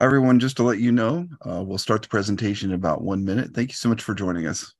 Everyone, 0.00 0.40
just 0.40 0.56
to 0.56 0.64
let 0.64 0.80
you 0.80 0.90
know, 0.90 1.28
uh, 1.48 1.62
we'll 1.64 1.78
start 1.78 2.02
the 2.02 2.08
presentation 2.08 2.70
in 2.70 2.74
about 2.74 3.02
one 3.02 3.24
minute. 3.24 3.52
Thank 3.54 3.70
you 3.70 3.76
so 3.76 3.88
much 3.88 4.02
for 4.02 4.12
joining 4.14 4.46
us. 4.46 4.74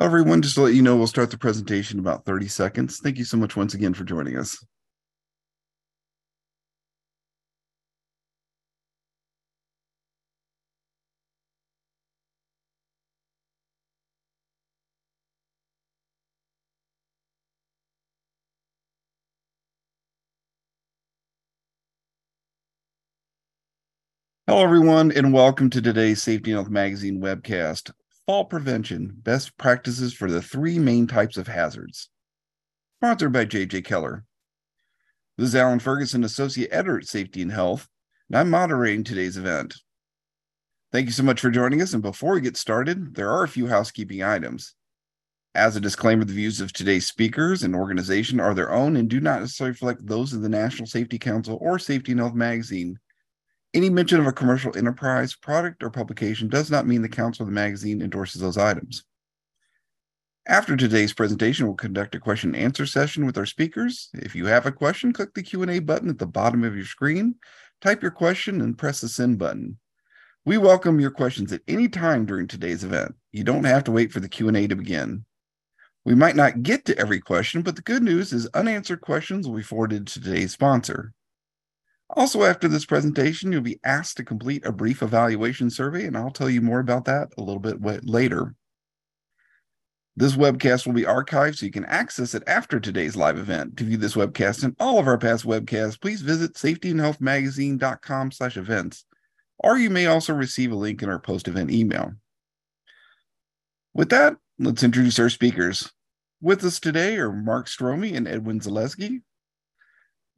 Everyone, 0.00 0.42
just 0.42 0.56
to 0.56 0.62
let 0.62 0.74
you 0.74 0.82
know, 0.82 0.96
we'll 0.98 1.06
start 1.06 1.30
the 1.30 1.38
presentation 1.38 1.98
in 1.98 2.04
about 2.04 2.26
30 2.26 2.48
seconds. 2.48 2.98
Thank 2.98 3.16
you 3.18 3.24
so 3.24 3.38
much 3.38 3.56
once 3.56 3.72
again 3.74 3.94
for 3.94 4.04
joining 4.04 4.36
us. 4.36 4.62
Hello, 24.52 24.64
everyone, 24.64 25.10
and 25.12 25.32
welcome 25.32 25.70
to 25.70 25.80
today's 25.80 26.22
Safety 26.22 26.50
and 26.50 26.58
Health 26.58 26.68
Magazine 26.68 27.22
webcast 27.22 27.90
Fall 28.26 28.44
Prevention 28.44 29.10
Best 29.16 29.56
Practices 29.56 30.12
for 30.12 30.30
the 30.30 30.42
Three 30.42 30.78
Main 30.78 31.06
Types 31.06 31.38
of 31.38 31.48
Hazards. 31.48 32.10
Sponsored 32.98 33.32
by 33.32 33.46
JJ 33.46 33.82
Keller. 33.86 34.26
This 35.38 35.48
is 35.48 35.56
Alan 35.56 35.78
Ferguson, 35.78 36.22
Associate 36.22 36.68
Editor 36.70 36.98
at 36.98 37.06
Safety 37.06 37.40
and 37.40 37.50
Health, 37.50 37.88
and 38.28 38.36
I'm 38.36 38.50
moderating 38.50 39.04
today's 39.04 39.38
event. 39.38 39.74
Thank 40.92 41.06
you 41.06 41.12
so 41.12 41.22
much 41.22 41.40
for 41.40 41.50
joining 41.50 41.80
us. 41.80 41.94
And 41.94 42.02
before 42.02 42.34
we 42.34 42.42
get 42.42 42.58
started, 42.58 43.14
there 43.14 43.30
are 43.30 43.44
a 43.44 43.48
few 43.48 43.68
housekeeping 43.68 44.22
items. 44.22 44.74
As 45.54 45.76
a 45.76 45.80
disclaimer, 45.80 46.26
the 46.26 46.34
views 46.34 46.60
of 46.60 46.74
today's 46.74 47.06
speakers 47.06 47.62
and 47.62 47.74
organization 47.74 48.38
are 48.38 48.52
their 48.52 48.70
own 48.70 48.96
and 48.96 49.08
do 49.08 49.18
not 49.18 49.40
necessarily 49.40 49.70
reflect 49.70 50.06
those 50.06 50.34
of 50.34 50.42
the 50.42 50.50
National 50.50 50.86
Safety 50.86 51.18
Council 51.18 51.56
or 51.62 51.78
Safety 51.78 52.12
and 52.12 52.20
Health 52.20 52.34
Magazine 52.34 52.98
any 53.74 53.88
mention 53.88 54.20
of 54.20 54.26
a 54.26 54.32
commercial 54.32 54.76
enterprise, 54.76 55.34
product, 55.34 55.82
or 55.82 55.90
publication 55.90 56.48
does 56.48 56.70
not 56.70 56.86
mean 56.86 57.02
the 57.02 57.08
council 57.08 57.44
of 57.44 57.48
the 57.48 57.54
magazine 57.54 58.02
endorses 58.02 58.40
those 58.40 58.58
items. 58.58 59.04
After 60.46 60.76
today's 60.76 61.12
presentation, 61.12 61.66
we'll 61.66 61.76
conduct 61.76 62.14
a 62.14 62.20
question 62.20 62.54
and 62.54 62.64
answer 62.64 62.84
session 62.84 63.24
with 63.24 63.38
our 63.38 63.46
speakers. 63.46 64.10
If 64.14 64.34
you 64.34 64.46
have 64.46 64.66
a 64.66 64.72
question, 64.72 65.12
click 65.12 65.34
the 65.34 65.42
Q&A 65.42 65.78
button 65.78 66.10
at 66.10 66.18
the 66.18 66.26
bottom 66.26 66.64
of 66.64 66.74
your 66.74 66.84
screen, 66.84 67.36
type 67.80 68.02
your 68.02 68.10
question, 68.10 68.60
and 68.60 68.76
press 68.76 69.00
the 69.00 69.08
send 69.08 69.38
button. 69.38 69.78
We 70.44 70.58
welcome 70.58 70.98
your 70.98 71.12
questions 71.12 71.52
at 71.52 71.62
any 71.68 71.88
time 71.88 72.26
during 72.26 72.48
today's 72.48 72.82
event. 72.82 73.14
You 73.30 73.44
don't 73.44 73.64
have 73.64 73.84
to 73.84 73.92
wait 73.92 74.12
for 74.12 74.18
the 74.18 74.28
Q&A 74.28 74.66
to 74.66 74.74
begin. 74.74 75.24
We 76.04 76.16
might 76.16 76.34
not 76.34 76.64
get 76.64 76.84
to 76.86 76.98
every 76.98 77.20
question, 77.20 77.62
but 77.62 77.76
the 77.76 77.82
good 77.82 78.02
news 78.02 78.32
is 78.32 78.48
unanswered 78.48 79.00
questions 79.00 79.46
will 79.46 79.54
be 79.54 79.62
forwarded 79.62 80.08
to 80.08 80.20
today's 80.20 80.50
sponsor. 80.50 81.14
Also, 82.14 82.42
after 82.42 82.68
this 82.68 82.84
presentation, 82.84 83.52
you'll 83.52 83.62
be 83.62 83.80
asked 83.84 84.18
to 84.18 84.24
complete 84.24 84.66
a 84.66 84.72
brief 84.72 85.02
evaluation 85.02 85.70
survey, 85.70 86.04
and 86.04 86.16
I'll 86.16 86.30
tell 86.30 86.50
you 86.50 86.60
more 86.60 86.80
about 86.80 87.06
that 87.06 87.28
a 87.38 87.42
little 87.42 87.60
bit 87.60 88.04
later. 88.04 88.54
This 90.14 90.36
webcast 90.36 90.84
will 90.84 90.92
be 90.92 91.04
archived 91.04 91.56
so 91.56 91.64
you 91.64 91.72
can 91.72 91.86
access 91.86 92.34
it 92.34 92.42
after 92.46 92.78
today's 92.78 93.16
live 93.16 93.38
event. 93.38 93.78
To 93.78 93.84
view 93.84 93.96
this 93.96 94.14
webcast 94.14 94.62
and 94.62 94.76
all 94.78 94.98
of 94.98 95.06
our 95.06 95.16
past 95.16 95.46
webcasts, 95.46 95.98
please 95.98 96.20
visit 96.20 96.52
safetyandhealthmagazine.com 96.52 98.30
slash 98.32 98.58
events, 98.58 99.06
or 99.58 99.78
you 99.78 99.88
may 99.88 100.04
also 100.04 100.34
receive 100.34 100.70
a 100.70 100.76
link 100.76 101.02
in 101.02 101.08
our 101.08 101.18
post-event 101.18 101.70
email. 101.70 102.12
With 103.94 104.10
that, 104.10 104.36
let's 104.58 104.82
introduce 104.82 105.18
our 105.18 105.30
speakers. 105.30 105.90
With 106.42 106.62
us 106.62 106.78
today 106.78 107.16
are 107.16 107.32
Mark 107.32 107.66
Stromey 107.68 108.14
and 108.14 108.28
Edwin 108.28 108.60
Zaleski. 108.60 109.22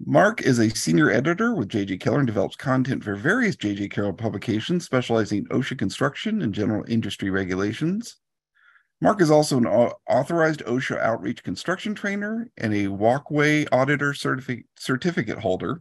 Mark 0.00 0.42
is 0.42 0.58
a 0.58 0.70
senior 0.70 1.10
editor 1.10 1.54
with 1.54 1.68
JJ 1.68 2.00
Keller 2.00 2.18
and 2.18 2.26
develops 2.26 2.56
content 2.56 3.04
for 3.04 3.14
various 3.14 3.54
JJ 3.54 3.92
Keller 3.92 4.12
publications 4.12 4.84
specializing 4.84 5.38
in 5.38 5.46
OSHA 5.46 5.78
construction 5.78 6.42
and 6.42 6.52
general 6.52 6.84
industry 6.88 7.30
regulations. 7.30 8.16
Mark 9.00 9.20
is 9.20 9.30
also 9.30 9.56
an 9.56 9.66
authorized 9.66 10.64
OSHA 10.64 10.98
outreach 10.98 11.44
construction 11.44 11.94
trainer 11.94 12.50
and 12.56 12.74
a 12.74 12.88
walkway 12.88 13.66
auditor 13.66 14.12
certifi- 14.12 14.64
certificate 14.76 15.38
holder. 15.38 15.80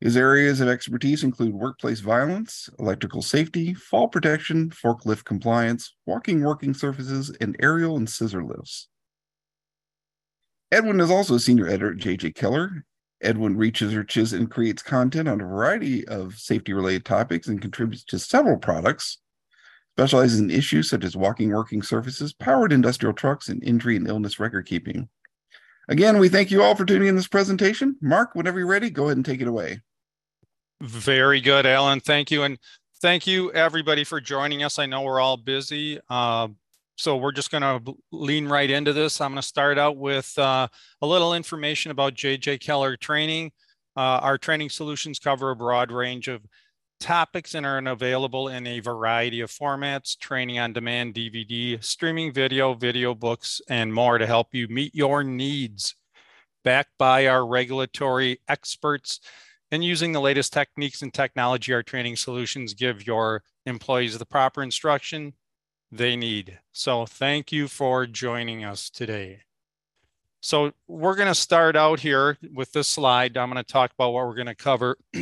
His 0.00 0.16
areas 0.16 0.60
of 0.60 0.68
expertise 0.68 1.24
include 1.24 1.52
workplace 1.52 2.00
violence, 2.00 2.70
electrical 2.78 3.22
safety, 3.22 3.74
fall 3.74 4.08
protection, 4.08 4.70
forklift 4.70 5.24
compliance, 5.24 5.94
walking 6.06 6.42
working 6.42 6.74
surfaces, 6.74 7.30
and 7.40 7.56
aerial 7.60 7.96
and 7.96 8.08
scissor 8.08 8.44
lifts. 8.44 8.88
Edwin 10.72 11.00
is 11.00 11.10
also 11.10 11.34
a 11.34 11.40
senior 11.40 11.66
editor 11.66 11.92
at 11.92 11.98
JJ 11.98 12.36
Keller 12.36 12.86
Edwin 13.22 13.56
reaches, 13.56 13.94
researches 13.94 14.32
and 14.32 14.50
creates 14.50 14.82
content 14.82 15.28
on 15.28 15.40
a 15.40 15.44
variety 15.44 16.06
of 16.08 16.38
safety 16.38 16.72
related 16.72 17.04
topics 17.04 17.48
and 17.48 17.60
contributes 17.60 18.04
to 18.04 18.18
several 18.18 18.56
products, 18.56 19.18
specializes 19.96 20.40
in 20.40 20.50
issues 20.50 20.88
such 20.88 21.04
as 21.04 21.16
walking 21.16 21.50
working 21.50 21.82
surfaces, 21.82 22.32
powered 22.32 22.72
industrial 22.72 23.12
trucks, 23.12 23.48
and 23.48 23.62
injury 23.62 23.96
and 23.96 24.08
illness 24.08 24.40
record 24.40 24.66
keeping. 24.66 25.08
Again, 25.88 26.18
we 26.18 26.28
thank 26.28 26.50
you 26.50 26.62
all 26.62 26.74
for 26.74 26.84
tuning 26.84 27.08
in 27.08 27.16
this 27.16 27.28
presentation. 27.28 27.96
Mark, 28.00 28.34
whenever 28.34 28.58
you're 28.58 28.68
ready, 28.68 28.90
go 28.90 29.06
ahead 29.06 29.16
and 29.16 29.26
take 29.26 29.40
it 29.40 29.48
away. 29.48 29.80
Very 30.80 31.40
good, 31.40 31.66
Alan. 31.66 32.00
Thank 32.00 32.30
you. 32.30 32.44
And 32.44 32.58
thank 33.02 33.26
you, 33.26 33.52
everybody, 33.52 34.04
for 34.04 34.20
joining 34.20 34.62
us. 34.62 34.78
I 34.78 34.86
know 34.86 35.02
we're 35.02 35.20
all 35.20 35.36
busy. 35.36 36.00
Uh, 36.08 36.48
so 37.00 37.16
we're 37.16 37.32
just 37.32 37.50
going 37.50 37.62
to 37.62 37.94
lean 38.12 38.46
right 38.46 38.70
into 38.70 38.92
this. 38.92 39.22
I'm 39.22 39.32
going 39.32 39.40
to 39.40 39.48
start 39.48 39.78
out 39.78 39.96
with 39.96 40.38
uh, 40.38 40.68
a 41.00 41.06
little 41.06 41.32
information 41.32 41.90
about 41.90 42.14
JJ 42.14 42.60
Keller 42.60 42.94
training. 42.96 43.52
Uh, 43.96 44.20
our 44.22 44.36
training 44.36 44.68
solutions 44.68 45.18
cover 45.18 45.50
a 45.50 45.56
broad 45.56 45.90
range 45.90 46.28
of 46.28 46.42
topics 47.00 47.54
and 47.54 47.64
are 47.64 47.78
available 47.78 48.48
in 48.48 48.66
a 48.66 48.80
variety 48.80 49.40
of 49.40 49.50
formats, 49.50 50.16
training 50.18 50.58
on 50.58 50.74
demand, 50.74 51.14
DVD, 51.14 51.82
streaming 51.82 52.34
video, 52.34 52.74
video 52.74 53.14
books, 53.14 53.62
and 53.70 53.94
more 53.94 54.18
to 54.18 54.26
help 54.26 54.48
you 54.52 54.68
meet 54.68 54.94
your 54.94 55.24
needs. 55.24 55.94
Backed 56.64 56.98
by 56.98 57.26
our 57.26 57.46
regulatory 57.46 58.40
experts 58.46 59.20
and 59.70 59.82
using 59.82 60.12
the 60.12 60.20
latest 60.20 60.52
techniques 60.52 61.00
and 61.00 61.14
technology, 61.14 61.72
our 61.72 61.82
training 61.82 62.16
solutions 62.16 62.74
give 62.74 63.06
your 63.06 63.42
employees 63.64 64.18
the 64.18 64.26
proper 64.26 64.62
instruction 64.62 65.32
they 65.92 66.16
need. 66.16 66.58
So 66.72 67.06
thank 67.06 67.52
you 67.52 67.68
for 67.68 68.06
joining 68.06 68.64
us 68.64 68.90
today. 68.90 69.40
So 70.40 70.72
we're 70.88 71.16
going 71.16 71.28
to 71.28 71.34
start 71.34 71.76
out 71.76 72.00
here 72.00 72.38
with 72.54 72.72
this 72.72 72.88
slide. 72.88 73.36
I'm 73.36 73.50
going 73.50 73.62
to 73.62 73.72
talk 73.72 73.92
about 73.92 74.12
what 74.12 74.26
we're 74.26 74.34
going 74.34 74.46
to 74.46 74.54
cover. 74.54 74.96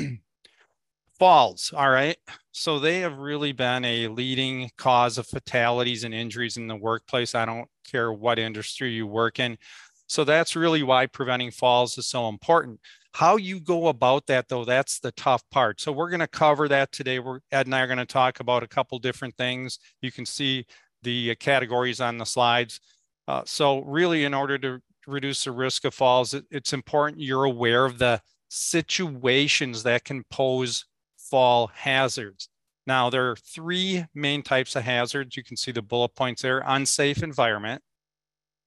Falls, 1.19 1.73
all 1.77 1.91
right. 1.91 2.17
So 2.53 2.79
they 2.79 3.01
have 3.01 3.19
really 3.19 3.51
been 3.51 3.85
a 3.85 4.07
leading 4.09 4.71
cause 4.77 5.19
of 5.19 5.27
fatalities 5.27 6.05
and 6.05 6.15
injuries 6.15 6.57
in 6.57 6.69
the 6.69 6.77
workplace. 6.77 7.35
I 7.35 7.45
don't 7.45 7.69
care 7.85 8.13
what 8.13 8.39
industry 8.39 8.91
you 8.91 9.07
work 9.07 9.41
in. 9.41 9.59
So 10.07 10.25
that's 10.25 10.57
really 10.57 10.83
why 10.83 11.07
preventing 11.07 11.51
falls 11.51 11.99
is 11.99 12.07
so 12.07 12.29
important. 12.29 12.81
How 13.13 13.37
you 13.37 13.61
go 13.61 13.89
about 13.89 14.27
that, 14.27 14.49
though, 14.49 14.65
that's 14.65 15.01
the 15.01 15.13
tough 15.13 15.43
part. 15.51 15.81
So 15.81 15.91
we're 15.93 16.11
going 16.11 16.21
to 16.21 16.29
cover 16.29 16.69
that 16.69 16.93
today. 16.93 17.19
We're, 17.19 17.41
Ed 17.51 17.67
and 17.67 17.75
I 17.75 17.81
are 17.81 17.87
going 17.87 17.99
to 17.99 18.07
talk 18.07 18.41
about 18.41 18.63
a 18.63 18.69
couple 18.69 18.99
different 18.99 19.37
things. 19.37 19.79
You 20.03 20.13
can 20.13 20.27
see 20.27 20.67
the 21.03 21.35
categories 21.37 22.01
on 22.01 22.19
the 22.19 22.27
slides. 22.27 22.81
Uh, 23.27 23.43
so 23.45 23.81
really, 23.81 24.25
in 24.25 24.35
order 24.35 24.59
to 24.59 24.81
reduce 25.07 25.45
the 25.45 25.53
risk 25.53 25.85
of 25.85 25.95
falls, 25.95 26.35
it, 26.35 26.45
it's 26.51 26.73
important 26.73 27.21
you're 27.21 27.45
aware 27.45 27.85
of 27.85 27.99
the 27.99 28.21
situations 28.49 29.83
that 29.83 30.05
can 30.05 30.25
pose 30.31 30.85
fall 31.17 31.69
hazards. 31.75 32.49
Now, 32.87 33.11
there 33.11 33.31
are 33.31 33.37
three 33.37 34.07
main 34.15 34.43
types 34.43 34.75
of 34.77 34.85
hazards. 34.85 35.37
You 35.37 35.45
can 35.45 35.57
see 35.57 35.73
the 35.73 35.83
bullet 35.83 36.15
points 36.15 36.43
there, 36.43 36.63
unsafe 36.67 37.23
environment, 37.23 37.83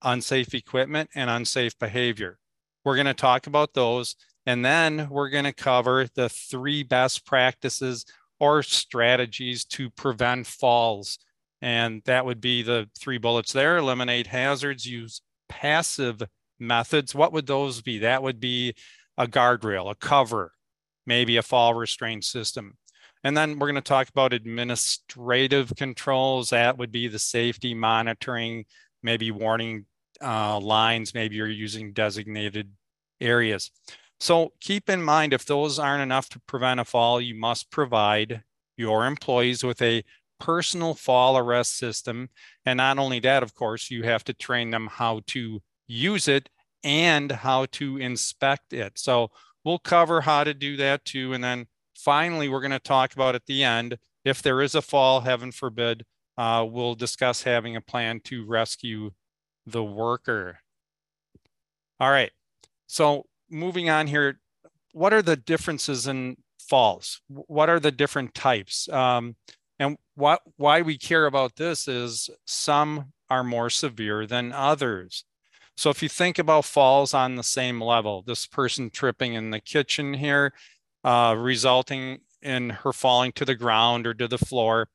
unsafe 0.04 0.54
equipment, 0.54 1.10
and 1.16 1.30
unsafe 1.30 1.78
behavior. 1.80 2.38
We're 2.86 2.96
going 2.96 3.08
to 3.08 3.14
talk 3.14 3.48
about 3.48 3.74
those. 3.74 4.16
And 4.46 4.66
then 4.66 5.08
we're 5.10 5.30
going 5.30 5.46
to 5.46 5.54
cover 5.54 6.08
the 6.16 6.30
three 6.30 6.84
best 6.84 7.26
practices 7.26 8.06
or 8.40 8.64
strategies 8.64 9.66
to 9.66 9.90
prevent 9.92 10.48
falls. 10.48 11.20
And 11.62 12.02
that 12.06 12.26
would 12.26 12.42
be 12.42 12.64
the 12.64 12.90
three 13.00 13.20
bullets 13.20 13.54
there 13.54 13.78
eliminate 13.78 14.28
hazards, 14.28 14.86
use 14.86 15.22
passive 15.48 16.24
methods. 16.60 17.14
What 17.14 17.34
would 17.34 17.46
those 17.46 17.82
be? 17.82 18.00
That 18.00 18.24
would 18.24 18.40
be 18.40 18.74
a 19.18 19.28
guardrail, 19.28 19.92
a 19.92 19.96
cover, 19.96 20.54
maybe 21.06 21.38
a 21.38 21.44
fall 21.44 21.76
restraint 21.76 22.24
system. 22.24 22.78
And 23.24 23.38
then 23.38 23.60
we're 23.60 23.68
going 23.68 23.76
to 23.76 23.82
talk 23.82 24.10
about 24.10 24.34
administrative 24.34 25.74
controls. 25.78 26.50
That 26.50 26.80
would 26.80 26.92
be 26.92 27.08
the 27.08 27.20
safety 27.20 27.76
monitoring, 27.76 28.66
maybe 29.04 29.30
warning 29.30 29.86
uh, 30.24 30.60
lines, 30.60 31.14
maybe 31.14 31.36
you're 31.36 31.48
using 31.48 31.94
designated 31.94 32.72
areas. 33.20 33.72
So 34.22 34.54
keep 34.60 34.88
in 34.88 35.02
mind, 35.02 35.34
if 35.34 35.46
those 35.46 35.80
aren't 35.80 36.04
enough 36.04 36.30
to 36.30 36.40
prevent 36.42 36.80
a 36.80 36.86
fall, 36.86 37.20
you 37.20 37.34
must 37.34 37.72
provide 37.72 38.44
your 38.78 39.08
employees 39.08 39.64
with 39.64 39.82
a 39.82 40.04
personal 40.40 40.94
fall 40.94 41.40
arrest 41.40 41.76
system. 41.76 42.30
And 42.64 42.78
not 42.78 43.00
only 43.00 43.20
that, 43.22 43.42
of 43.42 43.56
course, 43.56 43.90
you 43.90 44.04
have 44.04 44.24
to 44.26 44.34
train 44.36 44.70
them 44.70 44.90
how 44.92 45.22
to 45.30 45.64
use 45.88 46.28
it 46.28 46.50
and 46.84 47.32
how 47.32 47.66
to 47.72 47.98
inspect 47.98 48.74
it. 48.74 49.00
So 49.00 49.32
we'll 49.66 49.80
cover 49.80 50.22
how 50.22 50.44
to 50.44 50.54
do 50.54 50.78
that 50.78 51.04
too. 51.04 51.34
And 51.34 51.44
then 51.44 51.66
finally, 51.96 52.48
we're 52.48 52.62
going 52.62 52.70
to 52.72 52.80
talk 52.80 53.14
about 53.14 53.34
at 53.34 53.48
the 53.48 53.64
end, 53.64 53.98
if 54.24 54.44
there 54.44 54.62
is 54.62 54.76
a 54.76 54.84
fall, 54.84 55.22
heaven 55.22 55.52
forbid, 55.52 56.06
uh, 56.38 56.64
we'll 56.70 56.94
discuss 56.94 57.42
having 57.42 57.76
a 57.76 57.82
plan 57.82 58.20
to 58.26 58.46
rescue 58.46 59.14
the 59.66 59.84
worker. 59.84 60.60
All 62.00 62.12
right. 62.12 62.32
So 62.86 63.26
moving 63.52 63.90
on 63.90 64.08
here, 64.08 64.40
what 64.94 65.14
are 65.14 65.22
the 65.22 65.36
differences 65.36 66.08
in 66.08 66.38
falls? 66.60 67.22
What 67.28 67.70
are 67.70 67.80
the 67.80 67.92
different 67.92 68.34
types? 68.34 68.90
Um, 68.90 69.36
and 69.80 69.98
what 70.16 70.42
why 70.58 70.82
we 70.82 70.98
care 70.98 71.26
about 71.26 71.56
this 71.56 71.88
is 71.88 72.30
some 72.46 73.14
are 73.30 73.44
more 73.44 73.70
severe 73.70 74.26
than 74.28 74.52
others. 74.52 75.26
So 75.76 75.90
if 75.90 76.04
you 76.04 76.10
think 76.10 76.38
about 76.38 76.66
falls 76.66 77.14
on 77.14 77.36
the 77.36 77.44
same 77.44 77.82
level, 77.82 78.22
this 78.22 78.46
person 78.46 78.90
tripping 78.90 79.34
in 79.34 79.50
the 79.50 79.60
kitchen 79.60 80.14
here, 80.14 80.54
uh, 81.04 81.36
resulting 81.38 82.20
in 82.42 82.70
her 82.70 82.94
falling 82.94 83.32
to 83.34 83.46
the 83.46 83.56
ground 83.56 84.06
or 84.06 84.14
to 84.14 84.28
the 84.28 84.38
floor, 84.38 84.90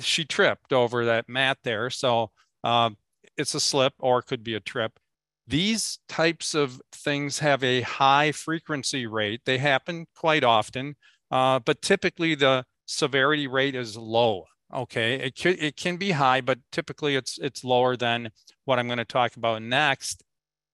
she 0.00 0.24
tripped 0.24 0.72
over 0.72 1.04
that 1.04 1.28
mat 1.28 1.58
there. 1.64 1.90
So 1.90 2.30
uh, 2.62 2.90
it's 3.36 3.54
a 3.54 3.60
slip 3.60 3.94
or 3.98 4.20
it 4.20 4.26
could 4.26 4.44
be 4.44 4.54
a 4.54 4.60
trip. 4.60 5.00
These 5.46 6.00
types 6.08 6.54
of 6.54 6.80
things 6.92 7.38
have 7.38 7.62
a 7.62 7.82
high 7.82 8.32
frequency 8.32 9.06
rate. 9.06 9.42
They 9.44 9.58
happen 9.58 10.06
quite 10.16 10.42
often, 10.42 10.96
uh, 11.30 11.60
but 11.60 11.82
typically 11.82 12.34
the 12.34 12.64
severity 12.86 13.46
rate 13.46 13.74
is 13.74 13.96
low. 13.96 14.44
Okay, 14.74 15.14
it 15.14 15.36
can, 15.36 15.56
it 15.60 15.76
can 15.76 15.96
be 15.96 16.10
high, 16.10 16.40
but 16.40 16.58
typically 16.72 17.14
it's 17.14 17.38
it's 17.38 17.62
lower 17.62 17.96
than 17.96 18.30
what 18.64 18.80
I'm 18.80 18.88
going 18.88 18.98
to 18.98 19.04
talk 19.04 19.36
about 19.36 19.62
next, 19.62 20.24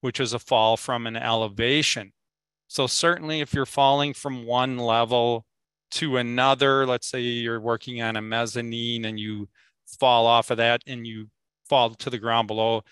which 0.00 0.18
is 0.18 0.32
a 0.32 0.38
fall 0.38 0.78
from 0.78 1.06
an 1.06 1.16
elevation. 1.16 2.12
So 2.68 2.86
certainly 2.86 3.40
if 3.40 3.52
you're 3.52 3.66
falling 3.66 4.14
from 4.14 4.46
one 4.46 4.78
level 4.78 5.44
to 5.92 6.16
another, 6.16 6.86
let's 6.86 7.06
say 7.06 7.20
you're 7.20 7.60
working 7.60 8.00
on 8.00 8.16
a 8.16 8.22
mezzanine 8.22 9.04
and 9.04 9.20
you 9.20 9.50
fall 10.00 10.26
off 10.26 10.50
of 10.50 10.56
that 10.56 10.80
and 10.86 11.06
you 11.06 11.28
fall 11.68 11.90
to 11.90 12.08
the 12.08 12.18
ground 12.18 12.48
below, 12.48 12.82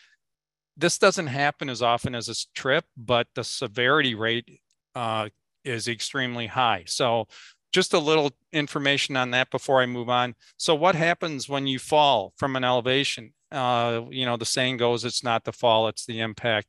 this 0.81 0.99
doesn't 0.99 1.27
happen 1.29 1.69
as 1.69 1.83
often 1.83 2.15
as 2.15 2.29
a 2.29 2.35
trip, 2.55 2.85
but 2.97 3.27
the 3.35 3.45
severity 3.45 4.15
rate 4.15 4.61
uh, 4.95 5.29
is 5.65 5.89
extremely 5.89 6.47
high. 6.47 6.85
So 6.87 7.27
just 7.73 7.93
a 7.95 7.99
little 7.99 8.33
information 8.53 9.17
on 9.17 9.31
that 9.31 9.51
before 9.51 9.81
I 9.81 9.87
move 9.87 10.09
on. 10.09 10.35
So 10.57 10.75
what 10.75 10.95
happens 10.95 11.49
when 11.49 11.67
you 11.67 11.79
fall 11.79 12.33
from 12.37 12.57
an 12.57 12.65
elevation? 12.65 13.33
Uh, 13.53 14.03
you 14.11 14.25
know, 14.25 14.37
the 14.37 14.45
saying 14.45 14.79
goes, 14.79 15.05
it's 15.05 15.23
not 15.23 15.45
the 15.45 15.53
fall, 15.53 15.89
it's 15.89 16.07
the 16.07 16.21
impact. 16.21 16.69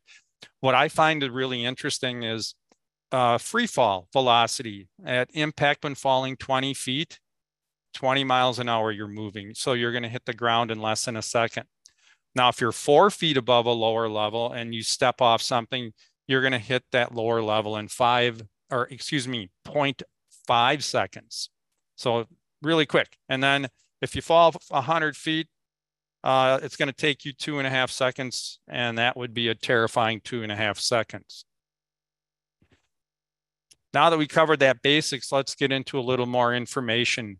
What 0.59 0.75
I 0.75 0.89
find 0.89 1.23
really 1.23 1.63
interesting 1.63 2.23
is 2.23 2.55
uh, 3.11 3.37
free 3.37 3.67
fall 3.67 4.07
velocity 4.13 4.87
at 5.05 5.29
impact 5.33 5.83
when 5.83 5.95
falling 5.95 6.37
20 6.37 6.73
feet, 6.73 7.19
20 7.93 8.23
miles 8.23 8.59
an 8.59 8.69
hour, 8.69 8.91
you're 8.91 9.07
moving. 9.07 9.53
So 9.53 9.73
you're 9.73 9.91
going 9.91 10.03
to 10.03 10.09
hit 10.09 10.25
the 10.25 10.33
ground 10.33 10.71
in 10.71 10.81
less 10.81 11.05
than 11.05 11.17
a 11.17 11.21
second. 11.21 11.65
Now, 12.35 12.49
if 12.49 12.61
you're 12.61 12.71
four 12.71 13.09
feet 13.09 13.37
above 13.37 13.65
a 13.65 13.71
lower 13.71 14.07
level 14.07 14.51
and 14.51 14.73
you 14.73 14.83
step 14.83 15.21
off 15.21 15.41
something, 15.41 15.91
you're 16.27 16.41
going 16.41 16.53
to 16.53 16.59
hit 16.59 16.83
that 16.91 17.13
lower 17.13 17.41
level 17.41 17.75
in 17.77 17.87
five, 17.87 18.41
or 18.69 18.87
excuse 18.89 19.27
me, 19.27 19.49
0.5 19.67 20.83
seconds. 20.83 21.49
So 21.95 22.25
really 22.61 22.85
quick. 22.85 23.17
And 23.27 23.43
then 23.43 23.67
if 24.01 24.15
you 24.15 24.21
fall 24.21 24.53
100 24.69 25.17
feet, 25.17 25.47
uh, 26.23 26.59
it's 26.61 26.75
going 26.75 26.87
to 26.87 26.93
take 26.93 27.25
you 27.25 27.33
two 27.33 27.57
and 27.57 27.67
a 27.67 27.69
half 27.69 27.89
seconds, 27.89 28.59
and 28.67 28.97
that 28.97 29.17
would 29.17 29.33
be 29.33 29.47
a 29.47 29.55
terrifying 29.55 30.21
two 30.23 30.43
and 30.43 30.51
a 30.51 30.55
half 30.55 30.79
seconds. 30.79 31.45
Now 33.93 34.09
that 34.09 34.17
we 34.17 34.27
covered 34.27 34.59
that 34.59 34.81
basics, 34.81 35.31
let's 35.31 35.55
get 35.55 35.71
into 35.71 35.99
a 35.99 36.01
little 36.01 36.27
more 36.27 36.53
information 36.53 37.39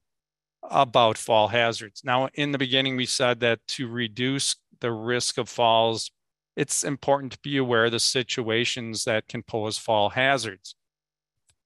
about 0.63 1.17
fall 1.17 1.47
hazards. 1.47 2.01
Now, 2.03 2.29
in 2.33 2.51
the 2.51 2.57
beginning, 2.57 2.97
we 2.97 3.05
said 3.05 3.39
that 3.39 3.59
to 3.69 3.87
reduce 3.87 4.55
the 4.81 4.91
risk 4.91 5.37
of 5.37 5.47
falls, 5.47 6.11
it's 6.55 6.83
important 6.83 7.31
to 7.31 7.39
be 7.39 7.57
aware 7.57 7.85
of 7.85 7.91
the 7.91 7.99
situations 7.99 9.05
that 9.05 9.27
can 9.27 9.43
pose 9.43 9.77
fall 9.77 10.09
hazards. 10.09 10.75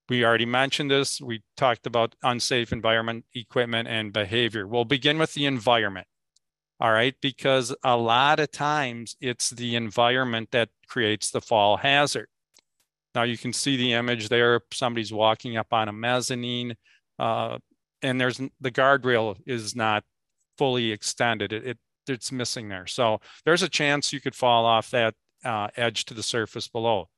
We 0.08 0.24
already 0.24 0.46
mentioned 0.46 0.92
this. 0.92 1.20
We 1.20 1.42
talked 1.58 1.88
about 1.88 2.16
unsafe 2.22 2.72
environment, 2.72 3.26
equipment, 3.34 3.88
and 3.88 4.14
behavior. 4.14 4.68
We'll 4.68 4.86
begin 4.86 5.18
with 5.18 5.34
the 5.34 5.46
environment. 5.46 6.08
All 6.80 6.92
right, 6.92 7.16
because 7.22 7.74
a 7.84 7.96
lot 7.96 8.40
of 8.40 8.52
times 8.52 9.16
it's 9.22 9.50
the 9.50 9.76
environment 9.76 10.50
that 10.52 10.70
creates 10.88 11.32
the 11.32 11.42
fall 11.42 11.78
hazard. 11.78 12.28
Now 13.16 13.24
you 13.24 13.38
can 13.38 13.54
see 13.54 13.78
the 13.78 13.94
image 13.94 14.28
there. 14.28 14.60
Somebody's 14.74 15.14
walking 15.14 15.56
up 15.56 15.68
on 15.72 15.88
a 15.88 15.94
mezzanine, 15.94 16.76
uh, 17.18 17.60
and 18.02 18.20
there's 18.20 18.42
the 18.60 18.72
guardrail 18.72 19.38
is 19.48 19.74
not 19.74 20.04
fully 20.58 20.92
extended. 20.92 21.54
It, 21.54 21.66
it 21.66 21.78
it's 22.10 22.32
missing 22.32 22.70
there. 22.70 22.88
So 22.88 23.20
there's 23.46 23.64
a 23.64 23.70
chance 23.70 24.14
you 24.14 24.22
could 24.22 24.36
fall 24.36 24.66
off 24.66 24.92
that 24.92 25.14
uh, 25.44 25.68
edge 25.76 26.06
to 26.06 26.14
the 26.14 26.24
surface 26.24 26.68
below. 26.68 27.10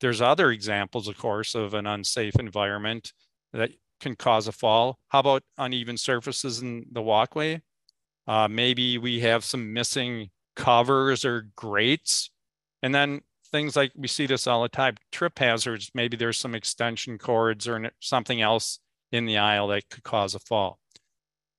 There's 0.00 0.20
other 0.20 0.50
examples, 0.50 1.08
of 1.08 1.16
course, 1.16 1.54
of 1.54 1.74
an 1.74 1.86
unsafe 1.86 2.36
environment 2.38 3.12
that 3.52 3.70
can 4.00 4.14
cause 4.14 4.46
a 4.46 4.52
fall. 4.52 4.98
How 5.08 5.20
about 5.20 5.42
uneven 5.56 5.96
surfaces 5.96 6.60
in 6.60 6.86
the 6.92 7.02
walkway? 7.02 7.62
Uh, 8.26 8.48
maybe 8.48 8.98
we 8.98 9.20
have 9.20 9.44
some 9.44 9.72
missing 9.72 10.30
covers 10.56 11.24
or 11.24 11.48
grates. 11.56 12.30
And 12.82 12.94
then 12.94 13.20
things 13.50 13.76
like 13.76 13.92
we 13.96 14.08
see 14.08 14.26
this 14.26 14.46
all 14.46 14.62
the 14.62 14.68
time 14.68 14.96
trip 15.12 15.38
hazards. 15.38 15.90
Maybe 15.94 16.16
there's 16.16 16.38
some 16.38 16.54
extension 16.54 17.18
cords 17.18 17.68
or 17.68 17.90
something 18.00 18.40
else 18.40 18.80
in 19.12 19.26
the 19.26 19.38
aisle 19.38 19.68
that 19.68 19.88
could 19.88 20.02
cause 20.02 20.34
a 20.34 20.38
fall. 20.40 20.78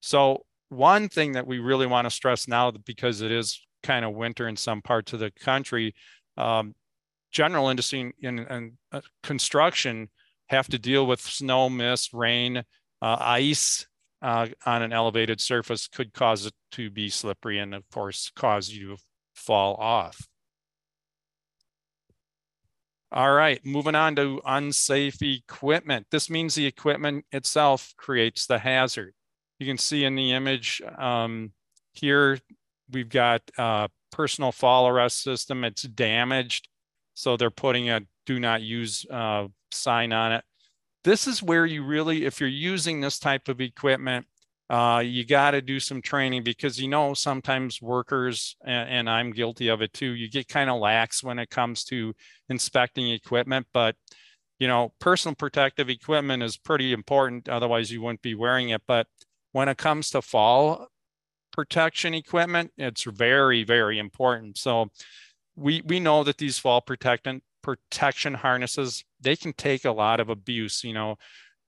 So, 0.00 0.44
one 0.68 1.08
thing 1.08 1.32
that 1.32 1.46
we 1.46 1.58
really 1.58 1.86
want 1.86 2.06
to 2.06 2.10
stress 2.10 2.48
now, 2.48 2.70
because 2.70 3.20
it 3.20 3.30
is 3.32 3.60
kind 3.82 4.04
of 4.04 4.14
winter 4.14 4.48
in 4.48 4.56
some 4.56 4.82
parts 4.82 5.12
of 5.12 5.20
the 5.20 5.30
country, 5.30 5.94
um, 6.36 6.74
general 7.30 7.68
industry 7.68 8.12
and, 8.22 8.40
and 8.40 8.72
uh, 8.92 9.00
construction 9.22 10.08
have 10.48 10.68
to 10.68 10.78
deal 10.78 11.06
with 11.06 11.20
snow, 11.20 11.68
mist, 11.68 12.12
rain, 12.12 12.58
uh, 13.02 13.16
ice 13.20 13.86
uh, 14.22 14.46
on 14.66 14.82
an 14.82 14.92
elevated 14.92 15.40
surface 15.40 15.86
could 15.86 16.12
cause 16.12 16.46
it 16.46 16.54
to 16.72 16.90
be 16.90 17.08
slippery 17.08 17.58
and, 17.58 17.74
of 17.74 17.84
course, 17.90 18.30
cause 18.34 18.70
you 18.70 18.96
to 18.96 19.02
fall 19.34 19.74
off. 19.74 20.26
All 23.10 23.32
right, 23.32 23.64
moving 23.64 23.94
on 23.94 24.16
to 24.16 24.42
unsafe 24.44 25.22
equipment. 25.22 26.06
This 26.10 26.28
means 26.28 26.54
the 26.54 26.66
equipment 26.66 27.24
itself 27.32 27.94
creates 27.96 28.46
the 28.46 28.58
hazard. 28.58 29.14
You 29.58 29.66
can 29.66 29.78
see 29.78 30.04
in 30.04 30.14
the 30.14 30.32
image 30.32 30.80
um, 30.96 31.52
here, 31.92 32.38
we've 32.90 33.08
got 33.08 33.42
a 33.58 33.88
personal 34.12 34.52
fall 34.52 34.88
arrest 34.88 35.22
system. 35.22 35.64
It's 35.64 35.82
damaged. 35.82 36.68
So 37.14 37.36
they're 37.36 37.50
putting 37.50 37.90
a 37.90 38.02
do 38.26 38.38
not 38.38 38.62
use 38.62 39.06
uh, 39.10 39.48
sign 39.72 40.12
on 40.12 40.32
it. 40.32 40.44
This 41.02 41.26
is 41.26 41.42
where 41.42 41.64
you 41.64 41.84
really, 41.84 42.24
if 42.24 42.40
you're 42.40 42.48
using 42.48 43.00
this 43.00 43.18
type 43.18 43.48
of 43.48 43.60
equipment, 43.60 44.26
uh, 44.70 45.02
you 45.04 45.24
got 45.24 45.52
to 45.52 45.62
do 45.62 45.80
some 45.80 46.02
training 46.02 46.42
because 46.42 46.78
you 46.78 46.88
know 46.88 47.14
sometimes 47.14 47.80
workers 47.80 48.54
and, 48.64 48.90
and 48.90 49.10
I'm 49.10 49.32
guilty 49.32 49.68
of 49.68 49.80
it 49.80 49.94
too. 49.94 50.10
You 50.12 50.28
get 50.28 50.46
kind 50.46 50.68
of 50.68 50.78
lax 50.78 51.24
when 51.24 51.38
it 51.38 51.48
comes 51.48 51.84
to 51.84 52.14
inspecting 52.50 53.10
equipment, 53.10 53.66
but 53.72 53.96
you 54.58 54.68
know 54.68 54.92
personal 55.00 55.34
protective 55.34 55.88
equipment 55.88 56.42
is 56.42 56.58
pretty 56.58 56.92
important. 56.92 57.48
Otherwise, 57.48 57.90
you 57.90 58.02
wouldn't 58.02 58.20
be 58.20 58.34
wearing 58.34 58.68
it. 58.68 58.82
But 58.86 59.06
when 59.52 59.68
it 59.68 59.78
comes 59.78 60.10
to 60.10 60.22
fall 60.22 60.88
protection 61.52 62.14
equipment, 62.14 62.72
it's 62.76 63.04
very 63.04 63.64
very 63.64 63.98
important. 63.98 64.58
So 64.58 64.90
we 65.56 65.82
we 65.82 66.00
know 66.00 66.24
that 66.24 66.38
these 66.38 66.58
fall 66.58 66.80
protectant 66.80 67.42
protection 67.62 68.34
harnesses 68.34 69.04
they 69.20 69.36
can 69.36 69.52
take 69.52 69.84
a 69.84 69.92
lot 69.92 70.20
of 70.20 70.28
abuse. 70.28 70.84
You 70.84 70.92
know, 70.92 71.16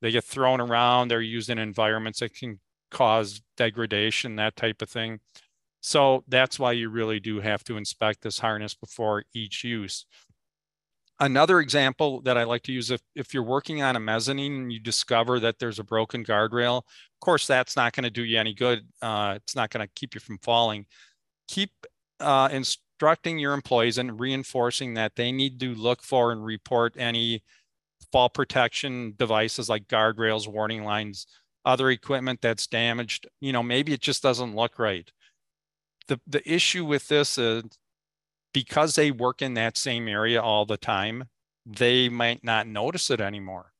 they 0.01 0.11
get 0.11 0.25
thrown 0.25 0.61
around. 0.61 1.09
They're 1.09 1.21
used 1.21 1.51
in 1.51 1.59
environments 1.59 2.21
that 2.21 2.35
can 2.35 2.61
cause 2.91 3.41
degradation, 3.57 4.37
that 4.37 4.57
type 4.57 4.83
of 4.83 4.89
thing. 4.89 5.21
So 5.81 6.25
that's 6.29 6.59
why 6.59 6.73
you 6.73 6.91
really 6.91 7.21
do 7.21 7.41
have 7.41 7.65
to 7.65 7.77
inspect 7.77 8.23
this 8.23 8.39
harness 8.39 8.75
before 8.75 9.25
each 9.33 9.65
use. 9.65 10.05
Another 11.21 11.61
example 11.61 12.23
that 12.23 12.39
I 12.39 12.45
like 12.45 12.63
to 12.63 12.73
use 12.73 12.91
if, 12.91 13.03
if 13.15 13.35
you're 13.35 13.43
working 13.43 13.83
on 13.83 13.95
a 13.95 14.01
mezzanine 14.01 14.55
and 14.55 14.73
you 14.73 14.81
discover 14.81 15.39
that 15.41 15.59
there's 15.59 15.79
a 15.79 15.85
broken 15.85 16.25
guardrail, 16.25 16.79
of 16.79 17.21
course, 17.21 17.47
that's 17.47 17.77
not 17.77 17.93
going 17.93 18.05
to 18.05 18.11
do 18.11 18.25
you 18.25 18.39
any 18.39 18.55
good. 18.55 18.87
Uh, 19.03 19.35
it's 19.37 19.55
not 19.55 19.69
going 19.69 19.87
to 19.87 19.93
keep 19.95 20.15
you 20.15 20.21
from 20.21 20.39
falling. 20.39 20.87
Keep 21.47 21.71
uh, 22.21 22.49
instructing 22.51 23.39
your 23.39 23.53
employees 23.53 23.99
and 23.99 24.19
reinforcing 24.19 24.95
that 24.95 25.15
they 25.15 25.31
need 25.31 25.61
to 25.61 25.75
look 25.75 26.03
for 26.03 26.33
and 26.33 26.43
report 26.43 26.95
any 26.97 27.43
fall 28.13 28.31
protection 28.31 29.15
devices 29.19 29.69
like 29.69 29.89
guardrails, 29.89 30.49
warning 30.49 30.85
lines, 30.85 31.27
other 31.67 31.91
equipment 31.91 32.41
that's 32.41 32.67
damaged. 32.67 33.29
You 33.41 33.53
know, 33.53 33.63
maybe 33.63 33.93
it 33.93 34.01
just 34.01 34.23
doesn't 34.23 34.57
look 34.57 34.79
right. 34.79 35.11
The, 36.09 36.19
the 36.27 36.51
issue 36.51 36.87
with 36.87 37.09
this 37.09 37.37
is 37.37 37.65
because 38.53 38.95
they 38.95 39.11
work 39.11 39.43
in 39.43 39.55
that 39.55 39.77
same 39.77 40.09
area 40.09 40.41
all 40.41 40.67
the 40.67 40.77
time, 40.77 41.25
they 41.67 42.09
might 42.09 42.43
not 42.43 42.67
notice 42.67 43.11
it 43.11 43.21
anymore. 43.21 43.73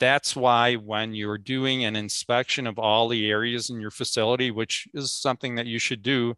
That's 0.00 0.34
why 0.34 0.74
when 0.74 1.14
you're 1.14 1.38
doing 1.38 1.84
an 1.84 1.96
inspection 1.96 2.66
of 2.66 2.78
all 2.78 3.08
the 3.08 3.30
areas 3.30 3.70
in 3.70 3.80
your 3.80 3.92
facility, 3.92 4.50
which 4.50 4.88
is 4.92 5.12
something 5.12 5.54
that 5.54 5.66
you 5.66 5.78
should 5.78 6.02
do, 6.02 6.34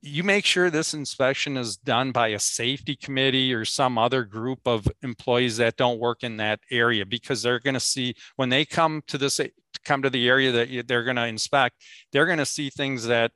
you 0.00 0.22
make 0.22 0.44
sure 0.44 0.70
this 0.70 0.94
inspection 0.94 1.56
is 1.56 1.76
done 1.76 2.12
by 2.12 2.28
a 2.28 2.38
safety 2.38 2.96
committee 2.96 3.52
or 3.52 3.64
some 3.64 3.98
other 3.98 4.24
group 4.24 4.60
of 4.64 4.86
employees 5.02 5.56
that 5.56 5.76
don't 5.76 5.98
work 5.98 6.22
in 6.22 6.36
that 6.36 6.60
area 6.70 7.04
because 7.04 7.42
they're 7.42 7.58
going 7.58 7.74
to 7.74 7.80
see 7.80 8.14
when 8.36 8.48
they 8.48 8.64
come 8.64 9.02
to 9.08 9.18
this 9.18 9.40
come 9.84 10.02
to 10.02 10.10
the 10.10 10.28
area 10.28 10.52
that 10.52 10.86
they're 10.86 11.02
going 11.02 11.16
to 11.16 11.26
inspect 11.26 11.82
they're 12.12 12.26
going 12.26 12.38
to 12.38 12.46
see 12.46 12.70
things 12.70 13.06
that 13.06 13.32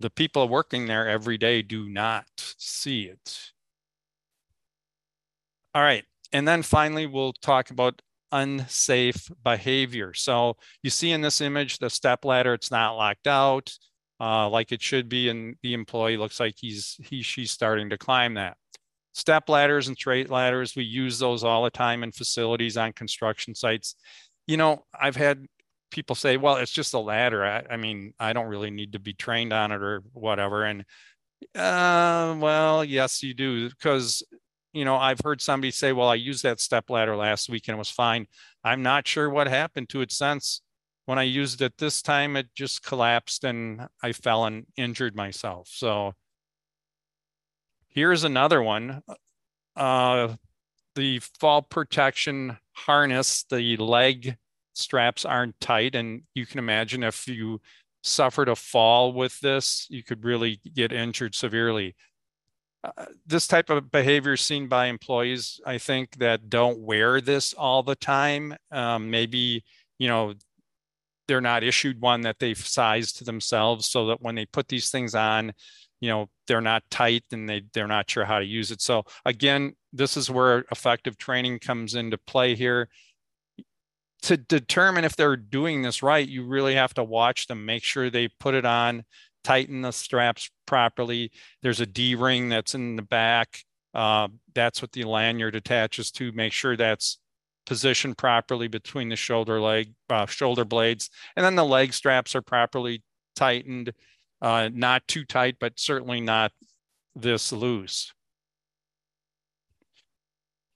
the 0.00 0.10
people 0.10 0.48
working 0.48 0.86
there 0.86 1.08
every 1.08 1.38
day 1.38 1.62
do 1.62 1.88
not 1.88 2.26
see 2.36 3.02
it 3.02 3.52
all 5.74 5.82
right 5.82 6.04
and 6.32 6.46
then 6.46 6.62
finally 6.62 7.06
we'll 7.06 7.32
talk 7.34 7.70
about 7.70 8.00
unsafe 8.30 9.30
behavior 9.42 10.12
so 10.12 10.54
you 10.82 10.90
see 10.90 11.12
in 11.12 11.22
this 11.22 11.40
image 11.40 11.78
the 11.78 11.88
step 11.88 12.24
ladder 12.24 12.52
it's 12.54 12.70
not 12.70 12.96
locked 12.96 13.26
out 13.26 13.72
uh, 14.20 14.48
like 14.48 14.72
it 14.72 14.82
should 14.82 15.08
be. 15.08 15.28
And 15.28 15.56
the 15.62 15.74
employee 15.74 16.16
looks 16.16 16.40
like 16.40 16.54
he's 16.56 16.96
he 17.00 17.22
she's 17.22 17.50
starting 17.50 17.90
to 17.90 17.98
climb 17.98 18.34
that. 18.34 18.56
Step 19.14 19.48
ladders 19.48 19.88
and 19.88 19.96
straight 19.96 20.30
ladders, 20.30 20.76
we 20.76 20.84
use 20.84 21.18
those 21.18 21.42
all 21.42 21.64
the 21.64 21.70
time 21.70 22.02
in 22.02 22.12
facilities 22.12 22.76
on 22.76 22.92
construction 22.92 23.54
sites. 23.54 23.96
You 24.46 24.56
know, 24.56 24.84
I've 24.98 25.16
had 25.16 25.46
people 25.90 26.16
say, 26.16 26.36
well, 26.36 26.56
it's 26.56 26.72
just 26.72 26.94
a 26.94 26.98
ladder. 26.98 27.44
I, 27.44 27.64
I 27.70 27.76
mean, 27.76 28.14
I 28.18 28.32
don't 28.32 28.48
really 28.48 28.70
need 28.70 28.92
to 28.92 28.98
be 28.98 29.12
trained 29.12 29.52
on 29.52 29.72
it 29.72 29.82
or 29.82 30.02
whatever. 30.12 30.64
And 30.64 30.84
uh, 31.54 32.36
well, 32.38 32.84
yes, 32.84 33.22
you 33.22 33.34
do, 33.34 33.68
because 33.68 34.22
you 34.72 34.84
know, 34.84 34.96
I've 34.96 35.20
heard 35.24 35.40
somebody 35.40 35.70
say, 35.70 35.92
well, 35.92 36.08
I 36.08 36.14
used 36.14 36.42
that 36.42 36.60
step 36.60 36.90
ladder 36.90 37.16
last 37.16 37.48
week 37.48 37.68
and 37.68 37.74
it 37.74 37.78
was 37.78 37.90
fine. 37.90 38.26
I'm 38.62 38.82
not 38.82 39.08
sure 39.08 39.30
what 39.30 39.48
happened 39.48 39.88
to 39.90 40.02
it 40.02 40.12
since 40.12 40.60
when 41.08 41.18
I 41.18 41.22
used 41.22 41.62
it 41.62 41.78
this 41.78 42.02
time, 42.02 42.36
it 42.36 42.48
just 42.54 42.82
collapsed 42.82 43.42
and 43.42 43.88
I 44.02 44.12
fell 44.12 44.44
and 44.44 44.66
injured 44.76 45.16
myself. 45.16 45.70
So 45.72 46.12
here's 47.88 48.24
another 48.24 48.62
one. 48.62 49.00
Uh, 49.74 50.34
the 50.96 51.20
fall 51.40 51.62
protection 51.62 52.58
harness, 52.74 53.44
the 53.48 53.78
leg 53.78 54.36
straps 54.78 55.24
aren't 55.24 55.58
tight. 55.60 55.94
And 55.94 56.22
you 56.34 56.46
can 56.46 56.58
imagine 56.58 57.02
if 57.02 57.26
you 57.28 57.60
suffered 58.02 58.48
a 58.48 58.56
fall 58.56 59.12
with 59.12 59.38
this, 59.40 59.86
you 59.90 60.02
could 60.02 60.24
really 60.24 60.60
get 60.74 60.92
injured 60.92 61.34
severely. 61.34 61.96
Uh, 62.84 63.06
this 63.26 63.46
type 63.46 63.70
of 63.70 63.90
behavior 63.90 64.36
seen 64.36 64.68
by 64.68 64.86
employees, 64.86 65.60
I 65.66 65.78
think, 65.78 66.18
that 66.18 66.48
don't 66.48 66.78
wear 66.78 67.20
this 67.20 67.52
all 67.52 67.82
the 67.82 67.96
time. 67.96 68.56
Um, 68.70 69.10
maybe, 69.10 69.64
you 69.98 70.08
know, 70.08 70.34
they're 71.26 71.40
not 71.40 71.64
issued 71.64 72.00
one 72.00 72.22
that 72.22 72.38
they've 72.38 72.58
sized 72.58 73.18
to 73.18 73.24
themselves 73.24 73.88
so 73.88 74.06
that 74.06 74.22
when 74.22 74.34
they 74.34 74.46
put 74.46 74.68
these 74.68 74.90
things 74.90 75.14
on 75.14 75.52
you 76.00 76.08
know 76.08 76.28
they're 76.46 76.60
not 76.60 76.82
tight 76.90 77.24
and 77.32 77.48
they 77.48 77.62
they're 77.72 77.86
not 77.86 78.10
sure 78.10 78.24
how 78.24 78.38
to 78.38 78.44
use 78.44 78.70
it 78.70 78.80
so 78.80 79.04
again 79.24 79.74
this 79.92 80.16
is 80.16 80.30
where 80.30 80.64
effective 80.70 81.16
training 81.16 81.58
comes 81.58 81.94
into 81.94 82.18
play 82.18 82.54
here 82.54 82.88
to 84.22 84.36
determine 84.36 85.04
if 85.04 85.16
they're 85.16 85.36
doing 85.36 85.82
this 85.82 86.02
right 86.02 86.28
you 86.28 86.44
really 86.44 86.74
have 86.74 86.92
to 86.94 87.04
watch 87.04 87.46
them 87.46 87.64
make 87.64 87.84
sure 87.84 88.10
they 88.10 88.28
put 88.40 88.54
it 88.54 88.64
on 88.64 89.04
tighten 89.44 89.82
the 89.82 89.92
straps 89.92 90.50
properly. 90.66 91.32
There's 91.62 91.80
a 91.80 91.86
d 91.86 92.14
ring 92.14 92.48
that's 92.48 92.74
in 92.74 92.96
the 92.96 93.02
back 93.02 93.64
uh, 93.94 94.28
that's 94.54 94.82
what 94.82 94.92
the 94.92 95.04
lanyard 95.04 95.56
attaches 95.56 96.10
to 96.12 96.30
make 96.32 96.52
sure 96.52 96.76
that's 96.76 97.18
positioned 97.64 98.18
properly 98.18 98.68
between 98.68 99.08
the 99.08 99.16
shoulder 99.16 99.60
leg 99.60 99.94
uh, 100.10 100.26
shoulder 100.26 100.64
blades. 100.64 101.10
And 101.36 101.44
then 101.44 101.56
the 101.56 101.64
leg 101.64 101.94
straps 101.94 102.36
are 102.36 102.42
properly 102.42 103.02
tightened 103.34 103.92
uh, 104.42 104.68
not 104.72 105.06
too 105.08 105.24
tight 105.24 105.56
but 105.58 105.80
certainly 105.80 106.20
not 106.20 106.52
this 107.16 107.50
loose 107.50 108.12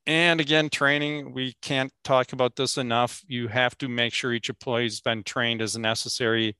and 0.06 0.40
again 0.40 0.68
training 0.68 1.32
we 1.32 1.54
can't 1.62 1.92
talk 2.04 2.32
about 2.32 2.56
this 2.56 2.76
enough. 2.76 3.22
You 3.26 3.48
have 3.48 3.76
to 3.78 3.88
make 3.88 4.12
sure 4.12 4.32
each 4.32 4.48
employee's 4.48 5.00
been 5.00 5.22
trained 5.22 5.62
as 5.62 5.76
necessary 5.76 6.56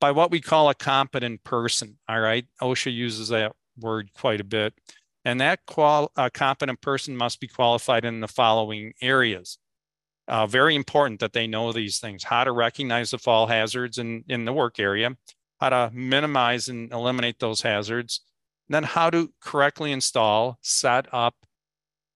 by 0.00 0.10
what 0.10 0.30
we 0.30 0.40
call 0.40 0.68
a 0.68 0.74
competent 0.74 1.42
person 1.44 1.98
all 2.08 2.20
right? 2.20 2.46
Osha 2.60 2.92
uses 2.92 3.28
that 3.28 3.52
word 3.78 4.10
quite 4.14 4.40
a 4.40 4.44
bit. 4.44 4.74
And 5.24 5.40
that 5.40 5.60
qual- 5.66 6.12
a 6.16 6.30
competent 6.30 6.80
person 6.80 7.16
must 7.16 7.40
be 7.40 7.48
qualified 7.48 8.04
in 8.04 8.20
the 8.20 8.28
following 8.28 8.92
areas. 9.02 9.58
Uh, 10.28 10.46
very 10.46 10.74
important 10.74 11.20
that 11.20 11.32
they 11.32 11.46
know 11.46 11.72
these 11.72 11.98
things, 11.98 12.24
how 12.24 12.44
to 12.44 12.52
recognize 12.52 13.10
the 13.10 13.18
fall 13.18 13.46
hazards 13.46 13.98
in, 13.98 14.24
in 14.28 14.44
the 14.44 14.52
work 14.52 14.78
area, 14.78 15.16
how 15.60 15.68
to 15.68 15.90
minimize 15.92 16.68
and 16.68 16.92
eliminate 16.92 17.38
those 17.38 17.62
hazards, 17.62 18.20
then 18.68 18.82
how 18.82 19.08
to 19.10 19.32
correctly 19.40 19.92
install, 19.92 20.58
set 20.62 21.06
up, 21.12 21.45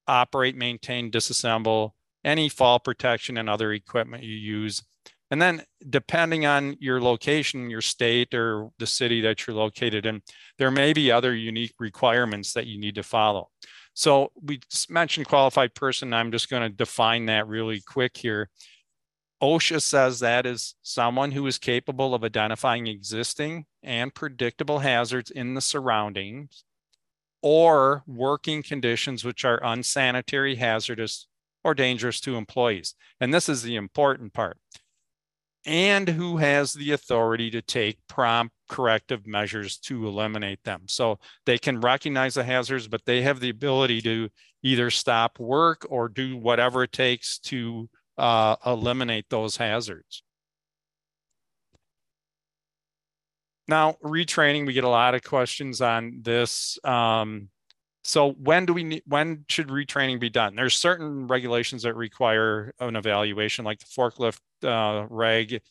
operate, 0.07 0.57
maintain, 0.57 1.11
disassemble 1.11 1.93
any 2.23 2.49
fall 2.51 2.79
protection 2.79 3.39
and 3.39 3.49
other 3.49 3.73
equipment 3.73 4.23
you 4.23 4.35
use 4.35 4.83
and 5.31 5.41
then 5.41 5.63
depending 5.89 6.45
on 6.45 6.77
your 6.81 7.01
location, 7.01 7.71
your 7.71 7.81
state 7.81 8.35
or 8.35 8.71
the 8.79 8.87
city 8.87 9.21
that 9.21 9.47
you're 9.47 9.57
located 9.57 10.05
in, 10.05 10.23
there 10.59 10.73
may 10.73 10.93
be 10.93 11.13
other 11.13 11.35
unique 11.35 11.75
requirements 11.79 12.53
that 12.55 12.67
you 12.67 12.81
need 12.81 12.97
to 12.97 13.05
follow. 13.05 13.49
So 13.95 14.33
we 14.43 14.61
mentioned 14.89 15.29
qualified 15.29 15.75
person. 15.75 16.13
I'm 16.13 16.33
just 16.33 16.51
going 16.51 16.63
to 16.63 16.69
define 16.69 17.27
that 17.27 17.47
really 17.47 17.81
quick 17.81 18.17
here. 18.17 18.51
OSHA 19.41 19.81
says 19.83 20.21
that 20.21 20.47
is 20.47 20.75
someone 20.83 21.31
who 21.31 21.47
is 21.47 21.59
capable 21.59 22.15
of 22.15 22.25
identifying 22.25 22.89
existing 22.89 23.67
and 23.83 24.13
predictable 24.13 24.81
hazards 24.81 25.31
in 25.31 25.55
the 25.55 25.61
surroundings 25.61 26.65
or 27.43 28.03
working 28.07 28.63
conditions 28.63 29.25
which 29.25 29.45
are 29.45 29.61
unsanitary, 29.63 30.57
hazardous, 30.57 31.27
or 31.65 31.75
dangerous 31.75 32.21
to 32.21 32.37
employees. 32.37 32.95
And 33.21 33.33
this 33.33 33.49
is 33.49 33.63
the 33.63 33.77
important 33.77 34.33
part 34.33 34.59
and 35.67 36.09
who 36.09 36.39
has 36.39 36.73
the 36.73 36.93
authority 36.93 37.51
to 37.51 37.61
take 37.61 37.99
prompt 38.09 38.55
corrective 38.69 39.27
measures 39.27 39.77
to 39.77 40.07
eliminate 40.07 40.63
them. 40.65 40.83
So 40.87 41.19
they 41.45 41.59
can 41.59 41.81
recognize 41.81 42.35
the 42.35 42.45
hazards, 42.45 42.89
but 42.89 43.05
they 43.05 43.23
have 43.23 43.41
the 43.41 43.51
ability 43.51 44.01
to 44.03 44.31
either 44.63 44.91
stop 44.91 45.39
work 45.39 45.87
or 45.91 46.09
do 46.09 46.37
whatever 46.37 46.85
it 46.85 46.93
takes 46.93 47.39
to 47.39 47.89
uh, 48.17 48.57
eliminate 48.65 49.27
those 49.29 49.57
hazards. 49.57 50.23
Now, 53.71 53.95
retraining, 54.03 54.67
we 54.67 54.73
get 54.73 54.83
a 54.83 54.89
lot 54.89 55.15
of 55.15 55.23
questions 55.23 55.81
on 55.81 56.23
this. 56.23 56.77
Um, 56.83 57.51
so 58.03 58.33
when 58.33 58.67
do 58.67 58.73
we 58.73 58.83
need, 58.83 59.03
when 59.07 59.45
should 59.49 59.69
retraining 59.69 60.19
be 60.19 60.29
done? 60.29 60.57
There's 60.57 60.75
certain 60.75 61.29
regulations 61.29 61.85
that 61.85 61.95
require 61.95 62.75
an 62.81 62.97
evaluation, 62.97 63.65
like 63.65 63.79
the 63.79 63.85
forklift 63.85 64.41
uh, 64.65 65.07
reg. 65.09 65.63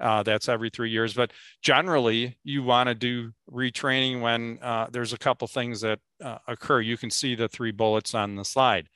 Uh, 0.00 0.24
that's 0.24 0.48
every 0.48 0.68
three 0.68 0.90
years, 0.90 1.14
but 1.14 1.30
generally 1.62 2.36
you 2.42 2.64
want 2.64 2.88
to 2.88 2.94
do 2.96 3.30
retraining 3.48 4.20
when 4.20 4.58
uh, 4.60 4.88
there's 4.90 5.12
a 5.12 5.18
couple 5.18 5.46
things 5.46 5.80
that 5.82 6.00
uh, 6.24 6.38
occur. 6.48 6.80
You 6.80 6.96
can 6.96 7.10
see 7.10 7.36
the 7.36 7.46
three 7.46 7.70
bullets 7.70 8.16
on 8.16 8.34
the 8.34 8.44
slide. 8.44 8.88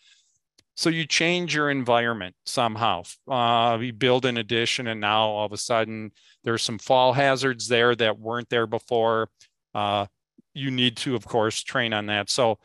So 0.78 0.90
you 0.90 1.06
change 1.06 1.54
your 1.54 1.70
environment 1.70 2.34
somehow. 2.46 3.02
Uh, 3.28 3.78
you 3.80 3.92
build 3.92 4.24
an 4.24 4.36
addition, 4.36 4.88
and 4.88 5.00
now 5.00 5.22
all 5.22 5.46
of 5.46 5.52
a 5.52 5.56
sudden 5.56 6.10
there's 6.48 6.62
some 6.62 6.78
fall 6.78 7.12
hazards 7.12 7.68
there 7.68 7.94
that 7.94 8.18
weren't 8.18 8.48
there 8.48 8.66
before. 8.66 9.28
Uh, 9.74 10.06
you 10.54 10.70
need 10.70 10.96
to, 10.96 11.14
of 11.14 11.26
course, 11.26 11.62
train 11.62 11.92
on 11.92 12.06
that. 12.06 12.30
So 12.30 12.58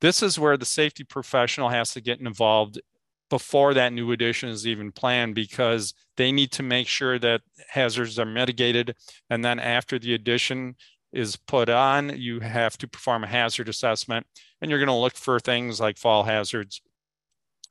this 0.00 0.22
is 0.22 0.38
where 0.38 0.56
the 0.56 0.64
safety 0.64 1.04
professional 1.04 1.68
has 1.68 1.92
to 1.92 2.00
get 2.00 2.20
involved 2.20 2.80
before 3.28 3.74
that 3.74 3.92
new 3.92 4.12
addition 4.12 4.48
is 4.48 4.66
even 4.66 4.92
planned 4.92 5.34
because 5.34 5.92
they 6.16 6.32
need 6.32 6.50
to 6.52 6.62
make 6.62 6.88
sure 6.88 7.18
that 7.18 7.42
hazards 7.68 8.18
are 8.18 8.24
mitigated. 8.24 8.96
And 9.28 9.44
then 9.44 9.58
after 9.58 9.98
the 9.98 10.14
addition 10.14 10.76
is 11.12 11.36
put 11.36 11.68
on, 11.68 12.16
you 12.16 12.40
have 12.40 12.78
to 12.78 12.88
perform 12.88 13.24
a 13.24 13.26
hazard 13.26 13.68
assessment 13.68 14.26
and 14.62 14.70
you're 14.70 14.80
going 14.80 14.86
to 14.86 14.94
look 14.94 15.16
for 15.16 15.38
things 15.38 15.80
like 15.80 15.98
fall 15.98 16.24
hazards 16.24 16.80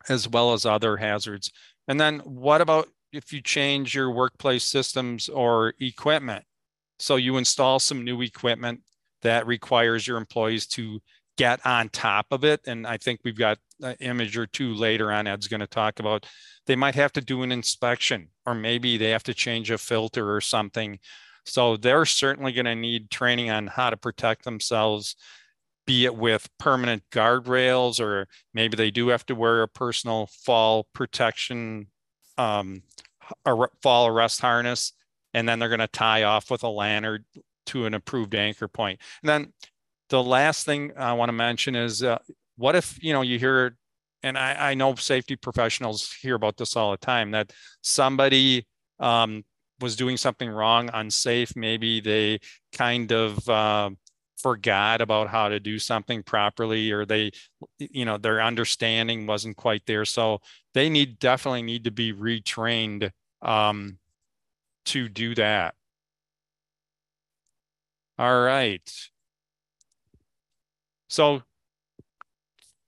as 0.08 0.30
well 0.30 0.54
as 0.54 0.68
other 0.68 0.98
hazards. 0.98 1.52
And 1.88 2.00
then 2.00 2.20
what 2.20 2.62
about 2.62 2.90
if 3.12 3.32
you 3.32 3.42
change 3.42 3.96
your 3.96 4.12
workplace 4.12 4.64
systems 4.64 5.30
or 5.30 5.74
equipment? 5.80 6.46
So 7.00 7.16
you 7.16 7.38
install 7.38 7.80
some 7.80 8.04
new 8.04 8.22
equipment 8.22 8.82
that 9.22 9.48
requires 9.48 10.08
your 10.08 10.18
employees 10.18 10.68
to 10.68 11.00
get 11.38 11.64
on 11.66 11.90
top 11.90 12.28
of 12.32 12.44
it. 12.44 12.62
And 12.66 12.88
I 12.88 12.98
think 12.98 13.22
we've 13.24 13.38
got 13.38 13.60
an 13.82 13.96
image 14.00 14.38
or 14.38 14.48
two 14.48 14.74
later 14.74 15.12
on 15.12 15.28
Ed's 15.28 15.48
going 15.48 15.60
to 15.60 15.68
talk 15.68 16.00
about. 16.00 16.26
They 16.66 16.76
might 16.76 16.96
have 16.96 17.14
to 17.14 17.22
do 17.22 17.44
an 17.44 17.52
inspection, 17.52 18.30
or 18.46 18.56
maybe 18.56 18.98
they 18.98 19.12
have 19.12 19.24
to 19.24 19.34
change 19.34 19.72
a 19.72 19.78
filter 19.78 20.36
or 20.36 20.42
something. 20.42 21.00
So 21.46 21.78
they're 21.78 22.06
certainly 22.06 22.52
going 22.52 22.66
to 22.66 22.76
need 22.76 23.10
training 23.10 23.52
on 23.52 23.68
how 23.68 23.90
to 23.90 23.98
protect 23.98 24.44
themselves, 24.44 25.16
be 25.86 26.06
it 26.06 26.16
with 26.16 26.50
permanent 26.58 27.04
guardrails, 27.12 28.02
or 28.02 28.28
maybe 28.54 28.76
they 28.76 28.92
do 28.92 29.10
have 29.10 29.26
to 29.28 29.36
wear 29.36 29.62
a 29.62 29.68
personal 29.68 30.28
fall 30.44 30.88
protection, 30.94 31.88
um, 32.38 32.84
a 33.46 33.68
fall 33.82 34.08
arrest 34.08 34.42
harness, 34.42 34.94
and 35.34 35.48
then 35.48 35.60
they're 35.60 35.70
going 35.70 35.80
to 35.80 35.88
tie 35.88 36.24
off 36.24 36.50
with 36.50 36.64
a 36.64 36.70
lanyard 36.70 37.26
to 37.68 37.86
an 37.86 37.94
approved 37.94 38.36
anchor 38.36 38.68
point. 38.68 39.00
And 39.22 39.30
then 39.30 39.54
the 40.10 40.24
last 40.24 40.66
thing 40.66 40.94
I 40.98 41.14
want 41.14 41.30
to 41.30 41.34
mention 41.34 41.76
is 41.76 42.02
uh, 42.02 42.20
what 42.56 42.76
if 42.76 43.02
you 43.04 43.14
know 43.14 43.22
you 43.22 43.38
hear, 43.40 43.76
and 44.24 44.38
I, 44.38 44.72
I 44.72 44.74
know 44.74 44.96
safety 44.96 45.36
professionals 45.36 46.12
hear 46.12 46.36
about 46.36 46.58
this 46.58 46.76
all 46.76 46.92
the 46.92 46.98
time 46.98 47.32
that 47.32 47.52
somebody 47.82 48.66
um, 49.00 49.44
was 49.80 49.96
doing 49.96 50.18
something 50.18 50.50
wrong, 50.50 50.90
unsafe. 50.94 51.56
Maybe 51.56 52.00
they 52.02 52.40
kind 52.74 53.12
of 53.12 53.48
uh, 53.50 53.90
forgot 54.38 55.02
about 55.02 55.28
how 55.28 55.50
to 55.50 55.60
do 55.60 55.78
something 55.78 56.24
properly, 56.24 56.92
or 56.92 57.06
they, 57.06 57.32
you 57.78 58.06
know, 58.06 58.18
their 58.18 58.42
understanding 58.42 59.28
wasn't 59.28 59.58
quite 59.58 59.84
there. 59.86 60.06
So 60.06 60.40
they 60.78 60.90
need 60.90 61.18
definitely 61.18 61.64
need 61.64 61.86
to 61.86 61.92
be 61.92 62.14
retrained 62.14 63.12
um, 63.42 63.98
to 64.86 65.10
do 65.10 65.34
that. 65.34 65.74
All 68.20 68.42
right. 68.42 68.88
So 71.08 71.42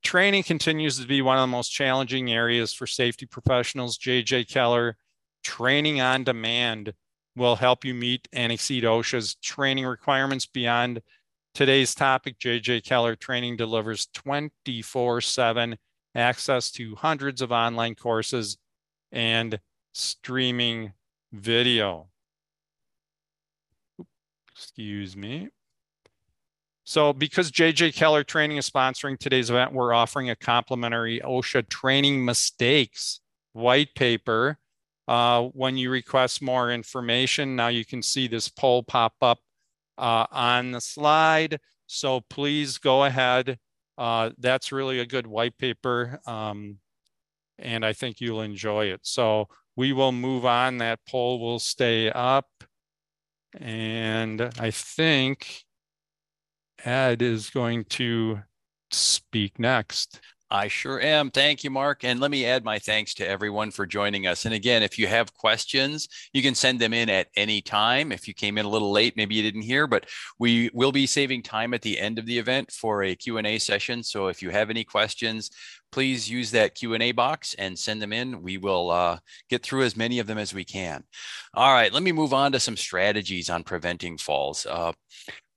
training 0.03 0.43
continues 0.43 0.99
to 0.99 1.07
be 1.07 1.23
one 1.23 1.37
of 1.37 1.41
the 1.41 1.47
most 1.47 1.69
challenging 1.69 2.31
areas 2.31 2.73
for 2.73 2.85
safety 2.85 3.25
professionals. 3.25 3.97
JJ 3.97 4.47
Keller, 4.47 4.95
training 5.43 5.99
on 5.99 6.23
demand 6.23 6.93
will 7.35 7.55
help 7.55 7.83
you 7.83 7.95
meet 7.95 8.27
and 8.31 8.51
exceed 8.51 8.83
OSHA's 8.83 9.33
training 9.33 9.87
requirements 9.87 10.45
beyond 10.45 11.01
today's 11.55 11.95
topic. 11.95 12.37
JJ 12.37 12.83
Keller 12.83 13.15
Training 13.15 13.57
delivers 13.57 14.09
24 14.13 15.21
7 15.21 15.75
access 16.19 16.71
to 16.71 16.95
hundreds 16.95 17.41
of 17.41 17.51
online 17.51 17.95
courses 17.95 18.57
and 19.11 19.59
streaming 19.93 20.93
video. 21.31 22.07
Excuse 24.51 25.15
me. 25.15 25.49
So 26.83 27.13
because 27.13 27.51
JJ 27.51 27.95
Keller 27.95 28.23
Training 28.23 28.57
is 28.57 28.69
sponsoring 28.69 29.17
today's 29.17 29.49
event, 29.49 29.73
we're 29.73 29.93
offering 29.93 30.29
a 30.29 30.35
complimentary 30.35 31.21
OSHA 31.23 31.69
training 31.69 32.25
mistakes 32.25 33.21
white 33.53 33.93
paper. 33.95 34.57
Uh, 35.07 35.43
when 35.53 35.77
you 35.77 35.89
request 35.89 36.41
more 36.41 36.71
information, 36.71 37.55
now 37.55 37.67
you 37.67 37.85
can 37.85 38.01
see 38.01 38.27
this 38.27 38.47
poll 38.47 38.83
pop 38.83 39.13
up 39.21 39.39
uh, 39.97 40.25
on 40.31 40.71
the 40.71 40.81
slide. 40.81 41.59
So 41.87 42.21
please 42.29 42.77
go 42.77 43.05
ahead. 43.05 43.57
Uh, 43.99 44.29
that's 44.39 44.71
really 44.71 44.99
a 44.99 45.05
good 45.05 45.27
white 45.27 45.57
paper. 45.57 46.21
Um, 46.25 46.77
and 47.59 47.85
I 47.85 47.91
think 47.91 48.21
you'll 48.21 48.41
enjoy 48.41 48.85
it. 48.85 49.01
So 49.03 49.49
we 49.75 49.91
will 49.91 50.13
move 50.13 50.45
on. 50.45 50.77
That 50.77 50.99
poll 51.05 51.41
will 51.41 51.59
stay 51.59 52.09
up. 52.09 52.47
And 53.59 54.41
I 54.57 54.71
think 54.71 55.65
Ed 56.85 57.21
is 57.21 57.49
going 57.49 57.83
to 57.85 58.39
speak 58.89 59.59
next. 59.59 60.21
I 60.51 60.67
sure 60.67 60.99
am. 60.99 61.29
Thank 61.29 61.63
you, 61.63 61.69
Mark. 61.69 62.03
And 62.03 62.19
let 62.19 62.31
me 62.31 62.43
add 62.45 62.63
my 62.63 62.79
thanks 62.79 63.13
to 63.15 63.27
everyone 63.27 63.69
for 63.69 63.85
joining 63.85 64.25
us. 64.25 64.45
And 64.45 64.53
again, 64.53 64.81
if 64.81 64.97
you 64.97 65.05
have 65.05 65.35
questions, 65.35 66.07
you 66.33 66.41
can 66.41 66.55
send 66.55 66.79
them 66.79 66.91
in 66.91 67.07
at 67.07 67.27
any 67.35 67.61
time. 67.61 68.11
If 68.11 68.27
you 68.27 68.33
came 68.33 68.57
in 68.57 68.65
a 68.65 68.69
little 68.69 68.91
late, 68.91 69.15
maybe 69.15 69.35
you 69.35 69.43
didn't 69.43 69.61
hear, 69.61 69.85
but 69.85 70.07
we 70.39 70.71
will 70.73 70.91
be 70.91 71.05
saving 71.05 71.43
time 71.43 71.75
at 71.75 71.83
the 71.83 71.99
end 71.99 72.17
of 72.17 72.25
the 72.25 72.39
event 72.39 72.71
for 72.71 73.03
a 73.03 73.15
Q&A 73.15 73.59
session. 73.59 74.01
So 74.01 74.27
if 74.27 74.41
you 74.41 74.49
have 74.49 74.71
any 74.71 74.83
questions, 74.83 75.51
please 75.91 76.27
use 76.27 76.49
that 76.51 76.73
Q&A 76.73 77.11
box 77.11 77.53
and 77.59 77.77
send 77.77 78.01
them 78.01 78.13
in. 78.13 78.41
We 78.41 78.57
will 78.57 78.89
uh, 78.89 79.19
get 79.49 79.61
through 79.61 79.83
as 79.83 79.95
many 79.95 80.17
of 80.17 80.25
them 80.25 80.39
as 80.39 80.53
we 80.53 80.65
can. 80.65 81.03
All 81.53 81.73
right, 81.73 81.93
let 81.93 82.01
me 82.01 82.11
move 82.11 82.33
on 82.33 82.53
to 82.53 82.59
some 82.59 82.77
strategies 82.77 83.51
on 83.51 83.63
preventing 83.63 84.17
falls. 84.17 84.65
Uh, 84.65 84.93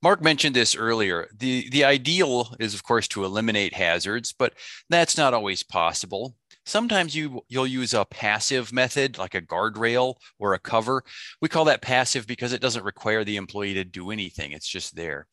Mark 0.03 0.21
mentioned 0.21 0.53
this 0.53 0.75
earlier. 0.75 1.29
The, 1.33 1.69
the 1.69 1.85
ideal 1.85 2.53
is, 2.59 2.73
of 2.73 2.83
course, 2.83 3.07
to 3.07 3.23
eliminate 3.23 3.73
hazards, 3.73 4.33
but 4.37 4.53
that's 4.89 5.17
not 5.17 5.33
always 5.33 5.63
possible. 5.63 6.35
Sometimes 6.65 7.15
you, 7.15 7.41
you'll 7.47 7.65
use 7.65 7.93
a 7.93 8.03
passive 8.03 8.73
method 8.73 9.17
like 9.17 9.33
a 9.33 9.41
guardrail 9.41 10.15
or 10.39 10.53
a 10.53 10.59
cover. 10.59 11.05
We 11.41 11.47
call 11.47 11.63
that 11.65 11.81
passive 11.81 12.27
because 12.27 12.51
it 12.51 12.61
doesn't 12.61 12.83
require 12.83 13.23
the 13.23 13.37
employee 13.37 13.75
to 13.75 13.85
do 13.85 14.11
anything, 14.11 14.51
it's 14.51 14.67
just 14.67 14.93
there. 14.93 15.27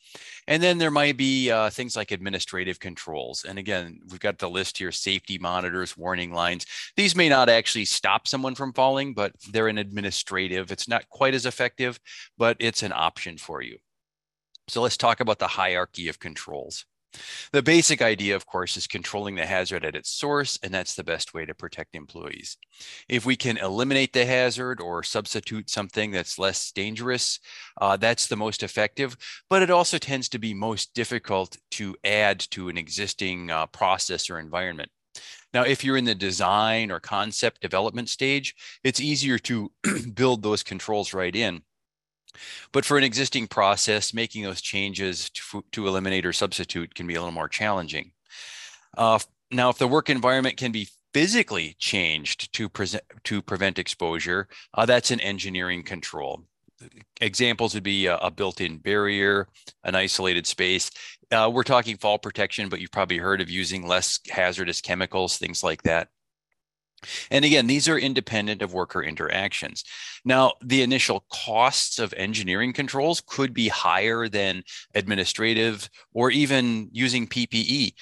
And 0.47 0.63
then 0.63 0.79
there 0.79 0.93
might 0.93 1.17
be 1.17 1.51
uh, 1.51 1.71
things 1.71 1.97
like 1.97 2.13
administrative 2.13 2.79
controls. 2.79 3.45
And 3.49 3.59
again, 3.59 3.99
we've 4.09 4.21
got 4.21 4.39
the 4.39 4.49
list 4.49 4.79
here 4.79 4.93
safety 4.93 5.37
monitors, 5.37 5.97
warning 5.97 6.33
lines. 6.33 6.65
These 6.97 7.17
may 7.17 7.29
not 7.29 7.49
actually 7.49 7.87
stop 7.87 8.29
someone 8.29 8.55
from 8.55 8.73
falling, 8.73 9.15
but 9.15 9.33
they're 9.51 9.67
an 9.67 9.79
administrative. 9.79 10.71
It's 10.71 10.89
not 10.89 11.09
quite 11.09 11.35
as 11.35 11.45
effective, 11.45 11.99
but 12.39 12.57
it's 12.61 12.85
an 12.85 12.93
option 12.95 13.37
for 13.37 13.63
you. 13.63 13.79
So 14.71 14.83
let's 14.83 14.97
talk 14.97 15.19
about 15.19 15.41
the 15.41 15.49
hierarchy 15.49 16.09
of 16.09 16.21
controls. 16.21 16.85
The 17.53 17.61
basic 17.61 18.01
idea, 18.01 18.37
of 18.37 18.47
course, 18.47 18.77
is 18.77 18.87
controlling 18.87 19.35
the 19.35 19.45
hazard 19.45 19.85
at 19.85 19.97
its 19.97 20.11
source, 20.11 20.61
and 20.63 20.73
that's 20.73 20.95
the 20.95 21.03
best 21.03 21.35
way 21.35 21.45
to 21.45 21.55
protect 21.55 21.97
employees. 21.97 22.57
If 23.09 23.27
we 23.27 23.35
can 23.35 23.57
eliminate 23.59 24.13
the 24.13 24.25
hazard 24.25 24.81
or 24.81 25.03
substitute 25.03 25.69
something 25.69 26.13
that's 26.13 26.39
less 26.39 26.71
dangerous, 26.71 27.41
uh, 27.81 27.97
that's 27.97 28.29
the 28.29 28.37
most 28.37 28.63
effective, 28.63 29.17
but 29.49 29.61
it 29.61 29.73
also 29.73 29.99
tends 29.99 30.29
to 30.29 30.39
be 30.39 30.55
most 30.55 30.95
difficult 30.95 31.59
to 31.73 31.97
add 32.05 32.39
to 32.51 32.69
an 32.69 32.79
existing 32.79 33.51
uh, 33.51 33.67
process 33.67 34.31
or 34.31 34.39
environment. 34.39 34.91
Now, 35.53 35.63
if 35.63 35.83
you're 35.83 35.97
in 35.97 36.05
the 36.05 36.15
design 36.15 36.93
or 36.93 37.01
concept 37.01 37.61
development 37.61 38.09
stage, 38.09 38.55
it's 38.85 39.01
easier 39.01 39.39
to 39.41 39.73
build 40.15 40.43
those 40.43 40.63
controls 40.63 41.13
right 41.13 41.35
in. 41.35 41.63
But 42.73 42.85
for 42.85 42.99
an 42.99 43.05
existing 43.05 43.49
process, 43.49 44.15
making 44.15 44.45
those 44.45 44.61
changes 44.61 45.31
to, 45.31 45.65
to 45.73 45.89
eliminate 45.89 46.27
or 46.27 46.33
substitute 46.33 46.95
can 46.95 47.07
be 47.07 47.15
a 47.15 47.21
little 47.21 47.33
more 47.33 47.49
challenging. 47.49 48.13
Uh, 48.97 49.19
now, 49.51 49.71
if 49.71 49.79
the 49.79 49.89
work 49.89 50.11
environment 50.11 50.57
can 50.57 50.73
be 50.73 50.89
physically 51.13 51.75
changed 51.79 52.53
to, 52.55 52.71
to 53.25 53.43
prevent 53.43 53.79
exposure, 53.79 54.49
uh, 54.75 54.87
that's 54.87 55.11
an 55.11 55.21
engineering 55.21 55.83
control. 55.83 56.45
Examples 57.21 57.75
would 57.75 57.83
be 57.83 58.07
a, 58.07 58.17
a 58.19 58.31
built-in 58.31 58.79
barrier, 58.79 59.49
an 59.85 59.95
isolated 59.95 60.47
space. 60.47 60.91
Uh, 61.31 61.51
we're 61.53 61.63
talking 61.63 61.97
fall 61.97 62.19
protection, 62.19 62.69
but 62.69 62.81
you've 62.81 62.93
probably 62.93 63.19
heard 63.19 63.41
of 63.41 63.51
using 63.51 63.87
less 63.87 64.21
hazardous 64.29 64.81
chemicals, 64.81 65.37
things 65.37 65.63
like 65.63 65.83
that. 65.83 66.09
And 67.31 67.45
again, 67.45 67.67
these 67.67 67.89
are 67.89 67.99
independent 67.99 68.63
of 68.63 68.75
worker 68.75 69.03
interactions. 69.03 69.85
Now, 70.25 70.53
the 70.63 70.83
initial 70.83 71.25
costs 71.33 71.99
of 71.99 72.15
engineering 72.17 72.73
controls 72.73 73.23
could 73.25 73.55
be 73.55 73.69
higher 73.69 74.29
than 74.29 74.63
administrative 74.95 75.89
or 76.13 76.31
even 76.31 76.89
using 76.93 77.27
PPE, 77.27 77.95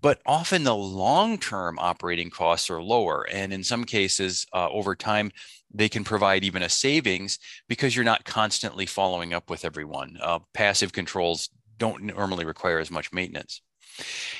but 0.00 0.20
often 0.26 0.64
the 0.64 0.74
long 0.74 1.38
term 1.38 1.78
operating 1.78 2.30
costs 2.30 2.70
are 2.70 2.82
lower. 2.82 3.26
And 3.30 3.52
in 3.52 3.64
some 3.64 3.84
cases, 3.84 4.46
uh, 4.52 4.68
over 4.70 4.94
time, 4.94 5.32
they 5.72 5.88
can 5.88 6.04
provide 6.04 6.44
even 6.44 6.62
a 6.62 6.68
savings 6.68 7.38
because 7.68 7.96
you're 7.96 8.04
not 8.04 8.24
constantly 8.24 8.86
following 8.86 9.34
up 9.34 9.50
with 9.50 9.64
everyone. 9.64 10.16
Uh, 10.22 10.38
passive 10.52 10.92
controls 10.92 11.50
don't 11.78 12.04
normally 12.04 12.44
require 12.44 12.78
as 12.78 12.90
much 12.90 13.12
maintenance. 13.12 13.60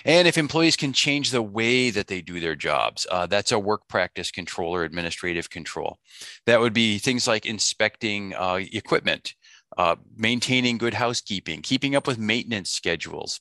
And 0.04 0.28
if 0.28 0.36
employees 0.36 0.76
can 0.76 0.92
change 0.92 1.30
the 1.30 1.42
way 1.42 1.90
that 1.90 2.06
they 2.06 2.20
do 2.20 2.40
their 2.40 2.56
jobs, 2.56 3.06
uh, 3.10 3.26
that's 3.26 3.52
a 3.52 3.58
work 3.58 3.88
practice 3.88 4.30
control 4.30 4.74
or 4.74 4.84
administrative 4.84 5.50
control. 5.50 5.98
That 6.46 6.60
would 6.60 6.72
be 6.72 6.98
things 6.98 7.26
like 7.26 7.46
inspecting 7.46 8.34
uh, 8.34 8.60
equipment, 8.72 9.34
uh, 9.76 9.96
maintaining 10.16 10.78
good 10.78 10.94
housekeeping, 10.94 11.62
keeping 11.62 11.94
up 11.96 12.06
with 12.06 12.18
maintenance 12.18 12.70
schedules, 12.70 13.40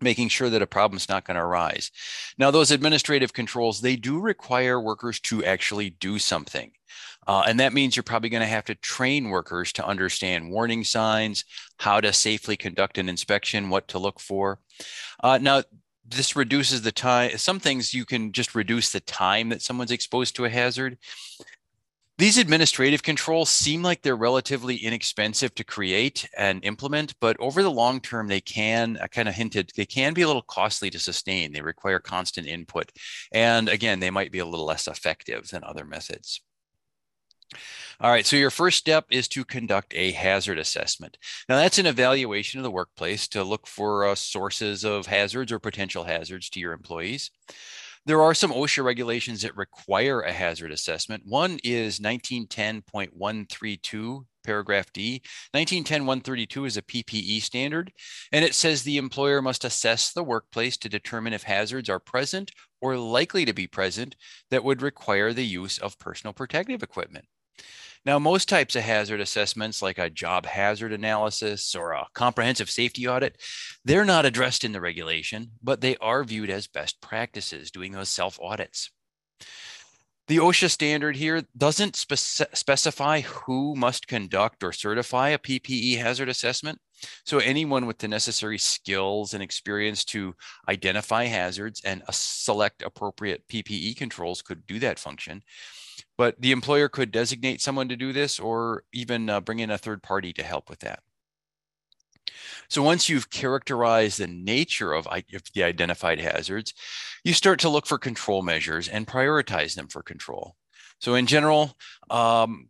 making 0.00 0.28
sure 0.28 0.50
that 0.50 0.62
a 0.62 0.66
problem's 0.66 1.08
not 1.08 1.24
going 1.24 1.36
to 1.36 1.42
arise. 1.42 1.90
Now, 2.38 2.50
those 2.50 2.70
administrative 2.70 3.32
controls, 3.32 3.80
they 3.80 3.96
do 3.96 4.20
require 4.20 4.80
workers 4.80 5.20
to 5.20 5.44
actually 5.44 5.90
do 5.90 6.18
something. 6.18 6.72
Uh, 7.26 7.42
and 7.46 7.60
that 7.60 7.74
means 7.74 7.94
you're 7.94 8.02
probably 8.02 8.30
going 8.30 8.40
to 8.40 8.46
have 8.46 8.64
to 8.64 8.74
train 8.76 9.28
workers 9.28 9.70
to 9.74 9.86
understand 9.86 10.50
warning 10.50 10.82
signs, 10.82 11.44
how 11.78 12.00
to 12.00 12.12
safely 12.12 12.56
conduct 12.56 12.96
an 12.96 13.08
inspection, 13.08 13.68
what 13.68 13.86
to 13.88 13.98
look 13.98 14.18
for. 14.18 14.60
Uh, 15.22 15.38
now, 15.38 15.62
this 16.06 16.34
reduces 16.34 16.80
the 16.80 16.92
time. 16.92 17.36
Some 17.36 17.60
things 17.60 17.92
you 17.92 18.06
can 18.06 18.32
just 18.32 18.54
reduce 18.54 18.92
the 18.92 19.00
time 19.00 19.50
that 19.50 19.60
someone's 19.60 19.90
exposed 19.90 20.36
to 20.36 20.46
a 20.46 20.50
hazard. 20.50 20.96
These 22.18 22.36
administrative 22.36 23.04
controls 23.04 23.48
seem 23.48 23.80
like 23.80 24.02
they're 24.02 24.16
relatively 24.16 24.74
inexpensive 24.74 25.54
to 25.54 25.62
create 25.62 26.28
and 26.36 26.64
implement, 26.64 27.14
but 27.20 27.36
over 27.38 27.62
the 27.62 27.70
long 27.70 28.00
term, 28.00 28.26
they 28.26 28.40
can, 28.40 28.98
I 29.00 29.06
kind 29.06 29.28
of 29.28 29.36
hinted, 29.36 29.70
they 29.76 29.86
can 29.86 30.14
be 30.14 30.22
a 30.22 30.26
little 30.26 30.42
costly 30.42 30.90
to 30.90 30.98
sustain. 30.98 31.52
They 31.52 31.62
require 31.62 32.00
constant 32.00 32.48
input. 32.48 32.90
And 33.30 33.68
again, 33.68 34.00
they 34.00 34.10
might 34.10 34.32
be 34.32 34.40
a 34.40 34.46
little 34.46 34.66
less 34.66 34.88
effective 34.88 35.48
than 35.48 35.62
other 35.62 35.84
methods. 35.84 36.40
All 38.00 38.10
right, 38.10 38.26
so 38.26 38.36
your 38.36 38.50
first 38.50 38.78
step 38.78 39.06
is 39.10 39.28
to 39.28 39.44
conduct 39.44 39.94
a 39.94 40.10
hazard 40.10 40.58
assessment. 40.58 41.18
Now, 41.48 41.56
that's 41.56 41.78
an 41.78 41.86
evaluation 41.86 42.58
of 42.58 42.64
the 42.64 42.70
workplace 42.70 43.28
to 43.28 43.44
look 43.44 43.66
for 43.66 44.06
uh, 44.06 44.16
sources 44.16 44.84
of 44.84 45.06
hazards 45.06 45.52
or 45.52 45.58
potential 45.60 46.04
hazards 46.04 46.50
to 46.50 46.60
your 46.60 46.72
employees. 46.72 47.30
There 48.08 48.22
are 48.22 48.32
some 48.32 48.52
OSHA 48.52 48.84
regulations 48.84 49.42
that 49.42 49.54
require 49.54 50.22
a 50.22 50.32
hazard 50.32 50.72
assessment. 50.72 51.24
One 51.26 51.58
is 51.62 52.00
1910.132 52.00 54.24
paragraph 54.42 54.90
D. 54.94 55.20
1910-132 55.54 56.66
is 56.66 56.78
a 56.78 56.82
PPE 56.82 57.42
standard, 57.42 57.92
and 58.32 58.46
it 58.46 58.54
says 58.54 58.82
the 58.82 58.96
employer 58.96 59.42
must 59.42 59.62
assess 59.62 60.10
the 60.10 60.24
workplace 60.24 60.78
to 60.78 60.88
determine 60.88 61.34
if 61.34 61.42
hazards 61.42 61.90
are 61.90 62.00
present 62.00 62.50
or 62.80 62.96
likely 62.96 63.44
to 63.44 63.52
be 63.52 63.66
present 63.66 64.16
that 64.50 64.64
would 64.64 64.80
require 64.80 65.34
the 65.34 65.44
use 65.44 65.76
of 65.76 65.98
personal 65.98 66.32
protective 66.32 66.82
equipment. 66.82 67.26
Now, 68.08 68.18
most 68.18 68.48
types 68.48 68.74
of 68.74 68.84
hazard 68.84 69.20
assessments, 69.20 69.82
like 69.82 69.98
a 69.98 70.08
job 70.08 70.46
hazard 70.46 70.94
analysis 70.94 71.74
or 71.74 71.92
a 71.92 72.06
comprehensive 72.14 72.70
safety 72.70 73.06
audit, 73.06 73.36
they're 73.84 74.06
not 74.06 74.24
addressed 74.24 74.64
in 74.64 74.72
the 74.72 74.80
regulation, 74.80 75.50
but 75.62 75.82
they 75.82 75.94
are 75.98 76.24
viewed 76.24 76.48
as 76.48 76.66
best 76.66 77.02
practices, 77.02 77.70
doing 77.70 77.92
those 77.92 78.08
self 78.08 78.40
audits. 78.40 78.90
The 80.26 80.38
OSHA 80.38 80.70
standard 80.70 81.16
here 81.16 81.42
doesn't 81.54 81.96
spec- 81.96 82.56
specify 82.56 83.20
who 83.20 83.74
must 83.76 84.08
conduct 84.08 84.64
or 84.64 84.72
certify 84.72 85.28
a 85.28 85.38
PPE 85.38 85.98
hazard 85.98 86.30
assessment. 86.30 86.78
So, 87.26 87.40
anyone 87.40 87.84
with 87.84 87.98
the 87.98 88.08
necessary 88.08 88.56
skills 88.56 89.34
and 89.34 89.42
experience 89.42 90.02
to 90.06 90.34
identify 90.66 91.24
hazards 91.24 91.82
and 91.84 92.02
select 92.10 92.80
appropriate 92.80 93.46
PPE 93.48 93.98
controls 93.98 94.40
could 94.40 94.66
do 94.66 94.78
that 94.78 94.98
function. 94.98 95.42
But 96.18 96.40
the 96.40 96.52
employer 96.52 96.88
could 96.88 97.12
designate 97.12 97.62
someone 97.62 97.88
to 97.88 97.96
do 97.96 98.12
this 98.12 98.38
or 98.38 98.82
even 98.92 99.30
uh, 99.30 99.40
bring 99.40 99.60
in 99.60 99.70
a 99.70 99.78
third 99.78 100.02
party 100.02 100.32
to 100.34 100.42
help 100.42 100.68
with 100.68 100.80
that. 100.80 101.00
So 102.68 102.82
once 102.82 103.08
you've 103.08 103.30
characterized 103.30 104.18
the 104.18 104.26
nature 104.26 104.92
of 104.92 105.08
the 105.54 105.62
identified 105.62 106.20
hazards, 106.20 106.74
you 107.24 107.32
start 107.32 107.60
to 107.60 107.68
look 107.68 107.86
for 107.86 107.98
control 107.98 108.42
measures 108.42 108.88
and 108.88 109.06
prioritize 109.06 109.74
them 109.74 109.88
for 109.88 110.02
control. 110.02 110.56
So 111.00 111.14
in 111.14 111.26
general, 111.26 111.76
um, 112.10 112.68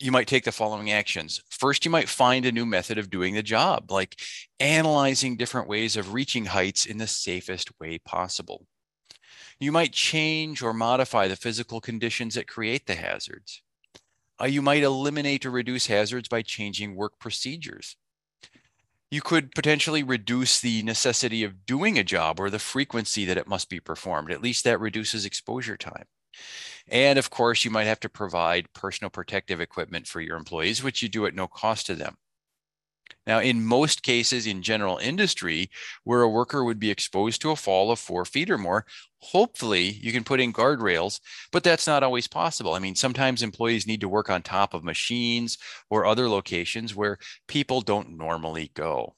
you 0.00 0.12
might 0.12 0.26
take 0.26 0.44
the 0.44 0.52
following 0.52 0.90
actions. 0.90 1.40
First, 1.50 1.84
you 1.84 1.90
might 1.90 2.08
find 2.08 2.44
a 2.46 2.52
new 2.52 2.66
method 2.66 2.98
of 2.98 3.10
doing 3.10 3.34
the 3.34 3.42
job, 3.42 3.90
like 3.90 4.20
analyzing 4.60 5.36
different 5.36 5.68
ways 5.68 5.96
of 5.96 6.12
reaching 6.12 6.46
heights 6.46 6.86
in 6.86 6.98
the 6.98 7.06
safest 7.06 7.70
way 7.80 7.98
possible. 7.98 8.66
You 9.60 9.72
might 9.72 9.92
change 9.92 10.62
or 10.62 10.72
modify 10.72 11.26
the 11.26 11.36
physical 11.36 11.80
conditions 11.80 12.34
that 12.34 12.46
create 12.46 12.86
the 12.86 12.94
hazards. 12.94 13.62
Uh, 14.40 14.46
you 14.46 14.62
might 14.62 14.84
eliminate 14.84 15.44
or 15.44 15.50
reduce 15.50 15.88
hazards 15.88 16.28
by 16.28 16.42
changing 16.42 16.94
work 16.94 17.18
procedures. 17.18 17.96
You 19.10 19.20
could 19.20 19.54
potentially 19.54 20.02
reduce 20.02 20.60
the 20.60 20.82
necessity 20.82 21.42
of 21.42 21.66
doing 21.66 21.98
a 21.98 22.04
job 22.04 22.38
or 22.38 22.50
the 22.50 22.58
frequency 22.58 23.24
that 23.24 23.38
it 23.38 23.48
must 23.48 23.68
be 23.68 23.80
performed. 23.80 24.30
At 24.30 24.42
least 24.42 24.64
that 24.64 24.80
reduces 24.80 25.24
exposure 25.24 25.76
time. 25.76 26.04
And 26.86 27.18
of 27.18 27.30
course, 27.30 27.64
you 27.64 27.70
might 27.70 27.84
have 27.84 28.00
to 28.00 28.08
provide 28.08 28.72
personal 28.74 29.10
protective 29.10 29.60
equipment 29.60 30.06
for 30.06 30.20
your 30.20 30.36
employees, 30.36 30.84
which 30.84 31.02
you 31.02 31.08
do 31.08 31.26
at 31.26 31.34
no 31.34 31.48
cost 31.48 31.86
to 31.86 31.94
them. 31.94 32.16
Now, 33.26 33.40
in 33.40 33.64
most 33.64 34.02
cases 34.02 34.46
in 34.46 34.62
general 34.62 34.98
industry, 34.98 35.70
where 36.04 36.22
a 36.22 36.28
worker 36.28 36.64
would 36.64 36.78
be 36.78 36.90
exposed 36.90 37.40
to 37.42 37.50
a 37.50 37.56
fall 37.56 37.90
of 37.90 37.98
four 37.98 38.24
feet 38.24 38.50
or 38.50 38.58
more, 38.58 38.86
hopefully 39.20 39.90
you 40.02 40.12
can 40.12 40.24
put 40.24 40.40
in 40.40 40.52
guardrails, 40.52 41.20
but 41.52 41.62
that's 41.62 41.86
not 41.86 42.02
always 42.02 42.26
possible. 42.26 42.74
I 42.74 42.78
mean, 42.78 42.94
sometimes 42.94 43.42
employees 43.42 43.86
need 43.86 44.00
to 44.00 44.08
work 44.08 44.30
on 44.30 44.42
top 44.42 44.74
of 44.74 44.84
machines 44.84 45.58
or 45.90 46.06
other 46.06 46.28
locations 46.28 46.94
where 46.94 47.18
people 47.46 47.80
don't 47.80 48.16
normally 48.16 48.70
go. 48.74 49.14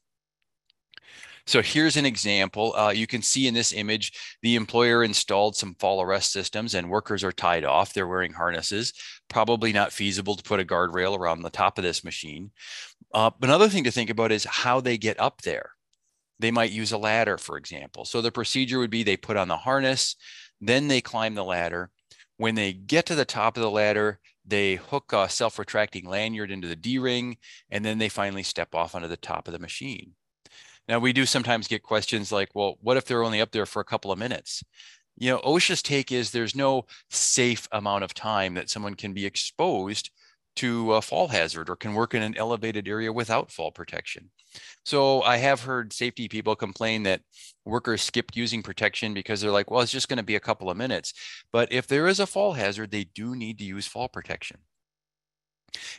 So 1.47 1.63
here's 1.63 1.97
an 1.97 2.07
example. 2.07 2.75
Uh, 2.75 2.91
you 2.91 3.07
can 3.07 3.23
see 3.23 3.47
in 3.47 3.55
this 3.55 3.73
image, 3.73 4.13
the 4.43 4.57
employer 4.57 5.03
installed 5.03 5.57
some 5.57 5.75
fall 5.75 6.03
arrest 6.03 6.33
systems 6.33 6.75
and 6.75 6.91
workers 6.91 7.25
are 7.25 7.33
tied 7.33 7.65
off. 7.65 7.93
They're 7.93 8.07
wearing 8.07 8.33
harnesses. 8.33 8.93
Probably 9.29 9.73
not 9.73 9.93
feasible 9.93 10.37
to 10.37 10.43
put 10.43 10.61
a 10.61 10.65
guardrail 10.65 11.19
around 11.19 11.43
the 11.43 11.51
top 11.51 11.79
of 11.79 11.85
this 11.85 12.05
machine. 12.05 12.51
Uh, 13.13 13.31
another 13.43 13.69
thing 13.69 13.85
to 13.85 13.91
think 13.91 14.11
about 14.11 14.33
is 14.33 14.45
how 14.45 14.81
they 14.81 14.99
get 14.99 15.19
up 15.19 15.43
there. 15.43 15.71
They 16.39 16.51
might 16.51 16.71
use 16.71 16.93
a 16.93 16.99
ladder, 16.99 17.37
for 17.37 17.57
example. 17.57 18.05
So 18.05 18.23
the 18.23 18.33
procedure 18.33 18.79
would 18.79 18.91
be 18.91 19.03
they 19.03 19.17
put 19.17 19.37
on 19.37 19.49
the 19.49 19.57
harness, 19.57 20.17
then 20.61 20.89
they 20.89 21.01
climb 21.01 21.35
the 21.35 21.45
ladder. 21.45 21.91
When 22.37 22.55
they 22.55 22.73
get 22.73 23.05
to 23.07 23.15
the 23.15 23.27
top 23.27 23.57
of 23.57 23.63
the 23.63 23.71
ladder, 23.71 24.21
they 24.47 24.77
hook 24.77 25.13
a 25.13 25.29
self 25.29 25.59
retracting 25.59 26.07
lanyard 26.07 26.51
into 26.51 26.69
the 26.69 26.77
D 26.77 26.99
ring, 26.99 27.37
and 27.71 27.85
then 27.85 27.99
they 27.99 28.09
finally 28.09 28.43
step 28.43 28.75
off 28.75 28.95
onto 28.95 29.09
the 29.09 29.17
top 29.17 29.47
of 29.47 29.53
the 29.53 29.59
machine. 29.59 30.15
Now, 30.89 30.99
we 30.99 31.13
do 31.13 31.27
sometimes 31.27 31.69
get 31.69 31.83
questions 31.83 32.33
like, 32.33 32.51
well, 32.55 32.77
what 32.81 32.97
if 32.97 33.05
they're 33.05 33.23
only 33.23 33.41
up 33.41 33.53
there 33.53 33.67
for 33.67 33.81
a 33.81 33.85
couple 33.85 34.11
of 34.11 34.19
minutes? 34.19 34.63
You 35.17 35.31
know, 35.31 35.39
OSHA's 35.41 35.83
take 35.83 36.11
is 36.11 36.31
there's 36.31 36.57
no 36.57 36.87
safe 37.11 37.69
amount 37.73 38.05
of 38.05 38.15
time 38.15 38.55
that 38.55 38.71
someone 38.71 38.95
can 38.95 39.13
be 39.13 39.27
exposed 39.27 40.11
to 40.57 40.95
a 40.95 41.03
fall 41.03 41.29
hazard 41.29 41.71
or 41.71 41.77
can 41.77 41.95
work 41.95 42.15
in 42.15 42.23
an 42.23 42.37
elevated 42.37 42.89
area 42.89 43.13
without 43.13 43.51
fall 43.53 43.71
protection. 43.71 44.31
So 44.85 45.23
I 45.23 45.37
have 45.37 45.63
heard 45.63 45.93
safety 45.93 46.29
people 46.29 46.57
complain 46.57 47.05
that 47.05 47.21
workers 47.65 48.03
skipped 48.03 48.37
using 48.37 48.63
protection 48.63 49.15
because 49.15 49.41
they're 49.41 49.51
like, 49.51 49.71
well, 49.71 49.81
it's 49.81 49.93
just 49.93 50.09
going 50.09 50.17
to 50.17 50.23
be 50.23 50.37
a 50.37 50.41
couple 50.41 50.71
of 50.71 50.77
minutes. 50.77 51.15
But 51.53 51.73
if 51.73 51.87
there 51.87 52.09
is 52.09 52.19
a 52.19 52.27
fall 52.27 52.55
hazard, 52.55 52.91
they 52.91 53.05
do 53.05 53.37
need 53.37 53.59
to 53.59 53.65
use 53.65 53.87
fall 53.87 54.09
protection. 54.09 54.59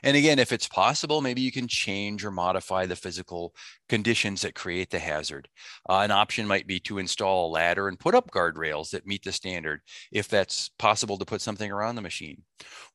And 0.03 0.17
again, 0.17 0.39
if 0.39 0.51
it's 0.51 0.67
possible, 0.67 1.21
maybe 1.21 1.41
you 1.41 1.51
can 1.51 1.67
change 1.67 2.23
or 2.25 2.31
modify 2.31 2.85
the 2.85 2.95
physical 2.95 3.53
conditions 3.89 4.41
that 4.41 4.55
create 4.55 4.89
the 4.89 4.99
hazard. 4.99 5.47
Uh, 5.89 5.99
an 5.99 6.11
option 6.11 6.47
might 6.47 6.67
be 6.67 6.79
to 6.81 6.97
install 6.97 7.47
a 7.47 7.51
ladder 7.51 7.87
and 7.87 7.99
put 7.99 8.15
up 8.15 8.31
guardrails 8.31 8.89
that 8.91 9.07
meet 9.07 9.23
the 9.23 9.31
standard, 9.31 9.81
if 10.11 10.27
that's 10.27 10.69
possible 10.77 11.17
to 11.17 11.25
put 11.25 11.41
something 11.41 11.71
around 11.71 11.95
the 11.95 12.01
machine. 12.01 12.43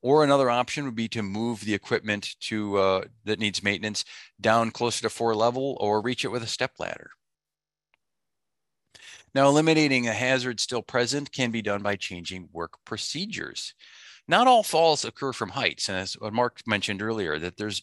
Or 0.03 0.25
another 0.25 0.51
option 0.51 0.85
would 0.85 0.97
be 0.97 1.09
to 1.09 1.23
move 1.23 1.61
the 1.61 1.75
equipment 1.75 2.35
to 2.41 2.77
uh, 2.77 3.05
that 3.25 3.39
needs 3.39 3.63
maintenance 3.63 4.05
down 4.41 4.71
closer 4.71 5.03
to 5.03 5.11
floor 5.11 5.35
level 5.35 5.77
or 5.81 6.01
reach 6.01 6.25
it 6.25 6.33
with 6.33 6.43
a 6.43 6.49
step 6.49 6.73
ladder. 6.79 7.11
Now, 9.35 9.49
eliminating 9.49 10.09
a 10.09 10.15
hazard 10.15 10.61
still 10.61 10.83
present 10.83 11.31
can 11.31 11.51
be 11.51 11.61
done 11.61 11.83
by 11.83 11.97
changing 11.97 12.49
work 12.53 12.79
procedures 12.87 13.75
not 14.29 14.47
all 14.47 14.63
falls 14.63 15.05
occur 15.05 15.33
from 15.33 15.51
heights. 15.51 15.89
And 15.89 15.99
as 15.99 16.15
what 16.15 16.33
Mark 16.33 16.61
mentioned 16.67 17.03
earlier, 17.03 17.39
that 17.39 17.57
there's 17.57 17.83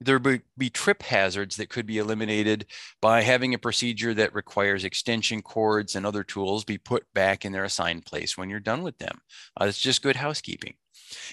there 0.00 0.18
be, 0.18 0.40
be 0.58 0.70
trip 0.70 1.02
hazards 1.02 1.56
that 1.56 1.68
could 1.68 1.86
be 1.86 1.98
eliminated 1.98 2.66
by 3.00 3.22
having 3.22 3.54
a 3.54 3.58
procedure 3.58 4.12
that 4.14 4.34
requires 4.34 4.84
extension 4.84 5.40
cords 5.40 5.94
and 5.94 6.04
other 6.04 6.24
tools 6.24 6.64
be 6.64 6.78
put 6.78 7.04
back 7.14 7.44
in 7.44 7.52
their 7.52 7.64
assigned 7.64 8.04
place 8.04 8.36
when 8.36 8.50
you're 8.50 8.60
done 8.60 8.82
with 8.82 8.98
them. 8.98 9.20
Uh, 9.58 9.66
it's 9.66 9.80
just 9.80 10.02
good 10.02 10.16
housekeeping. 10.16 10.74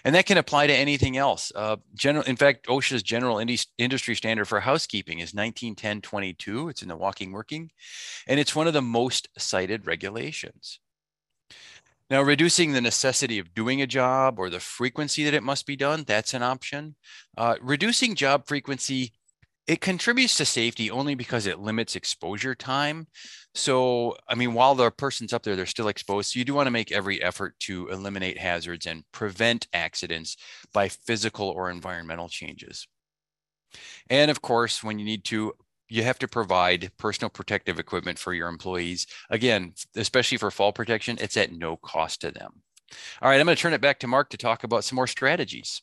And 0.06 0.13
that 0.15 0.26
can 0.26 0.38
apply 0.38 0.67
to 0.67 0.74
anything 0.74 1.17
else. 1.17 1.52
Uh, 1.56 1.78
general, 1.95 2.24
in 2.26 2.36
fact, 2.36 2.67
OSHA's 2.67 3.04
general 3.04 3.43
industry 3.78 4.15
standard 4.15 4.45
for 4.45 4.60
housekeeping 4.60 5.19
is 5.19 5.32
1910-22. 5.32 6.69
It's 6.69 6.82
in 6.82 6.88
the 6.88 6.95
walking 6.95 7.32
working, 7.32 7.71
and 8.28 8.39
it's 8.39 8.56
one 8.56 8.67
of 8.67 8.74
the 8.74 8.82
most 8.82 9.30
cited 9.38 9.88
regulations. 9.88 10.80
Now, 12.12 12.21
reducing 12.21 12.74
the 12.74 12.82
necessity 12.82 13.39
of 13.39 13.54
doing 13.54 13.82
a 13.82 13.88
job 13.88 14.38
or 14.38 14.50
the 14.50 14.60
frequency 14.60 15.24
that 15.24 15.34
it 15.34 15.43
must 15.43 15.65
be 15.65 15.78
done, 15.78 16.04
that's 16.06 16.34
an 16.34 16.43
option. 16.43 16.97
Uh, 17.38 17.56
reducing 17.62 18.15
job 18.15 18.45
frequency, 18.45 19.13
it 19.65 19.80
contributes 19.80 20.36
to 20.36 20.45
safety 20.45 20.91
only 20.91 21.15
because 21.15 21.45
it 21.45 21.60
limits 21.60 21.95
exposure 21.95 22.54
time. 22.54 23.08
So, 23.56 24.17
I 24.28 24.36
mean, 24.36 24.54
while 24.54 24.76
the 24.76 24.91
person's 24.91 25.32
up 25.32 25.43
there, 25.43 25.56
they're 25.56 25.65
still 25.65 25.88
exposed. 25.88 26.32
So, 26.34 26.39
you 26.39 26.43
do 26.43 26.54
want 26.54 26.67
to 26.67 26.71
make 26.71 26.91
every 26.91 27.24
effort 27.24 27.58
to 27.62 27.88
eliminate 27.88 28.38
hazards 28.38 28.86
and 28.86 29.06
prevent 29.13 29.69
accidents 29.71 30.36
by 30.74 30.89
physical 30.89 31.47
or 31.47 31.71
environmental 31.71 32.28
changes. 32.28 32.89
And 34.10 34.30
of 34.30 34.41
course, 34.41 34.84
when 34.84 35.00
you 35.00 35.06
need 35.06 35.24
to 35.26 35.54
you 35.91 36.04
have 36.04 36.17
to 36.19 36.27
provide 36.27 36.89
personal 36.97 37.30
protective 37.30 37.77
equipment 37.77 38.17
for 38.17 38.34
your 38.34 38.47
employees. 38.47 39.06
Again, 39.30 39.73
especially 39.97 40.38
for 40.38 40.49
fall 40.49 40.71
protection, 40.71 41.17
it's 41.19 41.36
at 41.36 41.51
no 41.51 41.75
cost 41.75 42.21
to 42.21 42.32
them. 42.32 42.62
All 43.21 43.30
right, 43.30 43.39
I'm 43.39 43.45
going 43.45 43.58
to 43.58 43.62
turn 43.62 43.73
it 43.73 43.82
back 43.82 43.99
to 43.99 44.08
Mark 44.08 44.30
to 44.30 44.38
talk 44.38 44.63
about 44.63 44.86
some 44.86 44.95
more 44.95 45.08
strategies. 45.08 45.82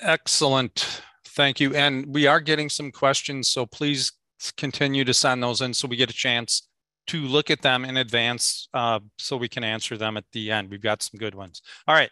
Excellent. 0.00 1.02
Thank 1.26 1.60
you. 1.60 1.74
And 1.74 2.06
we 2.06 2.26
are 2.26 2.40
getting 2.40 2.70
some 2.70 2.90
questions, 2.90 3.48
so 3.48 3.66
please 3.66 4.10
continue 4.56 5.04
to 5.04 5.12
send 5.12 5.42
those 5.42 5.60
in 5.60 5.74
so 5.74 5.86
we 5.86 5.96
get 5.96 6.08
a 6.08 6.14
chance 6.14 6.66
to 7.08 7.20
look 7.20 7.50
at 7.50 7.60
them 7.60 7.84
in 7.84 7.98
advance 7.98 8.68
uh, 8.72 9.00
so 9.18 9.36
we 9.36 9.48
can 9.48 9.64
answer 9.64 9.98
them 9.98 10.16
at 10.16 10.24
the 10.32 10.50
end. 10.50 10.70
We've 10.70 10.80
got 10.80 11.02
some 11.02 11.18
good 11.18 11.34
ones. 11.34 11.60
All 11.86 11.94
right. 11.94 12.10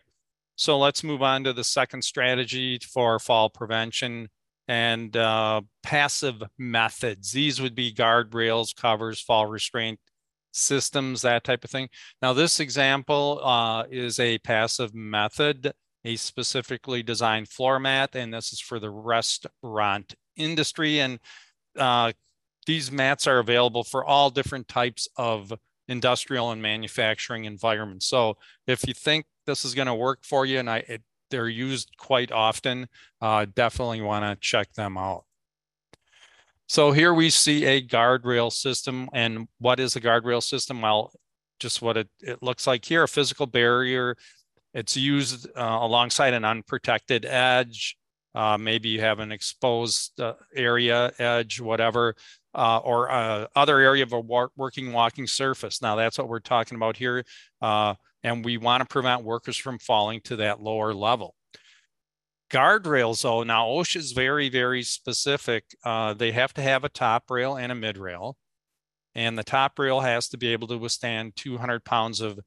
So 0.57 0.77
let's 0.77 1.03
move 1.03 1.23
on 1.23 1.45
to 1.45 1.55
the 1.55 1.65
second 1.65 2.03
strategy 2.03 2.79
for 2.81 3.19
fall 3.19 3.49
prevention 3.49 4.29
and 4.69 5.17
uh, 5.17 5.63
passive 5.83 6.43
methods. 6.59 7.33
These 7.33 7.61
would 7.61 7.75
be 7.75 7.93
guardrails, 7.93 8.77
covers, 8.77 9.21
fall 9.21 9.47
restraint 9.47 9.99
systems, 10.53 11.23
that 11.23 11.45
type 11.45 11.65
of 11.65 11.71
thing. 11.71 11.89
Now, 12.21 12.35
this 12.35 12.61
example 12.61 13.41
uh, 13.43 13.85
is 13.91 14.21
a 14.21 14.39
passive 14.39 14.95
method, 14.95 15.73
a 16.05 16.17
specifically 16.17 17.03
designed 17.03 17.49
floor 17.49 17.79
mat, 17.79 18.11
and 18.15 18.33
this 18.33 18.53
is 18.53 18.61
for 18.61 18.79
the 18.79 18.91
restaurant 18.91 20.15
industry. 20.37 21.01
And 21.01 21.19
uh, 21.77 22.13
these 22.67 22.93
mats 22.93 23.27
are 23.27 23.39
available 23.39 23.85
for 23.85 24.05
all 24.05 24.31
different 24.31 24.69
types 24.69 25.09
of 25.17 25.53
industrial 25.89 26.51
and 26.51 26.61
manufacturing 26.61 27.47
environments. 27.47 28.07
So 28.07 28.37
if 28.67 28.87
you 28.87 28.93
think 28.93 29.25
this 29.47 29.65
is 29.65 29.75
going 29.75 29.87
to 29.87 29.95
work 29.95 30.21
for 30.23 30.45
you, 30.45 30.59
and 30.59 30.69
I, 30.69 30.79
it, 30.79 31.03
they're 31.31 31.49
used 31.49 31.97
quite 31.97 32.33
often, 32.33 32.89
uh, 33.21 33.47
definitely 33.55 34.01
want 34.01 34.25
to 34.25 34.37
check 34.41 34.73
them 34.75 34.97
out. 34.97 35.25
So 36.67 36.93
here 36.93 37.15
we 37.15 37.31
see 37.31 37.65
a 37.65 37.83
guardrail 37.83 38.53
system. 38.53 39.09
And 39.15 39.49
what 39.59 39.81
is 39.81 39.97
a 39.97 40.01
guardrail 40.01 40.43
system? 40.43 40.83
Well, 40.83 41.13
just 41.59 41.81
what 41.81 41.97
it, 41.97 42.09
it 42.21 42.43
looks 42.43 42.67
like 42.67 42.85
here, 42.85 43.03
a 43.03 43.09
physical 43.09 43.47
barrier. 43.47 44.17
It's 44.75 44.97
used 44.97 45.49
uh, 45.57 45.79
alongside 45.81 46.35
an 46.35 46.45
unprotected 46.45 47.25
edge. 47.25 47.97
Uh, 48.35 48.59
maybe 48.59 48.91
you 48.91 49.01
have 49.01 49.19
an 49.19 49.33
exposed 49.33 50.21
uh, 50.21 50.35
area, 50.55 51.11
edge, 51.19 51.59
whatever, 51.59 52.15
uh, 52.55 52.79
or 52.79 53.11
uh, 53.11 53.47
other 53.57 53.79
area 53.81 54.03
of 54.03 54.13
a 54.13 54.21
working 54.57 54.93
walking 54.93 55.27
surface. 55.27 55.81
Now 55.81 55.97
that's 55.97 56.19
what 56.19 56.29
we're 56.29 56.39
talking 56.39 56.77
about 56.77 56.99
here. 56.99 57.25
And 58.25 58.45
we 58.45 58.57
want 58.57 58.83
to 58.83 58.87
prevent 58.87 59.25
workers 59.25 59.57
from 59.57 59.79
falling 59.79 60.21
to 60.23 60.37
that 60.37 60.61
lower 60.61 60.93
level. 60.93 61.35
Guardrails, 62.51 63.23
though, 63.23 63.43
now 63.43 63.67
OSHA 63.67 63.97
is 63.97 64.13
very, 64.13 64.49
very 64.49 64.83
specific. 64.83 65.65
Uh, 65.85 66.15
they 66.15 66.33
have 66.33 66.55
to 66.55 66.63
have 66.63 66.85
a 66.85 66.89
top 66.89 67.31
rail 67.31 67.57
and 67.57 67.71
a 67.71 67.75
mid 67.75 67.99
rail. 67.99 68.37
And 69.15 69.37
the 69.37 69.45
top 69.45 69.79
rail 69.79 70.01
has 70.01 70.29
to 70.29 70.39
be 70.39 70.53
able 70.53 70.69
to 70.69 70.79
withstand 70.79 71.37
200 71.37 71.85
pounds 71.85 72.21
of 72.21 72.39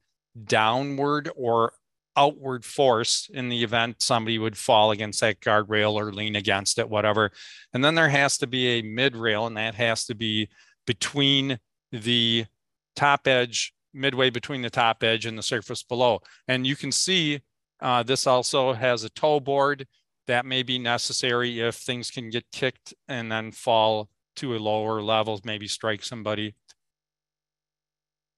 downward 0.46 1.30
or 1.36 1.74
outward 2.18 2.66
force 2.66 3.30
in 3.34 3.50
the 3.50 3.64
event 3.64 4.02
somebody 4.02 4.38
would 4.38 4.58
fall 4.58 4.92
against 4.92 5.22
that 5.22 5.40
guardrail 5.40 5.94
or 5.94 6.12
lean 6.12 6.36
against 6.36 6.78
it, 6.78 6.90
whatever. 6.90 7.32
And 7.74 7.84
then 7.84 7.96
there 7.96 8.10
has 8.10 8.38
to 8.40 8.48
be 8.48 8.68
a 8.68 8.82
mid 8.82 9.16
rail, 9.16 9.48
and 9.48 9.58
that 9.58 9.76
has 9.76 10.06
to 10.06 10.16
be 10.16 10.50
between 10.86 11.60
the 11.92 12.46
top 12.96 13.28
edge, 13.28 13.74
midway 13.93 14.30
between 14.30 14.62
the 14.62 14.69
top 14.69 15.04
edge 15.04 15.25
and 15.25 15.38
the 15.38 15.43
surface 15.43 15.84
below. 15.84 16.19
And 16.47 16.65
you 16.65 16.75
can 16.75 16.91
see 16.91 17.41
uh, 17.82 18.04
this 18.04 18.27
also 18.27 18.73
has 18.73 19.04
a 19.04 19.10
toe 19.10 19.39
board 19.39 19.88
that 20.27 20.45
may 20.45 20.63
be 20.63 20.77
necessary 20.77 21.60
if 21.60 21.75
things 21.75 22.12
can 22.12 22.30
get 22.30 22.45
kicked 22.51 22.93
and 23.08 23.32
then 23.32 23.51
fall 23.51 24.10
to 24.38 24.56
a 24.56 24.60
lower 24.60 25.01
level, 25.01 25.39
maybe 25.43 25.67
strike 25.67 26.04
somebody 26.04 26.56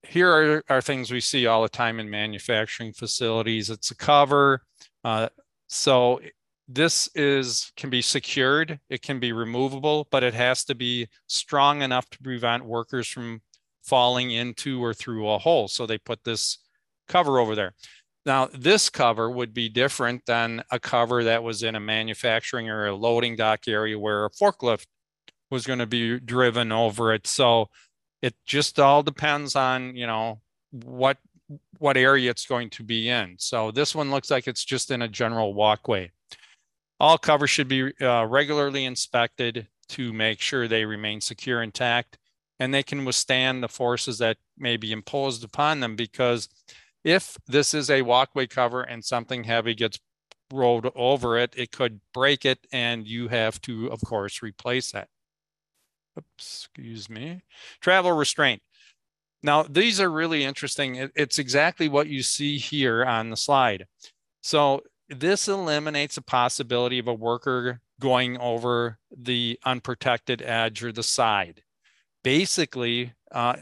here 0.03 0.29
are, 0.29 0.63
are 0.69 0.81
things 0.81 1.11
we 1.11 1.21
see 1.21 1.47
all 1.47 1.63
the 1.63 1.69
time 1.69 1.99
in 1.99 2.09
manufacturing 2.09 2.93
facilities. 2.93 3.69
It's 3.69 3.91
a 3.91 3.95
cover. 3.95 4.61
Uh, 5.03 5.29
so 5.67 6.19
this 6.67 7.09
is 7.15 7.71
can 7.75 7.89
be 7.89 8.01
secured, 8.01 8.79
it 8.89 9.01
can 9.01 9.19
be 9.19 9.33
removable, 9.33 10.07
but 10.11 10.23
it 10.23 10.33
has 10.33 10.63
to 10.65 10.75
be 10.75 11.07
strong 11.27 11.81
enough 11.81 12.09
to 12.11 12.19
prevent 12.19 12.65
workers 12.65 13.07
from 13.07 13.41
falling 13.84 14.32
into 14.32 14.84
or 14.84 14.93
through 14.93 15.30
a 15.30 15.38
hole. 15.38 15.67
So 15.67 15.86
they 15.86 15.98
put 15.98 16.24
this 16.24 16.58
cover 17.08 17.39
over 17.39 17.56
there. 17.56 17.74
Now, 18.26 18.48
this 18.54 18.89
cover 18.89 19.30
would 19.30 19.54
be 19.54 19.67
different 19.67 20.26
than 20.26 20.63
a 20.72 20.80
cover 20.80 21.26
that 21.26 21.43
was 21.43 21.62
in 21.62 21.76
a 21.76 21.80
manufacturing 21.80 22.69
or 22.69 22.88
a 22.88 22.96
loading 22.96 23.36
dock 23.36 23.67
area 23.67 24.00
where 24.00 24.26
a 24.26 24.30
forklift 24.30 24.86
was 25.52 25.67
going 25.67 25.80
to 25.80 25.86
be 25.86 26.19
driven 26.19 26.72
over 26.72 27.13
it. 27.13 27.28
So 27.28 27.69
it 28.24 28.34
just 28.46 28.80
all 28.80 29.04
depends 29.04 29.56
on 29.56 29.96
you 29.96 30.08
know 30.08 30.39
what 30.72 31.17
what 31.78 31.98
area 31.98 32.32
it's 32.32 32.48
going 32.48 32.69
to 32.72 32.82
be 32.82 33.10
in 33.10 33.36
so 33.38 33.69
this 33.69 33.93
one 33.93 34.10
looks 34.10 34.32
like 34.32 34.48
it's 34.48 34.65
just 34.65 34.89
in 34.89 35.04
a 35.04 35.08
general 35.08 35.54
walkway 35.54 36.10
all 37.00 37.17
covers 37.17 37.52
should 37.52 37.67
be 37.67 37.91
uh, 38.02 38.26
regularly 38.26 38.86
inspected 38.86 39.67
to 39.89 40.13
make 40.13 40.39
sure 40.39 40.67
they 40.67 40.86
remain 40.86 41.19
secure 41.19 41.62
intact 41.62 42.17
and 42.63 42.73
they 42.73 42.84
can 42.84 43.04
withstand 43.04 43.62
the 43.62 43.67
forces 43.67 44.19
that 44.19 44.38
may 44.58 44.78
be 44.78 44.93
imposed 44.93 45.43
upon 45.43 45.82
them 45.82 45.95
because 45.97 46.47
if 47.04 47.38
this 47.45 47.73
is 47.73 47.89
a 47.89 48.02
walkway 48.04 48.47
cover 48.47 48.82
and 48.82 49.04
something 49.04 49.43
heavy 49.43 49.76
gets 49.76 49.99
rolled 50.52 50.89
over 50.95 51.38
it 51.38 51.54
it 51.58 51.71
could 51.71 51.99
break 52.13 52.45
it 52.45 52.60
and 52.71 53.06
you 53.06 53.28
have 53.28 53.60
to 53.62 53.88
of 53.88 53.99
course 54.02 54.41
replace 54.41 54.91
that 54.91 55.10
Oops, 56.17 56.28
excuse 56.38 57.10
me. 57.10 57.41
Travel 57.82 58.12
restraint. 58.12 58.62
Now, 59.41 59.63
these 59.63 59.99
are 59.99 60.12
really 60.12 60.43
interesting. 60.43 61.10
It's 61.15 61.39
exactly 61.39 61.89
what 61.89 62.08
you 62.08 62.21
see 62.21 62.58
here 62.58 63.04
on 63.04 63.30
the 63.30 63.36
slide. 63.36 63.88
So 64.41 64.84
this 65.10 65.47
eliminates 65.47 66.15
the 66.15 66.21
possibility 66.21 66.99
of 66.99 67.08
a 67.08 67.13
worker 67.13 67.82
going 67.99 68.38
over 68.38 68.99
the 69.15 69.60
unprotected 69.65 70.41
edge 70.41 70.84
or 70.84 70.91
the 70.91 71.04
side. 71.04 71.62
Basically, 72.23 73.13
uh, 73.31 73.57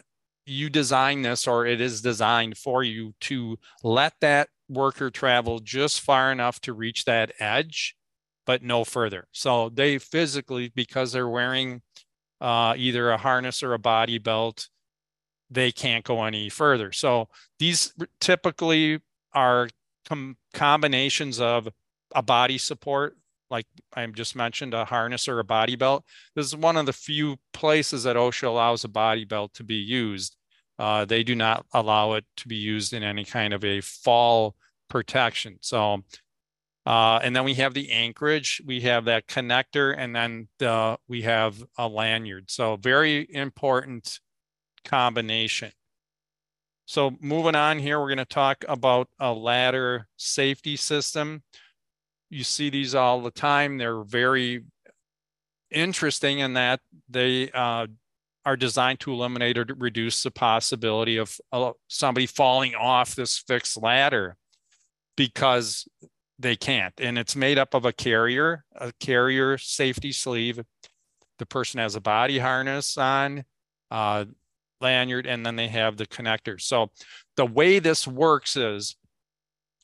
you 0.46 0.70
design 0.70 1.22
this 1.22 1.48
or 1.48 1.66
it 1.66 1.82
is 1.82 2.02
designed 2.02 2.58
for 2.58 2.84
you 2.84 3.14
to 3.22 3.58
let 3.84 4.14
that 4.22 4.50
worker 4.70 5.10
travel 5.10 5.60
just 5.60 6.02
far 6.02 6.32
enough 6.32 6.60
to 6.62 6.74
reach 6.74 7.06
that 7.06 7.32
edge, 7.40 7.96
but 8.46 8.64
no 8.64 8.84
further. 8.84 9.28
So 9.32 9.70
they 9.70 9.98
physically, 9.98 10.72
because 10.74 11.12
they're 11.12 11.28
wearing 11.28 11.82
uh, 12.40 12.74
either 12.78 13.12
a 13.12 13.18
harness 13.18 13.62
or 13.62 13.74
a 13.74 13.80
body 13.80 14.18
belt, 14.18 14.70
they 15.50 15.72
can't 15.72 16.06
go 16.06 16.24
any 16.24 16.50
further. 16.50 16.92
So 16.92 17.28
these 17.60 17.94
typically 18.20 19.02
are 19.34 19.70
com- 20.08 20.38
combinations 20.54 21.40
of 21.40 21.68
a 22.16 22.22
body 22.22 22.58
support, 22.58 23.18
like 23.52 23.68
I 23.94 24.06
just 24.08 24.36
mentioned, 24.36 24.74
a 24.74 24.86
harness 24.86 25.28
or 25.28 25.40
a 25.40 25.44
body 25.44 25.76
belt. 25.76 26.06
This 26.36 26.48
is 26.48 26.56
one 26.56 26.78
of 26.78 26.88
the 26.88 26.94
few 26.94 27.38
places 27.54 28.04
that 28.04 28.16
OSHA 28.16 28.48
allows 28.48 28.84
a 28.84 28.90
body 28.90 29.26
belt 29.26 29.54
to 29.56 29.64
be 29.64 29.76
used. 29.76 30.36
Uh, 30.80 31.06
they 31.06 31.24
do 31.24 31.36
not 31.36 31.66
allow 31.74 32.14
it 32.14 32.26
to 32.38 32.48
be 32.48 32.56
used 32.56 32.94
in 32.94 33.04
any 33.04 33.26
kind 33.26 33.54
of 33.54 33.64
a 33.64 33.82
fall 33.82 34.56
protection. 34.90 35.58
So 35.62 36.04
uh, 36.86 37.20
and 37.22 37.36
then 37.36 37.44
we 37.44 37.54
have 37.56 37.74
the 37.74 37.92
anchorage, 37.92 38.62
we 38.66 38.82
have 38.82 39.06
that 39.06 39.28
connector, 39.28 39.94
and 39.96 40.16
then 40.16 40.48
the, 40.58 40.98
we 41.08 41.22
have 41.22 41.64
a 41.78 41.88
lanyard. 41.88 42.50
So 42.50 42.76
very 42.76 43.28
important 43.30 44.20
combination. 44.84 45.72
So 46.86 47.16
moving 47.22 47.56
on 47.56 47.78
here, 47.78 48.00
we're 48.00 48.08
going 48.08 48.18
to 48.18 48.26
talk 48.26 48.66
about 48.68 49.10
a 49.20 49.32
ladder 49.32 50.08
safety 50.18 50.76
system. 50.76 51.44
You 52.32 52.46
see 52.46 52.70
these 52.70 52.96
all 52.96 53.22
the 53.22 53.30
time. 53.30 53.78
They're 53.78 54.04
very 54.04 54.64
interesting 55.70 56.40
in 56.40 56.54
that 56.54 56.80
they 57.10 57.52
uh, 57.52 57.88
are 58.46 58.56
designed 58.56 59.02
to 59.02 59.12
eliminate 59.12 59.58
or 59.58 59.66
reduce 59.78 60.24
the 60.24 60.32
possibility 60.32 61.18
of 61.18 61.38
uh, 61.52 61.74
somebody 61.90 62.26
falling 62.26 62.74
off 62.74 63.16
this 63.16 63.38
fixed 63.38 63.82
ladder 63.82 64.38
because 65.18 65.88
they 66.40 66.56
can't. 66.56 66.94
And 67.00 67.18
it's 67.18 67.36
made 67.36 67.58
up 67.58 67.74
of 67.74 67.84
a 67.84 67.92
carrier, 67.92 68.64
a 68.76 68.94
carrier 69.00 69.58
safety 69.58 70.14
sleeve. 70.14 70.60
The 71.38 71.46
person 71.46 71.82
has 71.82 71.96
a 71.96 72.02
body 72.02 72.40
harness 72.40 72.98
on, 72.98 73.44
uh, 73.92 74.24
lanyard, 74.80 75.28
and 75.28 75.46
then 75.46 75.58
they 75.58 75.68
have 75.68 75.98
the 75.98 76.08
connector. 76.08 76.62
So 76.62 76.92
the 77.36 77.46
way 77.46 77.80
this 77.80 78.08
works 78.08 78.56
is 78.56 78.96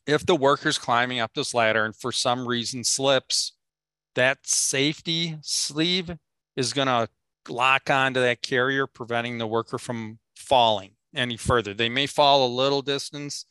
if 0.08 0.24
the 0.24 0.34
worker's 0.34 0.78
climbing 0.78 1.20
up 1.20 1.34
this 1.34 1.52
ladder 1.52 1.84
and 1.84 1.94
for 1.94 2.10
some 2.10 2.48
reason 2.48 2.82
slips, 2.82 3.52
that 4.14 4.38
safety 4.42 5.36
sleeve 5.42 6.16
is 6.56 6.72
going 6.72 6.88
to 6.88 7.08
lock 7.48 7.90
onto 7.90 8.18
that 8.20 8.40
carrier, 8.40 8.86
preventing 8.86 9.36
the 9.36 9.46
worker 9.46 9.76
from 9.76 10.18
falling 10.34 10.92
any 11.14 11.36
further. 11.36 11.74
They 11.74 11.90
may 11.90 12.06
fall 12.06 12.46
a 12.46 12.48
little 12.48 12.80
distance, 12.80 13.44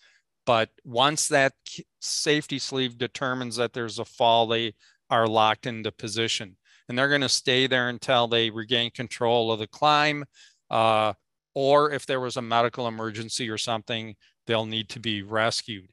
but 0.47 0.69
once 0.83 1.27
that 1.27 1.53
safety 2.01 2.57
sleeve 2.57 2.97
determines 2.97 3.55
that 3.57 3.73
there's 3.73 3.99
a 3.99 4.05
fall, 4.05 4.47
they 4.47 4.73
are 5.11 5.27
locked 5.27 5.67
into 5.67 5.91
position. 5.91 6.57
And 6.89 6.97
they're 6.97 7.09
going 7.09 7.21
to 7.21 7.29
stay 7.29 7.67
there 7.67 7.89
until 7.89 8.27
they 8.27 8.49
regain 8.49 8.89
control 8.89 9.51
of 9.51 9.59
the 9.59 9.67
climb. 9.67 10.25
Uh, 10.71 11.13
or 11.53 11.91
if 11.91 12.07
there 12.07 12.19
was 12.19 12.35
a 12.35 12.41
medical 12.41 12.87
emergency 12.87 13.47
or 13.47 13.57
something, 13.59 14.15
they'll 14.47 14.65
need 14.65 14.89
to 14.89 14.99
be 14.99 15.21
rescued. 15.21 15.89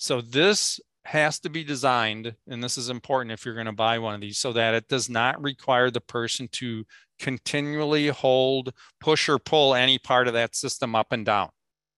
So 0.00 0.22
this 0.22 0.80
has 1.04 1.38
to 1.40 1.50
be 1.50 1.62
designed, 1.62 2.34
and 2.48 2.64
this 2.64 2.78
is 2.78 2.88
important 2.88 3.32
if 3.32 3.44
you're 3.44 3.54
going 3.54 3.66
to 3.66 3.72
buy 3.72 3.98
one 3.98 4.14
of 4.14 4.20
these, 4.22 4.38
so 4.38 4.52
that 4.54 4.74
it 4.74 4.88
does 4.88 5.10
not 5.10 5.40
require 5.42 5.90
the 5.90 6.00
person 6.00 6.48
to 6.52 6.84
continually 7.18 8.08
hold, 8.08 8.72
push, 9.00 9.28
or 9.28 9.38
pull 9.38 9.74
any 9.74 9.98
part 9.98 10.26
of 10.26 10.34
that 10.34 10.56
system 10.56 10.94
up 10.96 11.12
and 11.12 11.26
down. 11.26 11.50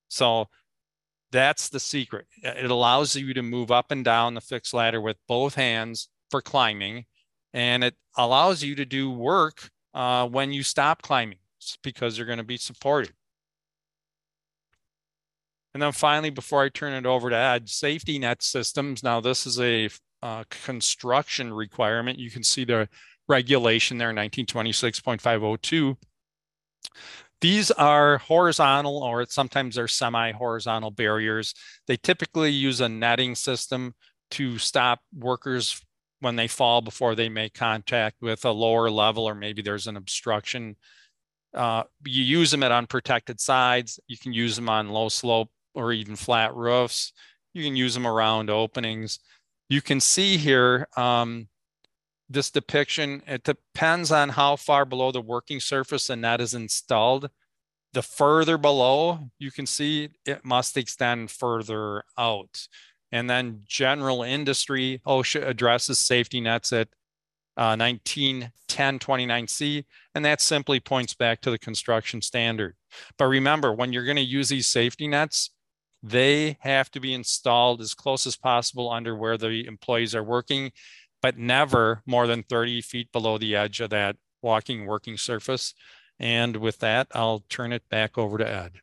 So 0.08 0.48
That's 1.32 1.70
the 1.70 1.80
secret. 1.80 2.26
It 2.42 2.70
allows 2.70 3.16
you 3.16 3.32
to 3.34 3.42
move 3.42 3.70
up 3.70 3.90
and 3.90 4.04
down 4.04 4.34
the 4.34 4.40
fixed 4.40 4.74
ladder 4.74 5.00
with 5.00 5.16
both 5.26 5.54
hands 5.54 6.08
for 6.30 6.42
climbing, 6.42 7.06
and 7.54 7.82
it 7.82 7.96
allows 8.16 8.62
you 8.62 8.74
to 8.76 8.84
do 8.84 9.10
work 9.10 9.70
uh, 9.94 10.28
when 10.28 10.52
you 10.52 10.62
stop 10.62 11.00
climbing 11.02 11.38
because 11.82 12.18
you're 12.18 12.26
going 12.26 12.38
to 12.38 12.44
be 12.44 12.58
supported. 12.58 13.14
And 15.74 15.82
then 15.82 15.92
finally, 15.92 16.30
before 16.30 16.62
I 16.62 16.68
turn 16.68 16.92
it 16.92 17.06
over 17.06 17.30
to 17.30 17.36
Ed, 17.36 17.68
safety 17.68 18.18
net 18.18 18.42
systems. 18.42 19.02
Now, 19.02 19.20
this 19.20 19.46
is 19.46 19.58
a 19.58 19.88
uh, 20.22 20.44
construction 20.50 21.52
requirement. 21.52 22.18
You 22.18 22.30
can 22.30 22.42
see 22.42 22.64
the 22.64 22.88
regulation 23.28 23.98
there, 23.98 24.12
1926.502. 24.12 25.96
These 27.40 27.70
are 27.72 28.18
horizontal 28.18 29.02
or 29.02 29.26
sometimes 29.26 29.74
they're 29.74 29.88
semi-horizontal 29.88 30.92
barriers. 30.92 31.54
They 31.88 31.96
typically 31.96 32.50
use 32.50 32.80
a 32.80 32.88
netting 32.88 33.34
system 33.34 33.94
to 34.32 34.58
stop 34.58 35.00
workers 35.12 35.82
when 36.20 36.36
they 36.36 36.46
fall 36.46 36.82
before 36.82 37.16
they 37.16 37.28
make 37.28 37.52
contact 37.52 38.16
with 38.20 38.44
a 38.44 38.52
lower 38.52 38.90
level 38.90 39.24
or 39.24 39.34
maybe 39.34 39.60
there's 39.60 39.88
an 39.88 39.96
obstruction. 39.96 40.76
Uh, 41.52 41.82
you 42.04 42.22
use 42.22 42.52
them 42.52 42.62
at 42.62 42.70
unprotected 42.70 43.40
sides. 43.40 43.98
You 44.06 44.16
can 44.16 44.32
use 44.32 44.54
them 44.54 44.68
on 44.68 44.90
low 44.90 45.08
slope 45.08 45.50
or 45.74 45.92
even 45.92 46.16
flat 46.16 46.54
roofs. 46.54 47.12
You 47.54 47.62
can 47.64 47.76
use 47.76 47.94
them 47.94 48.06
around 48.06 48.50
openings. 48.50 49.18
You 49.68 49.82
can 49.82 50.00
see 50.00 50.36
here 50.36 50.88
um, 50.96 51.48
this 52.28 52.50
depiction. 52.50 53.22
It 53.26 53.44
depends 53.44 54.10
on 54.10 54.30
how 54.30 54.56
far 54.56 54.84
below 54.84 55.12
the 55.12 55.20
working 55.20 55.60
surface 55.60 56.06
the 56.06 56.16
net 56.16 56.40
is 56.40 56.54
installed. 56.54 57.30
The 57.92 58.02
further 58.02 58.56
below, 58.56 59.30
you 59.38 59.50
can 59.50 59.66
see 59.66 60.08
it 60.24 60.44
must 60.44 60.76
extend 60.76 61.30
further 61.30 62.04
out. 62.16 62.66
And 63.10 63.28
then 63.28 63.62
general 63.66 64.22
industry, 64.22 65.02
OSHA 65.06 65.46
addresses 65.46 65.98
safety 65.98 66.40
nets 66.40 66.72
at 66.72 66.88
uh, 67.58 67.76
1910 67.76 68.98
29C, 68.98 69.84
and 70.14 70.24
that 70.24 70.40
simply 70.40 70.80
points 70.80 71.12
back 71.12 71.42
to 71.42 71.50
the 71.50 71.58
construction 71.58 72.22
standard. 72.22 72.74
But 73.18 73.26
remember, 73.26 73.74
when 73.74 73.92
you're 73.92 74.06
going 74.06 74.16
to 74.16 74.22
use 74.22 74.48
these 74.48 74.66
safety 74.66 75.06
nets, 75.06 75.50
they 76.02 76.58
have 76.60 76.90
to 76.90 77.00
be 77.00 77.14
installed 77.14 77.80
as 77.80 77.94
close 77.94 78.26
as 78.26 78.36
possible 78.36 78.90
under 78.90 79.14
where 79.14 79.38
the 79.38 79.66
employees 79.66 80.14
are 80.14 80.24
working, 80.24 80.72
but 81.20 81.38
never 81.38 82.02
more 82.06 82.26
than 82.26 82.42
30 82.42 82.80
feet 82.82 83.12
below 83.12 83.38
the 83.38 83.54
edge 83.54 83.80
of 83.80 83.90
that 83.90 84.16
walking 84.42 84.86
working 84.86 85.16
surface. 85.16 85.74
And 86.18 86.56
with 86.56 86.78
that, 86.78 87.08
I'll 87.14 87.44
turn 87.48 87.72
it 87.72 87.88
back 87.88 88.18
over 88.18 88.38
to 88.38 88.48
Ed. 88.48 88.80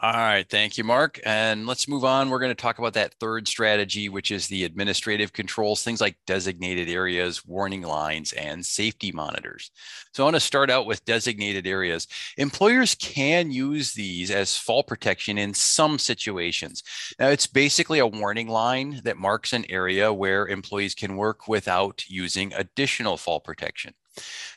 All 0.00 0.12
right. 0.12 0.48
Thank 0.48 0.78
you, 0.78 0.84
Mark. 0.84 1.18
And 1.24 1.66
let's 1.66 1.88
move 1.88 2.04
on. 2.04 2.30
We're 2.30 2.38
going 2.38 2.54
to 2.54 2.62
talk 2.62 2.78
about 2.78 2.92
that 2.92 3.14
third 3.18 3.48
strategy, 3.48 4.08
which 4.08 4.30
is 4.30 4.46
the 4.46 4.62
administrative 4.62 5.32
controls, 5.32 5.82
things 5.82 6.00
like 6.00 6.16
designated 6.24 6.88
areas, 6.88 7.44
warning 7.44 7.82
lines, 7.82 8.32
and 8.32 8.64
safety 8.64 9.10
monitors. 9.10 9.72
So 10.12 10.22
I 10.22 10.26
want 10.26 10.36
to 10.36 10.40
start 10.40 10.70
out 10.70 10.86
with 10.86 11.04
designated 11.04 11.66
areas. 11.66 12.06
Employers 12.36 12.94
can 12.94 13.50
use 13.50 13.92
these 13.92 14.30
as 14.30 14.56
fall 14.56 14.84
protection 14.84 15.36
in 15.36 15.52
some 15.52 15.98
situations. 15.98 16.84
Now, 17.18 17.28
it's 17.28 17.48
basically 17.48 17.98
a 17.98 18.06
warning 18.06 18.48
line 18.48 19.00
that 19.02 19.16
marks 19.16 19.52
an 19.52 19.64
area 19.68 20.12
where 20.12 20.46
employees 20.46 20.94
can 20.94 21.16
work 21.16 21.48
without 21.48 22.04
using 22.08 22.52
additional 22.52 23.16
fall 23.16 23.40
protection. 23.40 23.94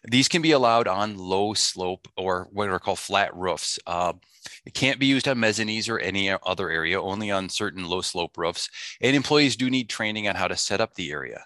These 0.04 0.28
can 0.28 0.42
be 0.42 0.52
allowed 0.52 0.88
on 0.88 1.18
low 1.18 1.54
slope 1.54 2.08
or 2.18 2.48
what 2.52 2.70
are 2.70 2.80
called 2.80 3.00
flat 3.00 3.36
roofs. 3.36 3.80
Uh, 3.86 4.14
it 4.66 4.74
can't 4.74 5.00
be 5.00 5.06
used 5.06 5.28
on 5.28 5.38
mezzanines 5.38 5.90
or 5.90 6.00
any 6.00 6.32
other 6.32 6.70
area, 6.70 7.02
only 7.02 7.32
on 7.32 7.50
certain 7.50 7.88
low 7.88 8.02
slope 8.02 8.38
roofs. 8.38 8.70
And 9.02 9.16
employees 9.16 9.56
do 9.56 9.70
need 9.70 9.90
training 9.90 10.28
on 10.28 10.36
how 10.36 10.48
to 10.48 10.58
set 10.58 10.82
up 10.82 10.96
the 10.96 11.12
area. 11.12 11.46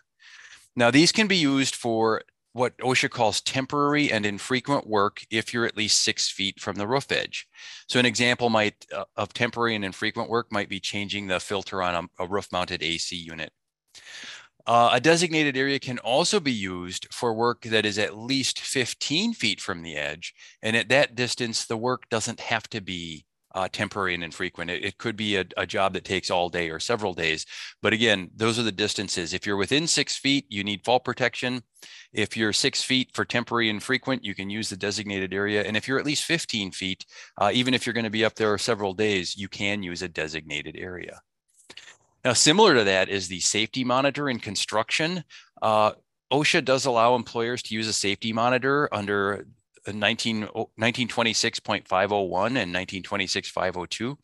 Now, 0.75 0.91
these 0.91 1.12
can 1.12 1.28
be 1.28 1.38
used 1.38 1.75
for 1.75 2.23
what 2.56 2.78
OSHA 2.78 3.10
calls 3.10 3.41
temporary 3.41 4.10
and 4.10 4.25
infrequent 4.25 4.88
work 4.88 5.25
if 5.30 5.54
you're 5.54 5.65
at 5.65 5.75
least 5.75 6.04
six 6.04 6.30
feet 6.30 6.58
from 6.58 6.78
the 6.78 6.88
roof 6.88 7.12
edge. 7.12 7.49
So 7.89 7.99
an 7.99 8.06
example 8.06 8.49
might 8.49 8.86
uh, 8.95 9.04
of 9.17 9.34
temporary 9.34 9.75
and 9.75 9.84
infrequent 9.84 10.30
work 10.30 10.54
might 10.54 10.69
be 10.69 10.80
changing 10.80 11.28
the 11.28 11.41
filter 11.41 11.84
on 11.84 11.95
a, 11.95 12.23
a 12.23 12.28
roof 12.28 12.49
mounted 12.54 12.82
AC 12.82 13.13
unit. 13.13 13.51
Uh, 14.67 14.89
a 14.93 14.99
designated 14.99 15.56
area 15.56 15.80
can 15.80 15.99
also 15.99 16.39
be 16.39 16.51
used 16.51 17.08
for 17.13 17.34
work 17.34 17.62
that 17.62 17.86
is 17.86 17.99
at 17.99 18.17
least 18.17 18.60
15 18.60 19.34
feet 19.34 19.62
from 19.62 19.84
the 19.84 19.95
edge. 19.95 20.34
And 20.63 20.75
at 20.75 20.89
that 20.89 21.15
distance, 21.15 21.65
the 21.65 21.78
work 21.78 22.10
doesn't 22.10 22.39
have 22.39 22.67
to 22.69 22.82
be 22.82 23.25
uh, 23.54 23.69
temporary 23.71 24.13
and 24.13 24.23
infrequent. 24.23 24.69
It, 24.69 24.84
it 24.84 24.97
could 24.97 25.15
be 25.15 25.38
a, 25.38 25.45
a, 25.56 25.65
job 25.65 25.93
that 25.93 26.04
takes 26.04 26.30
all 26.30 26.49
day 26.49 26.69
or 26.69 26.80
several 26.80 27.13
days. 27.13 27.45
But 27.82 27.93
again, 27.93 28.30
those 28.36 28.60
are 28.60 28.63
the 28.63 28.71
distances. 28.71 29.34
If 29.34 29.45
you're 29.45 29.56
within 29.56 29.88
six 29.88 30.17
feet, 30.17 30.45
you 30.49 30.63
need 30.63 30.84
fall 30.84 30.99
protection. 30.99 31.63
If 32.12 32.36
you're 32.36 32.51
six 32.51 32.84
feet 32.84 33.12
for 33.13 33.23
temporary 33.23 33.69
and 33.69 33.82
frequent, 33.82 34.25
you 34.25 34.36
can 34.36 34.49
use 34.49 34.69
the 34.69 34.75
designated 34.75 35.34
area. 35.34 35.63
And 35.63 35.78
if 35.78 35.88
you're 35.88 35.99
at 35.99 36.06
least 36.06 36.25
15 36.25 36.71
feet, 36.71 37.06
uh, 37.39 37.51
even 37.54 37.73
if 37.73 37.86
you're 37.86 37.93
going 37.93 38.04
to 38.04 38.10
be 38.10 38.25
up 38.25 38.36
there 38.36 38.58
several 38.58 38.93
days, 38.93 39.38
you 39.38 39.47
can 39.47 39.84
use 39.84 40.01
a 40.01 40.10
designated 40.10 40.75
area. 40.78 41.21
Now, 42.26 42.34
similar 42.34 42.74
to 42.74 42.84
that 42.86 43.08
is 43.08 43.28
the 43.28 43.40
safety 43.40 43.84
monitor 43.84 44.28
in 44.28 44.40
construction. 44.40 45.24
Uh, 45.62 45.92
OSHA 46.34 46.66
does 46.66 46.86
allow 46.86 47.14
employers 47.14 47.62
to 47.64 47.76
use 47.76 47.88
a 47.88 47.94
safety 47.94 48.34
monitor 48.34 48.90
under 48.92 49.46
19, 49.88 50.48
1926.501 50.80 52.58
and 52.58 52.74
1926.502. 52.74 54.18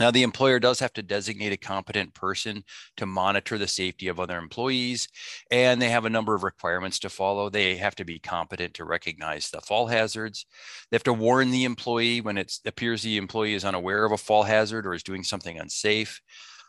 Now, 0.00 0.10
the 0.10 0.22
employer 0.22 0.58
does 0.58 0.80
have 0.80 0.94
to 0.94 1.02
designate 1.02 1.52
a 1.52 1.58
competent 1.58 2.14
person 2.14 2.64
to 2.96 3.04
monitor 3.04 3.58
the 3.58 3.68
safety 3.68 4.08
of 4.08 4.18
other 4.18 4.38
employees, 4.38 5.06
and 5.50 5.82
they 5.82 5.90
have 5.90 6.06
a 6.06 6.10
number 6.10 6.34
of 6.34 6.42
requirements 6.42 6.98
to 7.00 7.10
follow. 7.10 7.50
They 7.50 7.76
have 7.76 7.94
to 7.96 8.06
be 8.06 8.20
competent 8.20 8.72
to 8.74 8.86
recognize 8.86 9.50
the 9.50 9.60
fall 9.60 9.86
hazards. 9.86 10.46
They 10.90 10.94
have 10.94 11.04
to 11.04 11.12
warn 11.12 11.50
the 11.50 11.64
employee 11.64 12.22
when 12.22 12.38
it 12.38 12.54
appears 12.64 13.02
the 13.02 13.18
employee 13.18 13.52
is 13.52 13.66
unaware 13.66 14.06
of 14.06 14.12
a 14.12 14.16
fall 14.16 14.44
hazard 14.44 14.86
or 14.86 14.94
is 14.94 15.02
doing 15.02 15.24
something 15.24 15.58
unsafe. 15.58 16.22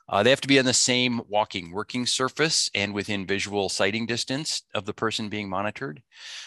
Uh, 0.10 0.22
they 0.22 0.30
have 0.30 0.42
to 0.42 0.48
be 0.48 0.60
on 0.60 0.66
the 0.66 0.74
same 0.74 1.22
walking 1.28 1.72
working 1.72 2.06
surface 2.06 2.70
and 2.76 2.94
within 2.94 3.26
visual 3.26 3.70
sighting 3.70 4.06
distance 4.06 4.64
of 4.76 4.86
the 4.86 4.94
person 4.94 5.30
being 5.30 5.50
monitored. 5.50 6.02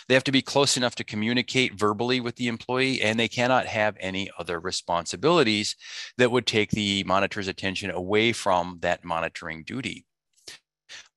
They 0.09 0.15
have 0.15 0.25
to 0.25 0.33
be 0.33 0.43
close 0.43 0.77
enough 0.77 0.95
to 0.97 1.05
communicate 1.05 1.79
verbally 1.79 2.21
with 2.21 2.37
the 2.37 2.49
employee, 2.49 3.01
and 3.01 3.19
they 3.19 3.29
cannot 3.29 3.67
have 3.67 3.97
any 3.99 4.31
other 4.39 4.61
responsibilities 4.61 5.75
that 6.19 6.31
would 6.31 6.47
take 6.47 6.71
the 6.71 7.03
monitor's 7.05 7.49
attention 7.49 7.91
away 7.91 8.33
from 8.33 8.79
that 8.83 9.05
monitoring 9.05 9.65
duty. 9.65 10.05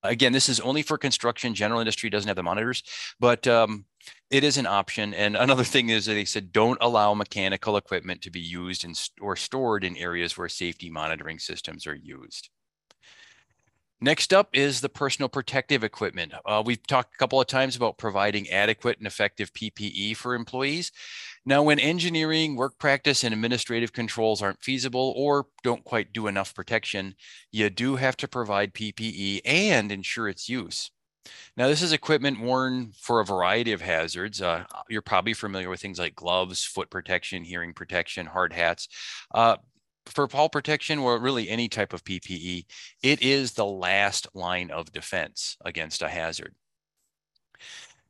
Again, 0.02 0.32
this 0.32 0.48
is 0.48 0.60
only 0.60 0.82
for 0.82 0.96
construction. 0.96 1.54
General 1.54 1.80
industry 1.80 2.08
doesn't 2.08 2.28
have 2.28 2.36
the 2.36 2.42
monitors, 2.42 2.82
but 3.20 3.46
um, 3.46 3.84
it 4.30 4.44
is 4.44 4.56
an 4.56 4.66
option. 4.66 5.12
And 5.12 5.36
another 5.36 5.64
thing 5.64 5.88
is 5.88 6.06
that 6.06 6.14
they 6.14 6.24
said 6.24 6.52
don't 6.52 6.78
allow 6.80 7.14
mechanical 7.14 7.76
equipment 7.76 8.22
to 8.22 8.30
be 8.30 8.40
used 8.40 8.84
in, 8.84 8.94
or 9.20 9.36
stored 9.36 9.84
in 9.84 9.96
areas 9.96 10.38
where 10.38 10.48
safety 10.48 10.90
monitoring 10.90 11.38
systems 11.38 11.86
are 11.86 11.94
used. 11.94 12.48
Next 14.02 14.32
up 14.32 14.48
is 14.54 14.80
the 14.80 14.88
personal 14.88 15.28
protective 15.28 15.84
equipment. 15.84 16.32
Uh, 16.46 16.62
we've 16.64 16.86
talked 16.86 17.14
a 17.14 17.18
couple 17.18 17.38
of 17.38 17.46
times 17.48 17.76
about 17.76 17.98
providing 17.98 18.48
adequate 18.48 18.96
and 18.96 19.06
effective 19.06 19.52
PPE 19.52 20.16
for 20.16 20.34
employees. 20.34 20.90
Now, 21.44 21.62
when 21.62 21.78
engineering, 21.78 22.56
work 22.56 22.78
practice, 22.78 23.24
and 23.24 23.34
administrative 23.34 23.92
controls 23.92 24.40
aren't 24.40 24.62
feasible 24.62 25.12
or 25.16 25.48
don't 25.62 25.84
quite 25.84 26.14
do 26.14 26.28
enough 26.28 26.54
protection, 26.54 27.14
you 27.52 27.68
do 27.68 27.96
have 27.96 28.16
to 28.18 28.28
provide 28.28 28.72
PPE 28.72 29.42
and 29.44 29.92
ensure 29.92 30.28
its 30.28 30.48
use. 30.48 30.90
Now, 31.56 31.68
this 31.68 31.82
is 31.82 31.92
equipment 31.92 32.40
worn 32.40 32.92
for 32.96 33.20
a 33.20 33.24
variety 33.24 33.72
of 33.72 33.80
hazards. 33.80 34.40
Uh, 34.40 34.64
you're 34.88 35.02
probably 35.02 35.34
familiar 35.34 35.68
with 35.68 35.80
things 35.80 35.98
like 35.98 36.14
gloves, 36.14 36.64
foot 36.64 36.90
protection, 36.90 37.44
hearing 37.44 37.72
protection, 37.72 38.26
hard 38.26 38.52
hats. 38.52 38.88
Uh, 39.34 39.56
for 40.06 40.28
fall 40.28 40.48
protection 40.48 40.98
or 40.98 41.18
really 41.18 41.48
any 41.48 41.68
type 41.68 41.92
of 41.92 42.04
PPE, 42.04 42.64
it 43.02 43.22
is 43.22 43.52
the 43.52 43.66
last 43.66 44.26
line 44.34 44.70
of 44.70 44.92
defense 44.92 45.56
against 45.64 46.02
a 46.02 46.08
hazard. 46.08 46.54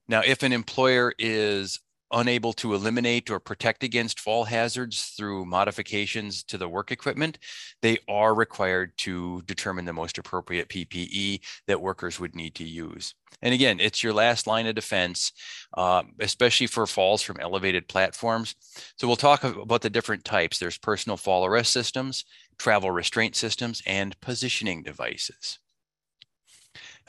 Now, 0.08 0.22
if 0.24 0.42
an 0.42 0.52
employer 0.52 1.12
is 1.18 1.80
unable 2.12 2.52
to 2.54 2.74
eliminate 2.74 3.30
or 3.30 3.40
protect 3.40 3.82
against 3.82 4.20
fall 4.20 4.44
hazards 4.44 5.14
through 5.16 5.44
modifications 5.44 6.42
to 6.44 6.58
the 6.58 6.68
work 6.68 6.90
equipment, 6.90 7.38
they 7.82 7.98
are 8.08 8.34
required 8.34 8.96
to 8.98 9.42
determine 9.46 9.84
the 9.84 9.92
most 9.92 10.18
appropriate 10.18 10.68
PPE 10.68 11.40
that 11.66 11.80
workers 11.80 12.18
would 12.18 12.34
need 12.34 12.54
to 12.56 12.64
use. 12.64 13.14
And 13.42 13.54
again, 13.54 13.80
it's 13.80 14.02
your 14.02 14.12
last 14.12 14.46
line 14.46 14.66
of 14.66 14.74
defense, 14.74 15.32
uh, 15.76 16.02
especially 16.18 16.66
for 16.66 16.86
falls 16.86 17.22
from 17.22 17.40
elevated 17.40 17.88
platforms. 17.88 18.54
So 18.96 19.06
we'll 19.06 19.16
talk 19.16 19.44
about 19.44 19.82
the 19.82 19.90
different 19.90 20.24
types. 20.24 20.58
There's 20.58 20.78
personal 20.78 21.16
fall 21.16 21.46
arrest 21.46 21.72
systems, 21.72 22.24
travel 22.58 22.90
restraint 22.90 23.36
systems, 23.36 23.82
and 23.86 24.20
positioning 24.20 24.82
devices. 24.82 25.58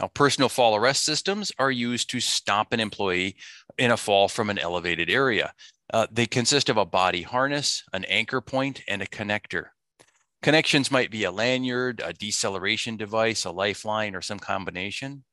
Now, 0.02 0.08
personal 0.08 0.50
fall 0.50 0.76
arrest 0.76 1.06
systems 1.06 1.52
are 1.60 1.70
used 1.70 2.10
to 2.10 2.20
stop 2.20 2.74
an 2.74 2.80
employee 2.80 3.36
in 3.78 3.92
a 3.92 3.98
fall 3.98 4.28
from 4.28 4.50
an 4.50 4.58
elevated 4.58 5.12
area. 5.12 5.54
Uh, 5.94 6.08
they 6.12 6.26
consist 6.26 6.70
of 6.70 6.78
a 6.78 6.86
body 6.86 7.22
harness, 7.22 7.84
an 7.94 8.06
anchor 8.06 8.42
point, 8.42 8.82
and 8.88 9.04
a 9.04 9.08
connector. 9.08 9.68
Connections 10.42 10.90
might 10.90 11.12
be 11.12 11.24
a 11.24 11.32
lanyard, 11.32 12.02
a 12.04 12.14
deceleration 12.14 12.98
device, 12.98 13.46
a 13.46 13.52
lifeline, 13.52 14.16
or 14.16 14.24
some 14.24 14.40
combination. 14.40 15.24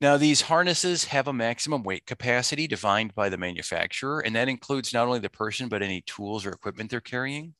Now, 0.00 0.16
these 0.16 0.40
harnesses 0.40 1.04
have 1.04 1.28
a 1.28 1.32
maximum 1.34 1.82
weight 1.82 2.06
capacity 2.06 2.66
defined 2.66 3.14
by 3.14 3.28
the 3.28 3.36
manufacturer, 3.36 4.20
and 4.20 4.34
that 4.34 4.48
includes 4.48 4.94
not 4.94 5.06
only 5.06 5.20
the 5.20 5.28
person, 5.28 5.68
but 5.68 5.82
any 5.82 6.00
tools 6.00 6.46
or 6.46 6.50
equipment 6.50 6.90
they're 6.90 7.00
carrying. 7.00 7.54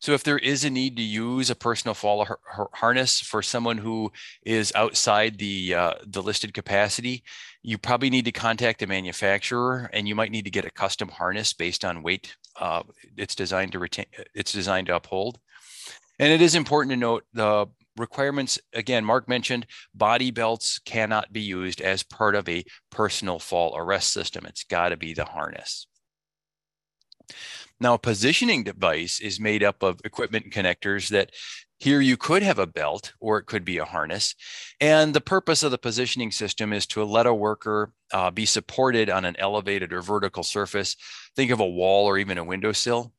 So 0.00 0.12
if 0.12 0.22
there 0.22 0.38
is 0.38 0.64
a 0.64 0.70
need 0.70 0.96
to 0.96 1.02
use 1.02 1.50
a 1.50 1.54
personal 1.54 1.94
fall 1.94 2.26
harness 2.74 3.20
for 3.20 3.42
someone 3.42 3.78
who 3.78 4.12
is 4.44 4.72
outside 4.74 5.38
the 5.38 5.74
uh, 5.74 5.94
the 6.06 6.22
listed 6.22 6.54
capacity, 6.54 7.22
you 7.62 7.78
probably 7.78 8.10
need 8.10 8.24
to 8.26 8.32
contact 8.32 8.80
the 8.80 8.86
manufacturer, 8.86 9.90
and 9.92 10.06
you 10.06 10.14
might 10.14 10.30
need 10.30 10.44
to 10.44 10.50
get 10.50 10.64
a 10.64 10.70
custom 10.70 11.08
harness 11.08 11.52
based 11.52 11.84
on 11.84 12.02
weight. 12.02 12.36
Uh, 12.58 12.82
it's 13.16 13.34
designed 13.34 13.72
to 13.72 13.78
retain. 13.78 14.06
It's 14.34 14.52
designed 14.52 14.88
to 14.88 14.96
uphold. 14.96 15.38
And 16.18 16.32
it 16.32 16.40
is 16.40 16.54
important 16.54 16.90
to 16.92 16.96
note 16.96 17.24
the 17.34 17.66
requirements 17.96 18.58
again 18.74 19.04
mark 19.04 19.28
mentioned 19.28 19.66
body 19.94 20.30
belts 20.30 20.78
cannot 20.80 21.32
be 21.32 21.40
used 21.40 21.80
as 21.80 22.02
part 22.02 22.34
of 22.34 22.48
a 22.48 22.64
personal 22.90 23.38
fall 23.38 23.76
arrest 23.76 24.12
system 24.12 24.44
it's 24.46 24.64
got 24.64 24.90
to 24.90 24.96
be 24.96 25.14
the 25.14 25.24
harness 25.24 25.86
now 27.80 27.94
a 27.94 27.98
positioning 27.98 28.64
device 28.64 29.20
is 29.20 29.38
made 29.40 29.62
up 29.62 29.82
of 29.82 30.00
equipment 30.04 30.44
and 30.44 30.52
connectors 30.52 31.08
that 31.08 31.30
here 31.78 32.00
you 32.00 32.16
could 32.16 32.42
have 32.42 32.58
a 32.58 32.66
belt 32.66 33.12
or 33.20 33.38
it 33.38 33.44
could 33.44 33.64
be 33.64 33.78
a 33.78 33.84
harness. 33.84 34.34
And 34.80 35.12
the 35.12 35.20
purpose 35.20 35.62
of 35.62 35.70
the 35.70 35.78
positioning 35.78 36.30
system 36.30 36.72
is 36.72 36.86
to 36.88 37.04
let 37.04 37.26
a 37.26 37.34
worker 37.34 37.92
uh, 38.12 38.30
be 38.30 38.46
supported 38.46 39.10
on 39.10 39.24
an 39.24 39.36
elevated 39.38 39.92
or 39.92 40.00
vertical 40.00 40.42
surface. 40.42 40.96
Think 41.34 41.50
of 41.50 41.60
a 41.60 41.68
wall 41.68 42.06
or 42.06 42.16
even 42.16 42.38
a 42.38 42.44
windowsill. 42.44 43.12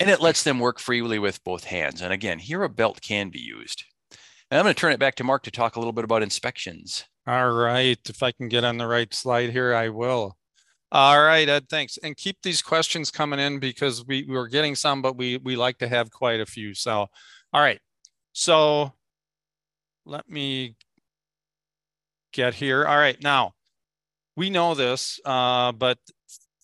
And 0.00 0.08
it 0.08 0.22
lets 0.22 0.42
them 0.42 0.58
work 0.58 0.78
freely 0.78 1.18
with 1.18 1.44
both 1.44 1.64
hands. 1.64 2.00
And 2.00 2.12
again, 2.12 2.38
here 2.38 2.62
a 2.62 2.68
belt 2.68 3.00
can 3.02 3.28
be 3.28 3.40
used. 3.40 3.84
And 4.50 4.58
I'm 4.58 4.64
going 4.64 4.74
to 4.74 4.80
turn 4.80 4.92
it 4.92 5.00
back 5.00 5.16
to 5.16 5.24
Mark 5.24 5.42
to 5.42 5.50
talk 5.50 5.76
a 5.76 5.78
little 5.78 5.92
bit 5.92 6.04
about 6.04 6.22
inspections. 6.22 7.04
All 7.26 7.50
right. 7.50 7.98
If 8.08 8.22
I 8.22 8.32
can 8.32 8.48
get 8.48 8.64
on 8.64 8.78
the 8.78 8.86
right 8.86 9.12
slide 9.12 9.50
here, 9.50 9.74
I 9.74 9.90
will. 9.90 10.37
All 10.90 11.22
right, 11.22 11.48
Ed, 11.48 11.68
thanks. 11.68 11.98
And 12.02 12.16
keep 12.16 12.38
these 12.42 12.62
questions 12.62 13.10
coming 13.10 13.38
in 13.38 13.58
because 13.58 14.06
we, 14.06 14.24
we 14.24 14.34
were 14.34 14.48
getting 14.48 14.74
some, 14.74 15.02
but 15.02 15.16
we, 15.16 15.36
we 15.38 15.54
like 15.54 15.78
to 15.78 15.88
have 15.88 16.10
quite 16.10 16.40
a 16.40 16.46
few. 16.46 16.74
So, 16.74 17.08
all 17.52 17.60
right. 17.60 17.80
So 18.32 18.92
let 20.06 20.28
me 20.30 20.76
get 22.32 22.54
here. 22.54 22.86
All 22.86 22.96
right, 22.96 23.20
now 23.22 23.52
we 24.36 24.48
know 24.48 24.74
this, 24.74 25.20
uh, 25.24 25.72
but 25.72 25.98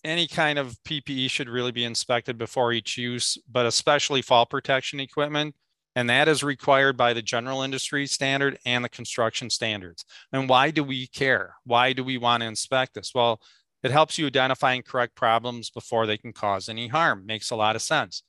any 0.03 0.27
kind 0.27 0.57
of 0.57 0.77
PPE 0.87 1.29
should 1.29 1.49
really 1.49 1.71
be 1.71 1.83
inspected 1.83 2.37
before 2.37 2.71
each 2.71 2.97
use, 2.97 3.37
but 3.51 3.65
especially 3.65 4.21
fall 4.21 4.45
protection 4.45 4.99
equipment. 4.99 5.55
And 5.97 6.09
that 6.09 6.27
is 6.27 6.43
required 6.43 6.97
by 6.97 7.13
the 7.13 7.21
general 7.21 7.61
industry 7.61 8.05
standard 8.05 8.57
and 8.65 8.83
the 8.83 8.89
construction 8.89 9.49
standards. 9.49 10.05
And 10.33 10.49
why 10.49 10.71
do 10.71 10.83
we 10.83 11.07
care? 11.07 11.55
Why 11.65 11.93
do 11.93 12.03
we 12.03 12.17
want 12.17 12.41
to 12.41 12.47
inspect 12.47 12.93
this? 12.95 13.11
Well, 13.15 13.39
it 13.85 13.91
helps 13.91 14.17
you 14.17 14.25
identify 14.25 14.73
and 14.73 14.83
correct 14.83 15.13
problems 15.13 15.69
before 15.69 16.07
they 16.07 16.17
can 16.17 16.33
cause 16.33 16.67
any 16.69 16.87
harm. 16.87 17.23
Makes 17.23 17.51
a 17.51 17.55
lot 17.55 17.75
of 17.75 17.83
sense. 17.83 18.23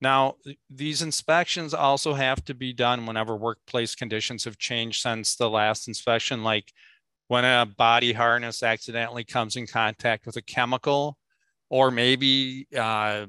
Now, 0.00 0.34
these 0.68 1.02
inspections 1.02 1.72
also 1.72 2.14
have 2.14 2.44
to 2.46 2.54
be 2.54 2.72
done 2.72 3.06
whenever 3.06 3.36
workplace 3.36 3.94
conditions 3.94 4.42
have 4.42 4.58
changed 4.58 5.00
since 5.00 5.36
the 5.36 5.48
last 5.48 5.86
inspection, 5.86 6.42
like 6.42 6.72
when 7.28 7.44
a 7.44 7.64
body 7.64 8.12
harness 8.12 8.64
accidentally 8.64 9.22
comes 9.22 9.54
in 9.54 9.68
contact 9.68 10.26
with 10.26 10.34
a 10.34 10.42
chemical, 10.42 11.16
or 11.70 11.92
maybe 11.92 12.66
uh, 12.76 13.26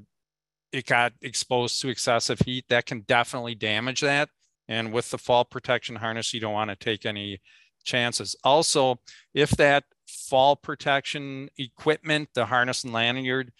it 0.71 0.87
got 0.87 1.13
exposed 1.21 1.79
to 1.81 1.89
excessive 1.89 2.39
heat, 2.39 2.65
that 2.69 2.87
can 2.87 3.01
definitely 3.01 3.53
damage 3.53 4.01
that. 4.01 4.27
And 4.67 4.91
with 4.91 5.11
the 5.11 5.19
fall 5.19 5.45
protection 5.45 5.97
harness, 5.97 6.33
you 6.33 6.39
don't 6.39 6.53
want 6.53 6.71
to 6.71 6.75
take 6.75 7.05
any 7.05 7.41
chances. 7.83 8.35
Also, 8.43 8.99
if 9.35 9.51
that 9.51 9.83
fall 10.07 10.55
protection 10.55 11.49
equipment, 11.57 12.29
the 12.33 12.45
harness 12.45 12.83
and 12.83 12.93
lanyard, 12.93 13.51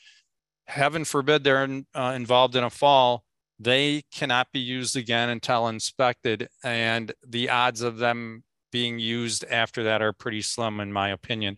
heaven 0.65 1.05
forbid 1.05 1.43
they're 1.43 1.63
in, 1.63 1.85
uh, 1.93 2.13
involved 2.15 2.55
in 2.55 2.63
a 2.63 2.69
fall, 2.69 3.23
they 3.59 4.03
cannot 4.11 4.51
be 4.51 4.59
used 4.59 4.95
again 4.95 5.29
until 5.29 5.67
inspected. 5.67 6.49
And 6.63 7.13
the 7.25 7.49
odds 7.49 7.81
of 7.81 7.97
them 7.97 8.43
being 8.71 8.99
used 8.99 9.45
after 9.49 9.83
that 9.83 10.01
are 10.01 10.13
pretty 10.13 10.41
slim, 10.41 10.79
in 10.79 10.91
my 10.91 11.09
opinion. 11.09 11.57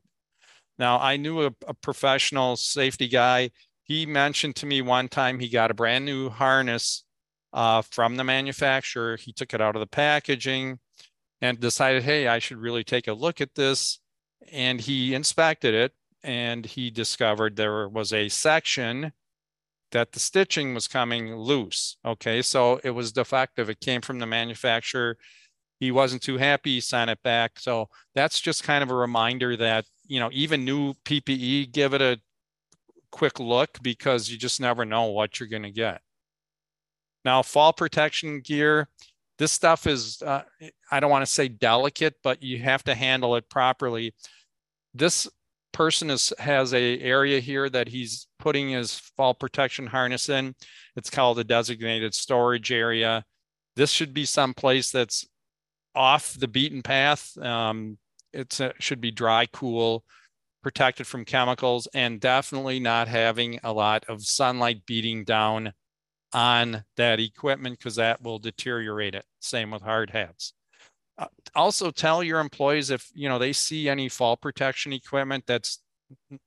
Now, 0.77 0.99
I 0.99 1.17
knew 1.17 1.45
a, 1.45 1.51
a 1.67 1.73
professional 1.73 2.55
safety 2.55 3.07
guy. 3.07 3.49
He 3.83 4.05
mentioned 4.05 4.55
to 4.57 4.65
me 4.65 4.81
one 4.81 5.07
time 5.07 5.39
he 5.39 5.49
got 5.49 5.71
a 5.71 5.73
brand 5.73 6.05
new 6.05 6.29
harness 6.29 7.03
uh, 7.53 7.81
from 7.81 8.15
the 8.15 8.23
manufacturer. 8.23 9.17
He 9.17 9.33
took 9.33 9.53
it 9.53 9.61
out 9.61 9.75
of 9.75 9.79
the 9.79 9.87
packaging 9.87 10.77
and 11.41 11.59
decided, 11.59 12.03
hey, 12.03 12.27
I 12.27 12.37
should 12.37 12.57
really 12.57 12.83
take 12.83 13.07
a 13.07 13.13
look 13.13 13.41
at 13.41 13.55
this 13.55 13.99
and 14.51 14.81
he 14.81 15.13
inspected 15.13 15.73
it 15.73 15.93
and 16.23 16.65
he 16.65 16.89
discovered 16.89 17.55
there 17.55 17.87
was 17.87 18.13
a 18.13 18.29
section 18.29 19.13
that 19.91 20.11
the 20.11 20.19
stitching 20.19 20.73
was 20.73 20.87
coming 20.87 21.35
loose. 21.35 21.97
Okay, 22.05 22.41
so 22.41 22.79
it 22.83 22.91
was 22.91 23.11
defective. 23.11 23.69
It 23.69 23.79
came 23.79 24.01
from 24.01 24.19
the 24.19 24.25
manufacturer. 24.25 25.17
He 25.79 25.91
wasn't 25.91 26.21
too 26.21 26.37
happy. 26.37 26.75
He 26.75 26.81
sent 26.81 27.09
it 27.09 27.23
back. 27.23 27.59
So 27.59 27.87
that's 28.13 28.39
just 28.39 28.63
kind 28.63 28.83
of 28.83 28.91
a 28.91 28.95
reminder 28.95 29.55
that, 29.57 29.85
you 30.05 30.19
know, 30.19 30.29
even 30.33 30.65
new 30.65 30.93
PPE, 31.05 31.71
give 31.71 31.93
it 31.93 32.01
a 32.01 32.19
quick 33.11 33.39
look 33.39 33.77
because 33.81 34.29
you 34.29 34.37
just 34.37 34.59
never 34.59 34.85
know 34.85 35.05
what 35.05 35.39
you're 35.39 35.49
going 35.49 35.63
to 35.63 35.71
get. 35.71 36.01
Now, 37.25 37.41
fall 37.41 37.73
protection 37.73 38.41
gear, 38.41 38.89
this 39.39 39.53
stuff 39.53 39.87
is, 39.87 40.21
uh, 40.21 40.43
I 40.91 40.99
don't 40.99 41.09
want 41.09 41.25
to 41.25 41.31
say 41.31 41.47
delicate, 41.47 42.15
but 42.23 42.43
you 42.43 42.59
have 42.59 42.83
to 42.83 42.93
handle 42.93 43.35
it 43.37 43.49
properly. 43.49 44.13
This 44.93 45.27
person 45.71 46.09
is 46.09 46.33
has 46.39 46.73
a 46.73 46.99
area 46.99 47.39
here 47.39 47.69
that 47.69 47.87
he's 47.87 48.27
putting 48.37 48.69
his 48.69 48.99
fall 49.15 49.33
protection 49.33 49.87
harness 49.87 50.27
in. 50.27 50.53
It's 50.97 51.09
called 51.09 51.39
a 51.39 51.43
designated 51.43 52.13
storage 52.13 52.71
area. 52.71 53.23
This 53.75 53.91
should 53.91 54.13
be 54.13 54.25
someplace 54.25 54.91
that's 54.91 55.25
off 55.95 56.33
the 56.33 56.47
beaten 56.47 56.81
path. 56.81 57.37
Um, 57.37 57.97
it 58.33 58.59
should 58.79 58.99
be 58.99 59.11
dry, 59.11 59.45
cool, 59.45 60.03
protected 60.61 61.07
from 61.07 61.23
chemicals, 61.23 61.87
and 61.93 62.19
definitely 62.19 62.79
not 62.79 63.07
having 63.07 63.59
a 63.63 63.71
lot 63.71 64.03
of 64.09 64.25
sunlight 64.25 64.85
beating 64.85 65.23
down 65.23 65.71
on 66.33 66.83
that 66.97 67.19
equipment 67.19 67.77
because 67.77 67.95
that 67.95 68.21
will 68.21 68.39
deteriorate 68.39 69.15
it. 69.15 69.25
Same 69.39 69.71
with 69.71 69.81
hard 69.81 70.11
hats. 70.11 70.53
Uh, 71.17 71.27
also 71.53 71.91
tell 71.91 72.23
your 72.23 72.39
employees 72.39 72.89
if 72.89 73.09
you 73.13 73.27
know 73.27 73.37
they 73.37 73.51
see 73.51 73.89
any 73.89 74.07
fall 74.07 74.37
protection 74.37 74.93
equipment 74.93 75.43
that's 75.45 75.79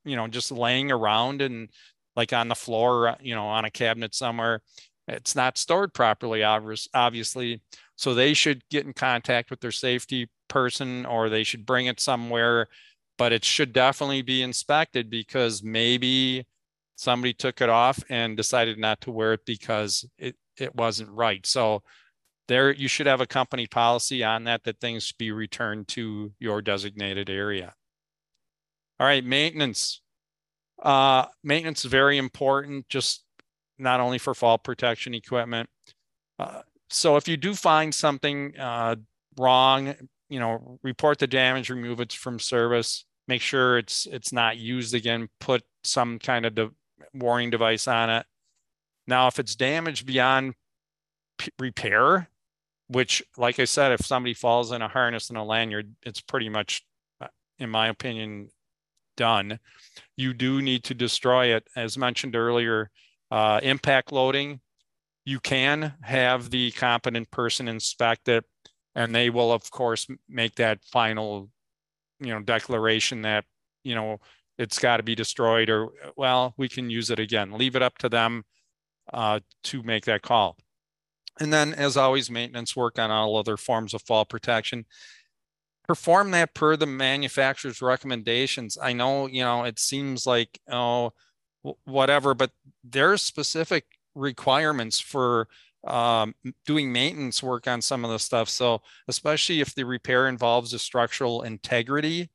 you 0.03 0.15
know 0.15 0.27
just 0.27 0.51
laying 0.51 0.91
around 0.91 1.43
and 1.43 1.69
like 2.15 2.33
on 2.33 2.47
the 2.47 2.55
floor 2.55 3.09
uh, 3.09 3.15
you 3.21 3.35
know 3.35 3.45
on 3.45 3.65
a 3.65 3.69
cabinet 3.69 4.15
somewhere 4.15 4.61
it's 5.07 5.35
not 5.35 5.59
stored 5.59 5.93
properly 5.93 6.41
obviously 6.43 7.61
so 7.95 8.15
they 8.15 8.33
should 8.33 8.67
get 8.69 8.83
in 8.83 8.93
contact 8.93 9.51
with 9.51 9.59
their 9.59 9.71
safety 9.71 10.27
person 10.47 11.05
or 11.05 11.29
they 11.29 11.43
should 11.43 11.67
bring 11.67 11.85
it 11.85 11.99
somewhere 11.99 12.67
but 13.19 13.31
it 13.31 13.45
should 13.45 13.73
definitely 13.73 14.23
be 14.23 14.41
inspected 14.41 15.07
because 15.07 15.61
maybe 15.61 16.47
somebody 16.95 17.33
took 17.33 17.61
it 17.61 17.69
off 17.69 18.03
and 18.09 18.37
decided 18.37 18.77
not 18.77 19.01
to 19.01 19.11
wear 19.11 19.33
it 19.33 19.45
because 19.45 20.05
it, 20.17 20.35
it 20.57 20.75
wasn't 20.75 21.09
right. 21.09 21.45
So 21.45 21.83
there 22.47 22.71
you 22.73 22.87
should 22.87 23.07
have 23.07 23.21
a 23.21 23.27
company 23.27 23.67
policy 23.67 24.23
on 24.23 24.43
that 24.45 24.63
that 24.63 24.79
things 24.79 25.11
be 25.13 25.31
returned 25.31 25.87
to 25.89 26.31
your 26.39 26.61
designated 26.61 27.29
area. 27.29 27.73
All 28.99 29.07
right 29.07 29.23
maintenance. 29.23 30.01
Uh, 30.81 31.25
maintenance 31.43 31.85
is 31.85 31.91
very 31.91 32.17
important 32.17 32.89
just 32.89 33.23
not 33.79 33.99
only 33.99 34.17
for 34.17 34.33
fall 34.33 34.57
protection 34.57 35.13
equipment. 35.13 35.69
Uh, 36.37 36.61
so 36.89 37.15
if 37.15 37.27
you 37.27 37.37
do 37.37 37.53
find 37.53 37.93
something 37.93 38.57
uh, 38.57 38.95
wrong 39.37 39.95
you 40.29 40.39
know 40.39 40.79
report 40.81 41.19
the 41.19 41.27
damage 41.27 41.69
remove 41.69 41.99
it 41.99 42.11
from 42.11 42.39
service 42.39 43.05
make 43.27 43.41
sure 43.41 43.77
it's 43.77 44.07
it's 44.07 44.33
not 44.33 44.57
used 44.57 44.93
again 44.93 45.29
put 45.39 45.63
some 45.83 46.17
kind 46.19 46.45
of 46.45 46.55
de- 46.55 46.71
warning 47.13 47.49
device 47.49 47.87
on 47.87 48.09
it. 48.09 48.25
Now 49.07 49.27
if 49.27 49.39
it's 49.39 49.55
damaged 49.55 50.05
beyond 50.05 50.53
p- 51.37 51.51
repair 51.59 52.29
which 52.87 53.23
like 53.37 53.59
i 53.59 53.65
said 53.65 53.93
if 53.93 54.05
somebody 54.05 54.33
falls 54.33 54.71
in 54.73 54.81
a 54.81 54.87
harness 54.89 55.29
and 55.29 55.37
a 55.37 55.43
lanyard 55.43 55.95
it's 56.03 56.19
pretty 56.19 56.49
much 56.49 56.85
uh, 57.21 57.27
in 57.57 57.69
my 57.69 57.87
opinion 57.87 58.49
done. 59.15 59.59
You 60.17 60.33
do 60.33 60.61
need 60.61 60.83
to 60.85 60.93
destroy 60.93 61.55
it. 61.55 61.67
As 61.75 61.97
mentioned 61.97 62.35
earlier 62.35 62.89
uh, 63.31 63.59
impact 63.63 64.11
loading 64.11 64.59
you 65.25 65.39
can 65.39 65.93
have 66.01 66.49
the 66.49 66.71
competent 66.71 67.31
person 67.31 67.67
inspect 67.67 68.27
it 68.27 68.43
and 68.93 69.15
they 69.15 69.29
will 69.29 69.51
of 69.51 69.71
course 69.71 70.07
make 70.27 70.55
that 70.55 70.83
final 70.83 71.49
you 72.19 72.27
know 72.27 72.39
declaration 72.39 73.21
that 73.21 73.45
you 73.83 73.95
know 73.95 74.19
it's 74.57 74.79
got 74.79 74.97
to 74.97 75.03
be 75.03 75.15
destroyed 75.15 75.69
or 75.69 75.89
well 76.15 76.53
we 76.57 76.69
can 76.69 76.89
use 76.89 77.09
it 77.09 77.19
again 77.19 77.51
leave 77.51 77.75
it 77.75 77.81
up 77.81 77.97
to 77.97 78.09
them 78.09 78.43
uh, 79.11 79.39
to 79.63 79.83
make 79.83 80.05
that 80.05 80.21
call 80.21 80.57
and 81.39 81.51
then, 81.51 81.73
as 81.73 81.97
always, 81.97 82.29
maintenance 82.29 82.75
work 82.75 82.99
on 82.99 83.09
all 83.09 83.37
other 83.37 83.57
forms 83.57 83.93
of 83.93 84.01
fall 84.03 84.25
protection. 84.25 84.85
Perform 85.87 86.31
that 86.31 86.53
per 86.53 86.77
the 86.77 86.85
manufacturer's 86.85 87.81
recommendations. 87.81 88.77
I 88.81 88.93
know, 88.93 89.27
you 89.27 89.41
know, 89.41 89.63
it 89.63 89.79
seems 89.79 90.27
like, 90.27 90.59
oh, 90.71 91.11
whatever, 91.85 92.33
but 92.33 92.51
there's 92.83 93.21
specific 93.21 93.85
requirements 94.15 94.99
for 94.99 95.47
um, 95.85 96.35
doing 96.65 96.91
maintenance 96.91 97.41
work 97.41 97.67
on 97.67 97.81
some 97.81 98.05
of 98.05 98.11
the 98.11 98.19
stuff. 98.19 98.47
So, 98.47 98.81
especially 99.07 99.59
if 99.59 99.73
the 99.75 99.85
repair 99.85 100.27
involves 100.27 100.71
the 100.71 100.79
structural 100.79 101.41
integrity 101.41 102.29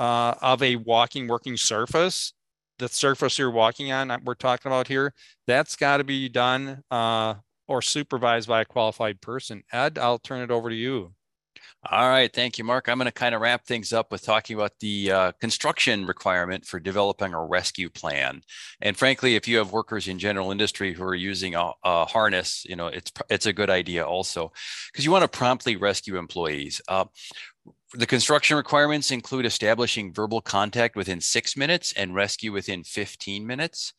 uh, 0.00 0.34
of 0.40 0.62
a 0.62 0.76
walking 0.76 1.28
working 1.28 1.58
surface, 1.58 2.32
the 2.78 2.88
surface 2.88 3.38
you're 3.38 3.50
walking 3.50 3.92
on, 3.92 4.10
we're 4.24 4.34
talking 4.34 4.72
about 4.72 4.88
here, 4.88 5.12
that's 5.46 5.76
got 5.76 5.98
to 5.98 6.04
be 6.04 6.26
done 6.30 6.82
uh, 6.90 7.34
or 7.68 7.82
supervised 7.82 8.48
by 8.48 8.62
a 8.62 8.64
qualified 8.64 9.20
person. 9.20 9.62
Ed, 9.70 9.98
I'll 9.98 10.18
turn 10.18 10.40
it 10.40 10.50
over 10.50 10.70
to 10.70 10.74
you. 10.74 11.12
All 11.90 12.08
right. 12.08 12.32
Thank 12.32 12.58
you, 12.58 12.64
Mark. 12.64 12.88
I'm 12.88 12.98
going 12.98 13.06
to 13.06 13.12
kind 13.12 13.34
of 13.34 13.40
wrap 13.40 13.64
things 13.64 13.92
up 13.92 14.12
with 14.12 14.22
talking 14.22 14.54
about 14.54 14.72
the 14.80 15.12
uh, 15.12 15.32
construction 15.40 16.06
requirement 16.06 16.66
for 16.66 16.78
developing 16.78 17.32
a 17.32 17.42
rescue 17.42 17.88
plan. 17.88 18.42
And 18.82 18.96
frankly, 18.96 19.34
if 19.34 19.48
you 19.48 19.58
have 19.58 19.72
workers 19.72 20.06
in 20.06 20.18
general 20.18 20.50
industry 20.50 20.92
who 20.92 21.04
are 21.04 21.14
using 21.14 21.54
a, 21.54 21.72
a 21.84 22.04
harness, 22.04 22.66
you 22.66 22.76
know, 22.76 22.88
it's, 22.88 23.10
it's 23.30 23.46
a 23.46 23.52
good 23.52 23.70
idea 23.70 24.04
also 24.04 24.52
because 24.92 25.06
you 25.06 25.10
want 25.10 25.22
to 25.22 25.38
promptly 25.38 25.76
rescue 25.76 26.18
employees. 26.18 26.82
Uh, 26.86 27.06
the 27.94 28.06
construction 28.06 28.56
requirements 28.56 29.10
include 29.10 29.46
establishing 29.46 30.12
verbal 30.12 30.40
contact 30.40 30.96
within 30.96 31.20
six 31.20 31.56
minutes 31.56 31.92
and 31.96 32.14
rescue 32.14 32.52
within 32.52 32.84
15 32.84 33.46
minutes. 33.46 33.94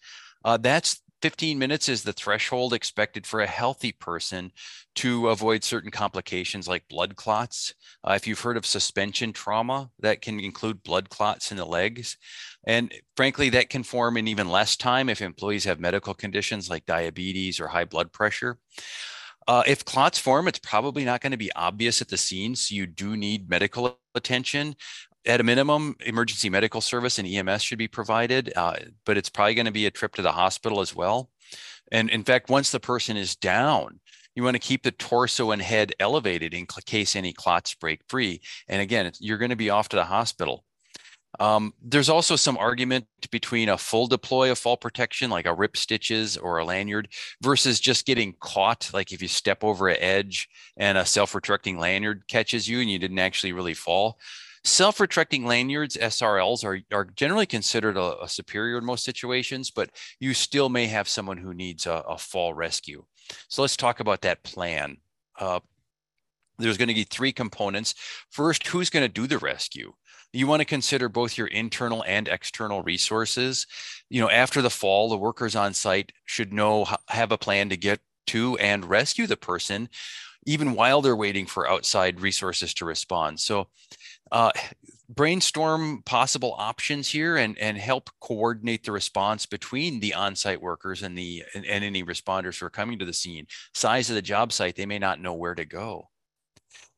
Uh, 0.46 0.58
that's 0.58 1.02
15 1.22 1.60
minutes 1.60 1.88
is 1.88 2.02
the 2.02 2.14
threshold 2.14 2.74
expected 2.74 3.28
for 3.28 3.42
a 3.42 3.48
healthy 3.48 3.92
person 3.92 4.52
to 4.96 5.30
avoid 5.30 5.64
certain 5.64 5.92
complications 5.92 6.68
like 6.68 6.88
blood 6.89 7.16
clots. 7.16 7.74
Uh, 8.04 8.14
if 8.14 8.26
you've 8.26 8.39
heard 8.39 8.58
of 8.58 8.66
suspension 8.66 9.32
trauma, 9.32 9.89
that 10.00 10.22
can 10.22 10.39
include 10.39 10.84
blood 10.84 11.10
clots 11.10 11.52
in 11.52 11.58
the 11.58 11.66
legs. 11.66 12.18
And 12.66 12.94
frankly, 13.16 13.50
that 13.50 13.70
can 13.70 13.84
form 13.84 14.18
in 14.18 14.28
even 14.28 14.50
less 14.50 14.76
time 14.76 15.10
if 15.10 15.22
employees 15.22 15.66
have 15.66 15.80
medical 15.80 16.14
conditions 16.14 16.70
like 16.70 16.86
diabetes 16.86 17.60
or 17.60 17.68
high 17.68 17.86
blood 17.86 18.12
pressure. 18.12 18.58
Uh, 19.48 19.64
if 19.66 19.84
clots 19.84 20.20
form, 20.20 20.48
it's 20.48 20.60
probably 20.60 21.04
not 21.04 21.22
going 21.22 21.32
to 21.32 21.38
be 21.38 21.52
obvious 21.54 22.02
at 22.02 22.10
the 22.10 22.18
scene, 22.18 22.56
so 22.56 22.76
you 22.76 22.86
do 22.86 23.18
need 23.18 23.50
medical 23.50 24.00
attention 24.14 24.76
at 25.26 25.39
a 25.39 25.44
minimum, 25.44 25.96
emergency 26.06 26.50
medical 26.50 26.82
service 26.82 27.20
and 27.20 27.28
EMS 27.28 27.62
should 27.62 27.78
be 27.78 27.88
provided, 27.88 28.52
uh, 28.56 28.76
but 29.06 29.18
it's 29.18 29.30
probably 29.30 29.54
going 29.54 29.66
to 29.66 29.72
be 29.72 29.86
a 29.86 29.92
trip 29.92 30.16
to 30.16 30.22
the 30.22 30.32
hospital 30.32 30.82
as 30.82 30.96
well. 30.96 31.30
And 31.92 32.10
in 32.10 32.24
fact, 32.24 32.50
once 32.50 32.72
the 32.72 32.80
person 32.80 33.18
is 33.18 33.36
down, 33.36 34.00
you 34.36 34.44
want 34.44 34.56
to 34.56 34.60
keep 34.60 34.84
the 34.84 34.92
torso 34.92 35.52
and 35.52 35.62
head 35.62 35.94
elevated 36.00 36.54
in 36.54 36.66
case 36.86 37.16
any 37.16 37.34
clots 37.34 37.76
break 37.76 38.02
free. 38.08 38.42
And 38.68 38.82
again, 38.82 39.12
you're 39.20 39.38
going 39.38 39.50
to 39.50 39.58
be 39.58 39.70
off 39.70 39.89
to 39.89 39.98
the 39.98 40.06
hospital. 40.06 40.64
Um, 41.39 41.73
there's 41.82 42.09
also 42.09 42.36
some 42.36 42.57
argument 42.57 43.05
between 43.32 43.69
a 43.69 43.77
full 43.77 44.07
deploy 44.07 44.51
of 44.51 44.59
fall 44.59 44.77
protection, 44.77 45.29
like 45.29 45.45
a 45.45 45.53
rip 45.53 45.77
stitches 45.77 46.38
or 46.38 46.57
a 46.57 46.65
lanyard, 46.65 47.07
versus 47.41 47.79
just 47.79 48.05
getting 48.05 48.36
caught. 48.39 48.89
Like 48.93 49.11
if 49.11 49.21
you 49.21 49.27
step 49.27 49.63
over 49.63 49.88
an 49.88 49.97
edge 49.99 50.49
and 50.77 50.97
a 50.97 51.05
self 51.05 51.34
retracting 51.34 51.79
lanyard 51.79 52.27
catches 52.27 52.67
you 52.67 52.82
and 52.82 52.89
you 52.89 52.99
didn't 52.99 53.19
actually 53.19 53.53
really 53.53 53.73
fall. 53.73 54.19
Self-retracting 54.63 55.43
lanyards, 55.43 55.97
SRLs, 55.97 56.63
are, 56.63 56.79
are 56.95 57.05
generally 57.05 57.47
considered 57.47 57.97
a, 57.97 58.21
a, 58.21 58.29
superior 58.29 58.77
in 58.77 58.86
most 58.86 59.03
situations, 59.03 59.71
but 59.71 59.89
you 60.19 60.36
still 60.36 60.69
may 60.69 60.86
have 60.86 61.09
someone 61.09 61.38
who 61.38 61.51
needs 61.51 61.88
a, 61.88 62.03
a 62.07 62.15
fall 62.15 62.53
rescue. 62.53 63.03
So 63.47 63.63
let's 63.63 63.75
talk 63.75 63.99
about 63.99 64.21
that 64.21 64.43
plan. 64.43 64.97
Uh, 65.39 65.61
there's 66.59 66.77
going 66.77 66.89
to 66.89 66.93
be 66.93 67.05
three 67.05 67.32
components. 67.32 67.95
First, 68.29 68.67
who's 68.67 68.91
going 68.91 69.03
to 69.03 69.11
do 69.11 69.25
the 69.25 69.39
rescue? 69.39 69.93
You 70.34 70.47
want 70.47 70.61
to 70.61 70.65
consider 70.65 71.09
both 71.09 71.38
your 71.38 71.47
internal 71.47 72.03
and 72.07 72.27
external 72.27 72.84
resources. 72.84 73.67
You 74.09 74.21
know, 74.21 74.29
after 74.29 74.61
the 74.61 74.69
fall, 74.69 75.09
the 75.09 75.17
workers 75.17 75.55
on 75.55 75.73
site 75.73 76.11
should 76.25 76.53
know 76.53 76.88
have 77.09 77.32
a 77.32 77.38
plan 77.38 77.69
to 77.69 77.77
get 77.77 77.99
to 78.27 78.57
and 78.57 78.86
rescue 78.86 79.27
the 79.27 79.38
person 79.38 79.89
even 80.45 80.73
while 80.73 81.01
they're 81.01 81.15
waiting 81.15 81.45
for 81.45 81.69
outside 81.69 82.19
resources 82.19 82.73
to 82.75 82.86
respond. 82.86 83.39
So 83.39 83.67
uh, 84.32 84.51
brainstorm 85.09 86.01
possible 86.03 86.55
options 86.57 87.09
here 87.09 87.38
and, 87.38 87.57
and 87.59 87.77
help 87.77 88.09
coordinate 88.19 88.84
the 88.84 88.91
response 88.91 89.45
between 89.45 89.99
the 89.99 90.13
on-site 90.13 90.61
workers 90.61 91.03
and 91.03 91.17
the 91.17 91.43
and, 91.53 91.65
and 91.65 91.84
any 91.84 92.03
responders 92.03 92.59
who 92.59 92.65
are 92.65 92.71
coming 92.71 92.97
to 92.99 93.05
the 93.05 93.13
scene. 93.13 93.45
Size 93.73 94.09
of 94.09 94.15
the 94.15 94.21
job 94.21 94.51
site, 94.51 94.75
they 94.75 94.86
may 94.86 94.99
not 94.99 95.19
know 95.19 95.34
where 95.34 95.55
to 95.55 95.65
go. 95.65 96.09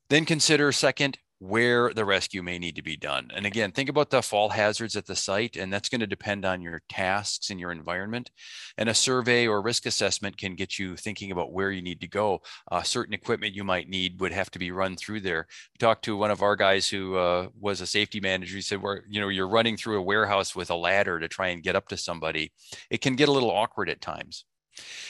Then 0.09 0.25
consider 0.25 0.71
second, 0.71 1.17
where 1.43 1.93
the 1.93 2.05
rescue 2.05 2.41
may 2.41 2.57
need 2.57 2.73
to 2.73 2.81
be 2.81 2.95
done. 2.95 3.29
And 3.35 3.45
again, 3.45 3.73
think 3.73 3.89
about 3.89 4.09
the 4.09 4.21
fall 4.21 4.47
hazards 4.47 4.95
at 4.95 5.05
the 5.05 5.15
site, 5.15 5.57
and 5.57 5.73
that's 5.73 5.89
going 5.89 5.99
to 5.99 6.07
depend 6.07 6.45
on 6.45 6.61
your 6.61 6.81
tasks 6.87 7.49
and 7.49 7.59
your 7.59 7.73
environment. 7.73 8.31
And 8.77 8.87
a 8.87 8.93
survey 8.93 9.45
or 9.45 9.61
risk 9.61 9.85
assessment 9.85 10.37
can 10.37 10.55
get 10.55 10.79
you 10.79 10.95
thinking 10.95 11.31
about 11.31 11.51
where 11.51 11.69
you 11.69 11.81
need 11.81 11.99
to 11.99 12.07
go. 12.07 12.43
Uh, 12.71 12.81
certain 12.81 13.13
equipment 13.13 13.55
you 13.55 13.65
might 13.65 13.89
need 13.89 14.21
would 14.21 14.31
have 14.31 14.51
to 14.51 14.59
be 14.59 14.71
run 14.71 14.95
through 14.95 15.19
there. 15.19 15.47
We 15.73 15.79
talked 15.79 16.05
to 16.05 16.15
one 16.15 16.31
of 16.31 16.41
our 16.41 16.55
guys 16.55 16.87
who 16.87 17.17
uh, 17.17 17.49
was 17.59 17.81
a 17.81 17.87
safety 17.87 18.21
manager. 18.21 18.55
He 18.55 18.61
said, 18.61 18.81
"Where 18.81 19.03
you 19.09 19.19
know 19.19 19.27
you're 19.27 19.49
running 19.49 19.75
through 19.75 19.99
a 19.99 20.03
warehouse 20.03 20.55
with 20.55 20.69
a 20.69 20.75
ladder 20.75 21.19
to 21.19 21.27
try 21.27 21.49
and 21.49 21.61
get 21.61 21.75
up 21.75 21.89
to 21.89 21.97
somebody, 21.97 22.53
it 22.89 23.01
can 23.01 23.17
get 23.17 23.27
a 23.27 23.33
little 23.33 23.51
awkward 23.51 23.89
at 23.89 23.99
times." 23.99 24.45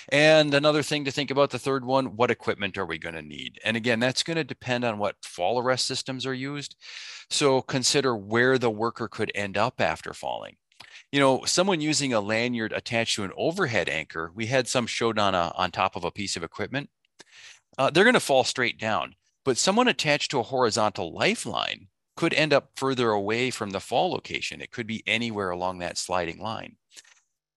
And 0.09 0.53
another 0.53 0.83
thing 0.83 1.05
to 1.05 1.11
think 1.11 1.31
about 1.31 1.51
the 1.51 1.59
third 1.59 1.85
one, 1.85 2.15
what 2.15 2.31
equipment 2.31 2.77
are 2.77 2.85
we 2.85 2.97
going 2.97 3.15
to 3.15 3.21
need? 3.21 3.59
And 3.63 3.77
again, 3.77 3.99
that's 3.99 4.23
going 4.23 4.37
to 4.37 4.43
depend 4.43 4.83
on 4.83 4.97
what 4.97 5.23
fall 5.23 5.59
arrest 5.59 5.85
systems 5.85 6.25
are 6.25 6.33
used. 6.33 6.75
So 7.29 7.61
consider 7.61 8.15
where 8.15 8.57
the 8.57 8.69
worker 8.69 9.07
could 9.07 9.31
end 9.33 9.57
up 9.57 9.79
after 9.79 10.13
falling. 10.13 10.57
You 11.11 11.19
know, 11.19 11.45
someone 11.45 11.79
using 11.79 12.13
a 12.13 12.19
lanyard 12.19 12.73
attached 12.73 13.15
to 13.15 13.23
an 13.23 13.31
overhead 13.37 13.87
anchor, 13.87 14.31
we 14.33 14.47
had 14.47 14.67
some 14.67 14.87
showed 14.87 15.19
on 15.19 15.35
a, 15.35 15.53
on 15.55 15.71
top 15.71 15.95
of 15.95 16.03
a 16.03 16.11
piece 16.11 16.35
of 16.35 16.43
equipment. 16.43 16.89
Uh, 17.77 17.89
they're 17.89 18.03
going 18.03 18.13
to 18.13 18.19
fall 18.19 18.43
straight 18.43 18.79
down. 18.79 19.15
But 19.45 19.57
someone 19.57 19.87
attached 19.87 20.31
to 20.31 20.39
a 20.39 20.43
horizontal 20.43 21.13
lifeline 21.13 21.87
could 22.15 22.33
end 22.33 22.53
up 22.53 22.71
further 22.75 23.11
away 23.11 23.49
from 23.49 23.71
the 23.71 23.79
fall 23.79 24.11
location. 24.11 24.61
It 24.61 24.71
could 24.71 24.87
be 24.87 25.03
anywhere 25.05 25.49
along 25.49 25.79
that 25.79 25.97
sliding 25.97 26.39
line. 26.39 26.77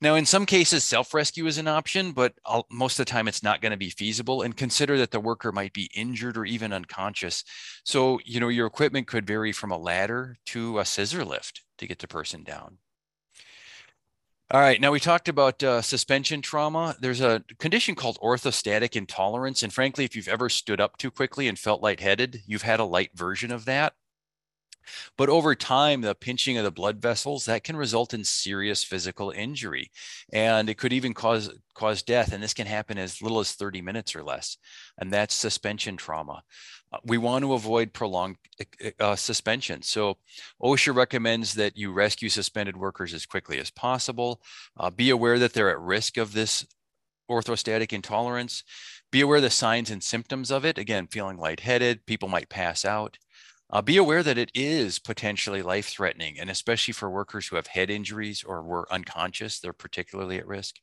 Now, 0.01 0.15
in 0.15 0.27
some 0.27 0.45
cases, 0.45 0.85
self 0.85 1.15
rescue 1.15 1.47
is 1.47 1.57
an 1.57 1.69
option, 1.69 2.13
but 2.13 2.35
most 2.71 2.99
of 2.99 3.07
the 3.07 3.11
time 3.11 3.29
it's 3.29 3.43
not 3.43 3.63
going 3.63 3.71
to 3.71 3.79
be 3.79 3.91
feasible. 3.91 4.43
And 4.43 4.57
consider 4.57 4.99
that 4.99 5.11
the 5.11 5.21
worker 5.21 5.53
might 5.53 5.73
be 5.73 5.91
injured 5.95 6.37
or 6.37 6.45
even 6.45 6.73
unconscious. 6.73 7.45
So, 7.85 8.21
you 8.25 8.39
know, 8.39 8.49
your 8.49 8.67
equipment 8.67 9.07
could 9.07 9.27
vary 9.27 9.53
from 9.53 9.71
a 9.73 9.79
ladder 9.79 10.37
to 10.47 10.79
a 10.79 10.85
scissor 10.85 11.25
lift 11.25 11.63
to 11.79 11.87
get 11.87 12.01
the 12.01 12.09
person 12.09 12.45
down. 12.45 12.79
All 14.49 14.61
right, 14.61 14.81
now 14.81 14.93
we 14.93 15.01
talked 15.01 15.29
about 15.29 15.61
uh, 15.65 15.83
suspension 15.83 16.41
trauma. 16.41 16.95
There's 17.01 17.21
a 17.21 17.43
condition 17.59 17.97
called 17.97 18.17
orthostatic 18.23 18.95
intolerance. 18.95 19.65
And 19.65 19.73
frankly, 19.73 20.05
if 20.05 20.15
you've 20.15 20.29
ever 20.29 20.49
stood 20.49 20.81
up 20.81 20.99
too 20.99 21.11
quickly 21.11 21.49
and 21.49 21.59
felt 21.59 21.83
lightheaded, 21.83 22.43
you've 22.47 22.63
had 22.63 22.79
a 22.79 22.85
light 22.85 23.11
version 23.15 23.51
of 23.51 23.65
that. 23.65 23.95
But 25.17 25.29
over 25.29 25.55
time, 25.55 26.01
the 26.01 26.15
pinching 26.15 26.57
of 26.59 26.65
the 26.65 26.71
blood 26.71 27.01
vessels 27.01 27.45
that 27.47 27.65
can 27.65 27.77
result 27.77 28.15
in 28.15 28.25
serious 28.25 28.85
physical 28.85 29.31
injury, 29.31 29.91
and 30.33 30.69
it 30.69 30.79
could 30.79 30.93
even 30.93 31.15
cause 31.15 31.51
cause 31.75 32.03
death. 32.03 32.33
And 32.33 32.43
this 32.43 32.55
can 32.55 32.67
happen 32.67 32.99
as 32.99 33.23
little 33.23 33.39
as 33.39 33.53
30 33.53 33.83
minutes 33.83 34.17
or 34.17 34.23
less. 34.23 34.57
And 34.99 35.13
that's 35.13 35.35
suspension 35.35 35.97
trauma. 35.97 36.43
Uh, 36.93 36.99
we 37.05 37.19
want 37.19 37.43
to 37.43 37.53
avoid 37.53 37.93
prolonged 37.93 38.37
uh, 39.01 39.17
suspension. 39.17 39.83
So 39.83 40.17
OSHA 40.63 40.95
recommends 40.95 41.55
that 41.55 41.77
you 41.77 41.93
rescue 41.93 42.29
suspended 42.29 42.77
workers 42.77 43.13
as 43.13 43.27
quickly 43.27 43.59
as 43.59 43.71
possible. 43.71 44.41
Uh, 44.77 44.91
be 44.91 45.11
aware 45.11 45.39
that 45.39 45.53
they're 45.53 45.71
at 45.71 45.81
risk 45.81 46.17
of 46.17 46.33
this 46.33 46.67
orthostatic 47.31 47.93
intolerance. 47.93 48.63
Be 49.11 49.21
aware 49.21 49.37
of 49.37 49.43
the 49.43 49.51
signs 49.51 49.91
and 49.91 50.03
symptoms 50.03 50.51
of 50.51 50.65
it. 50.65 50.79
Again, 50.79 51.07
feeling 51.09 51.39
lightheaded, 51.39 52.07
people 52.07 52.29
might 52.29 52.49
pass 52.49 52.85
out. 52.85 53.19
Uh, 53.69 53.83
be 53.83 53.97
aware 53.97 54.23
that 54.23 54.39
it 54.39 54.51
is 54.55 54.99
potentially 54.99 55.61
life 55.61 55.89
threatening, 55.89 56.39
and 56.39 56.49
especially 56.49 56.93
for 56.93 57.11
workers 57.11 57.49
who 57.49 57.57
have 57.57 57.67
head 57.67 57.91
injuries 57.91 58.45
or 58.45 58.63
were 58.63 58.87
unconscious, 58.93 59.59
they're 59.59 59.73
particularly 59.73 60.39
at 60.39 60.47
risk. 60.47 60.77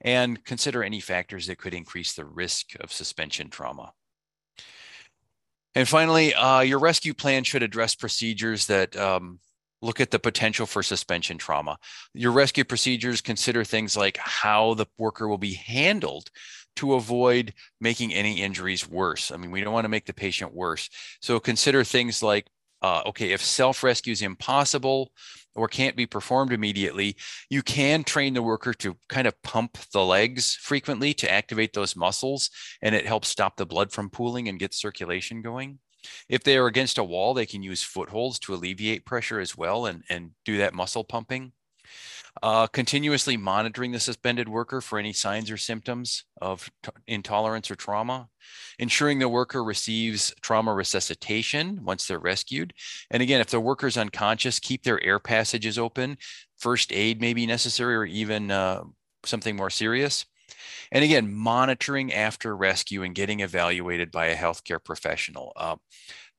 And 0.00 0.42
consider 0.44 0.82
any 0.82 1.00
factors 1.00 1.46
that 1.46 1.58
could 1.58 1.74
increase 1.74 2.14
the 2.14 2.24
risk 2.24 2.74
of 2.80 2.92
suspension 2.92 3.50
trauma. 3.50 3.92
And 5.74 5.88
finally, 5.88 6.34
uh, 6.34 6.60
your 6.60 6.78
rescue 6.78 7.14
plan 7.14 7.44
should 7.44 7.62
address 7.62 7.94
procedures 7.94 8.66
that 8.66 8.96
um, 8.96 9.40
look 9.82 10.00
at 10.00 10.10
the 10.10 10.18
potential 10.18 10.66
for 10.66 10.82
suspension 10.82 11.36
trauma. 11.36 11.76
Your 12.14 12.32
rescue 12.32 12.64
procedures 12.64 13.20
consider 13.20 13.64
things 13.64 13.96
like 13.96 14.16
how 14.16 14.74
the 14.74 14.86
worker 14.98 15.28
will 15.28 15.38
be 15.38 15.54
handled 15.54 16.30
to 16.76 16.94
avoid 16.94 17.54
making 17.80 18.12
any 18.12 18.40
injuries 18.40 18.88
worse. 18.88 19.30
I 19.30 19.36
mean, 19.36 19.50
we 19.50 19.60
don't 19.60 19.72
want 19.72 19.84
to 19.84 19.90
make 19.90 20.06
the 20.06 20.14
patient 20.14 20.54
worse. 20.54 20.88
So 21.20 21.40
consider 21.40 21.84
things 21.84 22.22
like 22.22 22.46
uh, 22.84 23.02
okay, 23.06 23.32
if 23.32 23.42
self 23.42 23.82
rescue 23.82 24.12
is 24.12 24.20
impossible 24.20 25.10
or 25.54 25.68
can't 25.68 25.96
be 25.96 26.04
performed 26.04 26.52
immediately, 26.52 27.16
you 27.48 27.62
can 27.62 28.04
train 28.04 28.34
the 28.34 28.42
worker 28.42 28.74
to 28.74 28.94
kind 29.08 29.26
of 29.26 29.40
pump 29.42 29.78
the 29.94 30.04
legs 30.04 30.54
frequently 30.60 31.14
to 31.14 31.30
activate 31.30 31.72
those 31.72 31.96
muscles, 31.96 32.50
and 32.82 32.94
it 32.94 33.06
helps 33.06 33.28
stop 33.28 33.56
the 33.56 33.64
blood 33.64 33.90
from 33.90 34.10
pooling 34.10 34.48
and 34.48 34.58
get 34.58 34.74
circulation 34.74 35.40
going. 35.40 35.78
If 36.28 36.44
they 36.44 36.58
are 36.58 36.66
against 36.66 36.98
a 36.98 37.04
wall, 37.04 37.32
they 37.32 37.46
can 37.46 37.62
use 37.62 37.82
footholds 37.82 38.38
to 38.40 38.54
alleviate 38.54 39.06
pressure 39.06 39.40
as 39.40 39.56
well 39.56 39.86
and, 39.86 40.02
and 40.10 40.32
do 40.44 40.58
that 40.58 40.74
muscle 40.74 41.04
pumping. 41.04 41.52
Uh, 42.42 42.66
continuously 42.66 43.36
monitoring 43.36 43.92
the 43.92 44.00
suspended 44.00 44.48
worker 44.48 44.80
for 44.80 44.98
any 44.98 45.12
signs 45.12 45.50
or 45.50 45.56
symptoms 45.56 46.24
of 46.42 46.68
t- 46.82 46.90
intolerance 47.06 47.70
or 47.70 47.76
trauma, 47.76 48.28
ensuring 48.78 49.18
the 49.18 49.28
worker 49.28 49.62
receives 49.62 50.34
trauma 50.42 50.74
resuscitation 50.74 51.78
once 51.84 52.06
they're 52.06 52.18
rescued. 52.18 52.74
And 53.10 53.22
again, 53.22 53.40
if 53.40 53.48
the 53.48 53.60
worker 53.60 53.86
is 53.86 53.96
unconscious, 53.96 54.58
keep 54.58 54.82
their 54.82 55.02
air 55.02 55.20
passages 55.20 55.78
open. 55.78 56.18
First 56.58 56.92
aid 56.92 57.20
may 57.20 57.34
be 57.34 57.46
necessary 57.46 57.94
or 57.94 58.04
even 58.04 58.50
uh, 58.50 58.82
something 59.24 59.54
more 59.54 59.70
serious. 59.70 60.26
And 60.92 61.04
again, 61.04 61.32
monitoring 61.32 62.12
after 62.12 62.56
rescue 62.56 63.02
and 63.02 63.14
getting 63.14 63.40
evaluated 63.40 64.10
by 64.10 64.26
a 64.26 64.36
healthcare 64.36 64.82
professional. 64.82 65.52
Uh, 65.56 65.76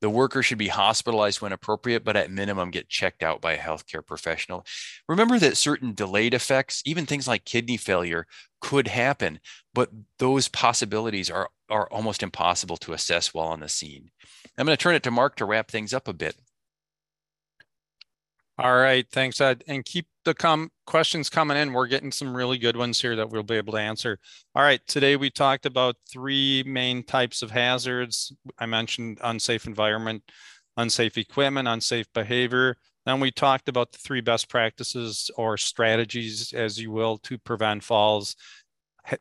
the 0.01 0.09
worker 0.09 0.43
should 0.43 0.57
be 0.57 0.67
hospitalized 0.67 1.41
when 1.41 1.51
appropriate, 1.51 2.03
but 2.03 2.15
at 2.15 2.31
minimum 2.31 2.71
get 2.71 2.89
checked 2.89 3.23
out 3.23 3.41
by 3.41 3.53
a 3.53 3.57
healthcare 3.57 4.05
professional. 4.05 4.65
Remember 5.07 5.39
that 5.39 5.57
certain 5.57 5.93
delayed 5.93 6.33
effects, 6.33 6.81
even 6.85 7.05
things 7.05 7.27
like 7.27 7.45
kidney 7.45 7.77
failure, 7.77 8.27
could 8.61 8.87
happen, 8.87 9.39
but 9.73 9.89
those 10.19 10.47
possibilities 10.47 11.29
are, 11.29 11.49
are 11.69 11.87
almost 11.91 12.23
impossible 12.23 12.77
to 12.77 12.93
assess 12.93 13.33
while 13.33 13.47
on 13.47 13.59
the 13.59 13.69
scene. 13.69 14.11
I'm 14.57 14.65
going 14.65 14.77
to 14.77 14.81
turn 14.81 14.95
it 14.95 15.03
to 15.03 15.11
Mark 15.11 15.35
to 15.37 15.45
wrap 15.45 15.69
things 15.69 15.93
up 15.93 16.07
a 16.07 16.13
bit. 16.13 16.35
All 18.57 18.77
right, 18.77 19.05
thanks, 19.11 19.41
Ed. 19.41 19.65
And 19.67 19.83
keep 19.83 20.07
the 20.23 20.33
com- 20.33 20.71
questions 20.85 21.29
coming 21.29 21.57
in. 21.57 21.73
We're 21.73 21.87
getting 21.87 22.11
some 22.11 22.35
really 22.35 22.57
good 22.57 22.77
ones 22.77 23.01
here 23.01 23.13
that 23.17 23.29
we'll 23.29 23.43
be 23.43 23.55
able 23.55 23.73
to 23.73 23.79
answer. 23.79 24.17
All 24.55 24.63
right, 24.63 24.79
today 24.87 25.17
we 25.17 25.29
talked 25.29 25.65
about 25.65 25.97
three 26.09 26.63
main 26.65 27.03
types 27.03 27.41
of 27.41 27.51
hazards. 27.51 28.31
I 28.57 28.65
mentioned 28.65 29.19
unsafe 29.21 29.67
environment, 29.67 30.23
unsafe 30.77 31.17
equipment, 31.17 31.67
unsafe 31.67 32.07
behavior. 32.13 32.77
Then 33.05 33.19
we 33.19 33.29
talked 33.29 33.67
about 33.67 33.91
the 33.91 33.97
three 33.97 34.21
best 34.21 34.47
practices 34.47 35.29
or 35.35 35.57
strategies, 35.57 36.53
as 36.53 36.79
you 36.79 36.91
will, 36.91 37.17
to 37.19 37.37
prevent 37.37 37.83
falls. 37.83 38.37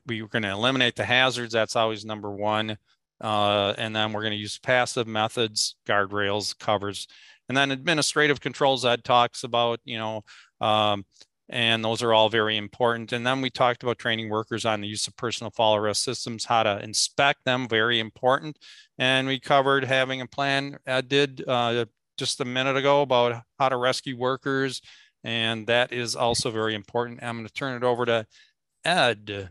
We 0.06 0.22
were 0.22 0.28
going 0.28 0.44
to 0.44 0.50
eliminate 0.50 0.94
the 0.94 1.04
hazards. 1.04 1.52
That's 1.52 1.74
always 1.76 2.04
number 2.04 2.30
one. 2.30 2.78
Uh, 3.20 3.74
and 3.78 3.94
then 3.94 4.12
we're 4.12 4.22
going 4.22 4.32
to 4.32 4.36
use 4.38 4.58
passive 4.58 5.06
methods, 5.06 5.76
guardrails, 5.86 6.56
covers, 6.58 7.08
and 7.48 7.56
then 7.56 7.70
administrative 7.70 8.40
controls 8.40 8.84
Ed 8.84 9.04
talks 9.04 9.44
about, 9.44 9.80
you 9.84 9.98
know, 9.98 10.22
um, 10.60 11.04
and 11.48 11.84
those 11.84 12.02
are 12.02 12.14
all 12.14 12.28
very 12.28 12.56
important. 12.56 13.12
And 13.12 13.26
then 13.26 13.40
we 13.40 13.50
talked 13.50 13.82
about 13.82 13.98
training 13.98 14.30
workers 14.30 14.64
on 14.64 14.80
the 14.80 14.88
use 14.88 15.06
of 15.06 15.16
personal 15.16 15.50
fall 15.50 15.76
arrest 15.76 16.02
systems, 16.02 16.46
how 16.46 16.62
to 16.62 16.82
inspect 16.82 17.40
them, 17.44 17.68
very 17.68 18.00
important. 18.00 18.58
And 18.98 19.26
we 19.26 19.38
covered 19.40 19.84
having 19.84 20.20
a 20.20 20.26
plan. 20.26 20.78
Ed 20.86 21.08
did 21.08 21.44
uh, 21.46 21.84
just 22.16 22.40
a 22.40 22.44
minute 22.44 22.76
ago 22.76 23.02
about 23.02 23.42
how 23.58 23.68
to 23.68 23.76
rescue 23.76 24.16
workers, 24.16 24.80
and 25.22 25.66
that 25.66 25.92
is 25.92 26.16
also 26.16 26.50
very 26.50 26.74
important. 26.74 27.22
I'm 27.22 27.36
going 27.36 27.46
to 27.46 27.52
turn 27.52 27.76
it 27.76 27.84
over 27.84 28.06
to 28.06 28.26
Ed. 28.84 29.50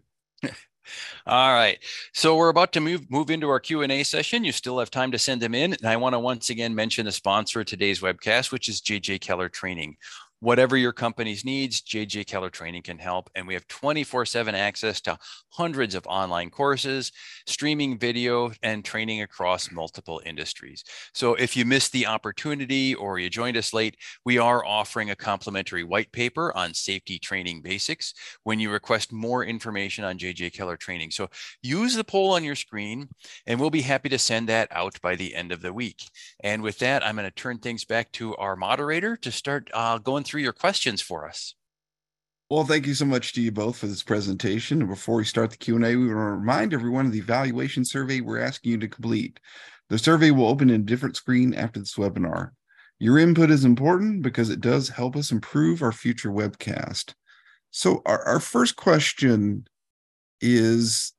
All 1.25 1.53
right. 1.53 1.79
So 2.13 2.35
we're 2.35 2.49
about 2.49 2.73
to 2.73 2.79
move 2.79 3.09
move 3.09 3.29
into 3.29 3.49
our 3.49 3.59
Q&A 3.59 4.03
session. 4.03 4.43
You 4.43 4.51
still 4.51 4.79
have 4.79 4.91
time 4.91 5.11
to 5.11 5.19
send 5.19 5.41
them 5.41 5.55
in. 5.55 5.73
And 5.73 5.85
I 5.85 5.95
want 5.97 6.13
to 6.13 6.19
once 6.19 6.49
again 6.49 6.75
mention 6.75 7.05
the 7.05 7.11
sponsor 7.11 7.61
of 7.61 7.65
today's 7.65 8.01
webcast, 8.01 8.51
which 8.51 8.69
is 8.69 8.81
JJ 8.81 9.21
Keller 9.21 9.49
Training 9.49 9.97
whatever 10.43 10.75
your 10.75 10.91
company's 10.91 11.45
needs, 11.45 11.81
JJ 11.81 12.27
Keller 12.27 12.49
Training 12.49 12.81
can 12.81 12.97
help. 12.97 13.29
And 13.33 13.47
we 13.47 13.53
have 13.53 13.65
24 13.69 14.25
7 14.25 14.53
access 14.53 14.99
to 15.01 15.17
hundreds 15.51 15.95
of 15.95 16.05
online 16.05 16.49
courses, 16.49 17.13
streaming 17.47 17.97
video, 17.97 18.51
and 18.61 18.83
training 18.83 19.21
across 19.21 19.71
multiple 19.71 20.21
industries. 20.25 20.83
So 21.13 21.35
if 21.35 21.55
you 21.55 21.63
missed 21.63 21.93
the 21.93 22.07
opportunity 22.07 22.93
or 22.93 23.19
you 23.19 23.29
joined 23.29 23.55
us 23.55 23.71
late, 23.71 23.95
we 24.25 24.37
are 24.37 24.65
offering 24.65 25.11
a 25.11 25.15
complimentary 25.15 25.85
white 25.85 26.11
paper 26.11 26.55
on 26.57 26.73
safety 26.73 27.17
training 27.17 27.61
basics 27.61 28.13
when 28.43 28.59
you 28.59 28.69
request 28.69 29.13
more 29.13 29.45
information 29.45 30.03
on 30.03 30.17
JJ 30.17 30.53
Keller 30.53 30.75
Training. 30.75 31.11
So 31.11 31.29
use 31.61 31.95
the 31.95 32.03
poll 32.03 32.33
on 32.33 32.43
your 32.43 32.55
screen, 32.55 33.07
and 33.47 33.61
we'll 33.61 33.69
be 33.69 33.81
happy 33.81 34.09
to 34.09 34.19
send 34.19 34.49
that 34.49 34.67
out 34.71 34.99
by 35.01 35.15
the 35.15 35.35
end 35.35 35.53
of 35.53 35.61
the 35.61 35.71
week. 35.71 36.03
And 36.41 36.61
with 36.61 36.79
that, 36.79 37.05
I'm 37.05 37.15
going 37.15 37.29
to 37.29 37.31
turn 37.31 37.59
things 37.59 37.85
back 37.85 38.11
to 38.13 38.35
our 38.35 38.57
moderator 38.57 39.15
to 39.17 39.31
start 39.31 39.69
uh, 39.73 39.99
going 39.99 40.25
through 40.25 40.32
through 40.33 40.41
your 40.41 40.51
questions 40.51 40.99
for 40.99 41.27
us. 41.27 41.53
Well, 42.49 42.63
thank 42.63 42.87
you 42.87 42.95
so 42.95 43.05
much 43.05 43.33
to 43.33 43.41
you 43.41 43.51
both 43.51 43.77
for 43.77 43.85
this 43.85 44.01
presentation. 44.01 44.79
And 44.81 44.89
before 44.89 45.17
we 45.17 45.25
start 45.25 45.51
the 45.51 45.57
Q&A, 45.57 45.95
we 45.95 46.07
want 46.07 46.09
to 46.09 46.15
remind 46.15 46.73
everyone 46.73 47.05
of 47.05 47.11
the 47.11 47.19
evaluation 47.19 47.85
survey 47.85 48.19
we're 48.19 48.41
asking 48.41 48.71
you 48.71 48.77
to 48.79 48.87
complete. 48.87 49.39
The 49.89 49.99
survey 49.99 50.31
will 50.31 50.47
open 50.47 50.71
in 50.71 50.81
a 50.81 50.85
different 50.85 51.17
screen 51.17 51.53
after 51.53 51.79
this 51.79 51.93
webinar. 51.97 52.49
Your 52.97 53.19
input 53.19 53.51
is 53.51 53.63
important 53.63 54.23
because 54.23 54.49
it 54.49 54.59
does 54.59 54.89
help 54.89 55.15
us 55.15 55.31
improve 55.31 55.83
our 55.83 55.91
future 55.91 56.31
webcast. 56.31 57.13
So 57.69 58.01
our, 58.07 58.23
our 58.23 58.39
first 58.39 58.75
question 58.75 59.67
is, 60.41 61.13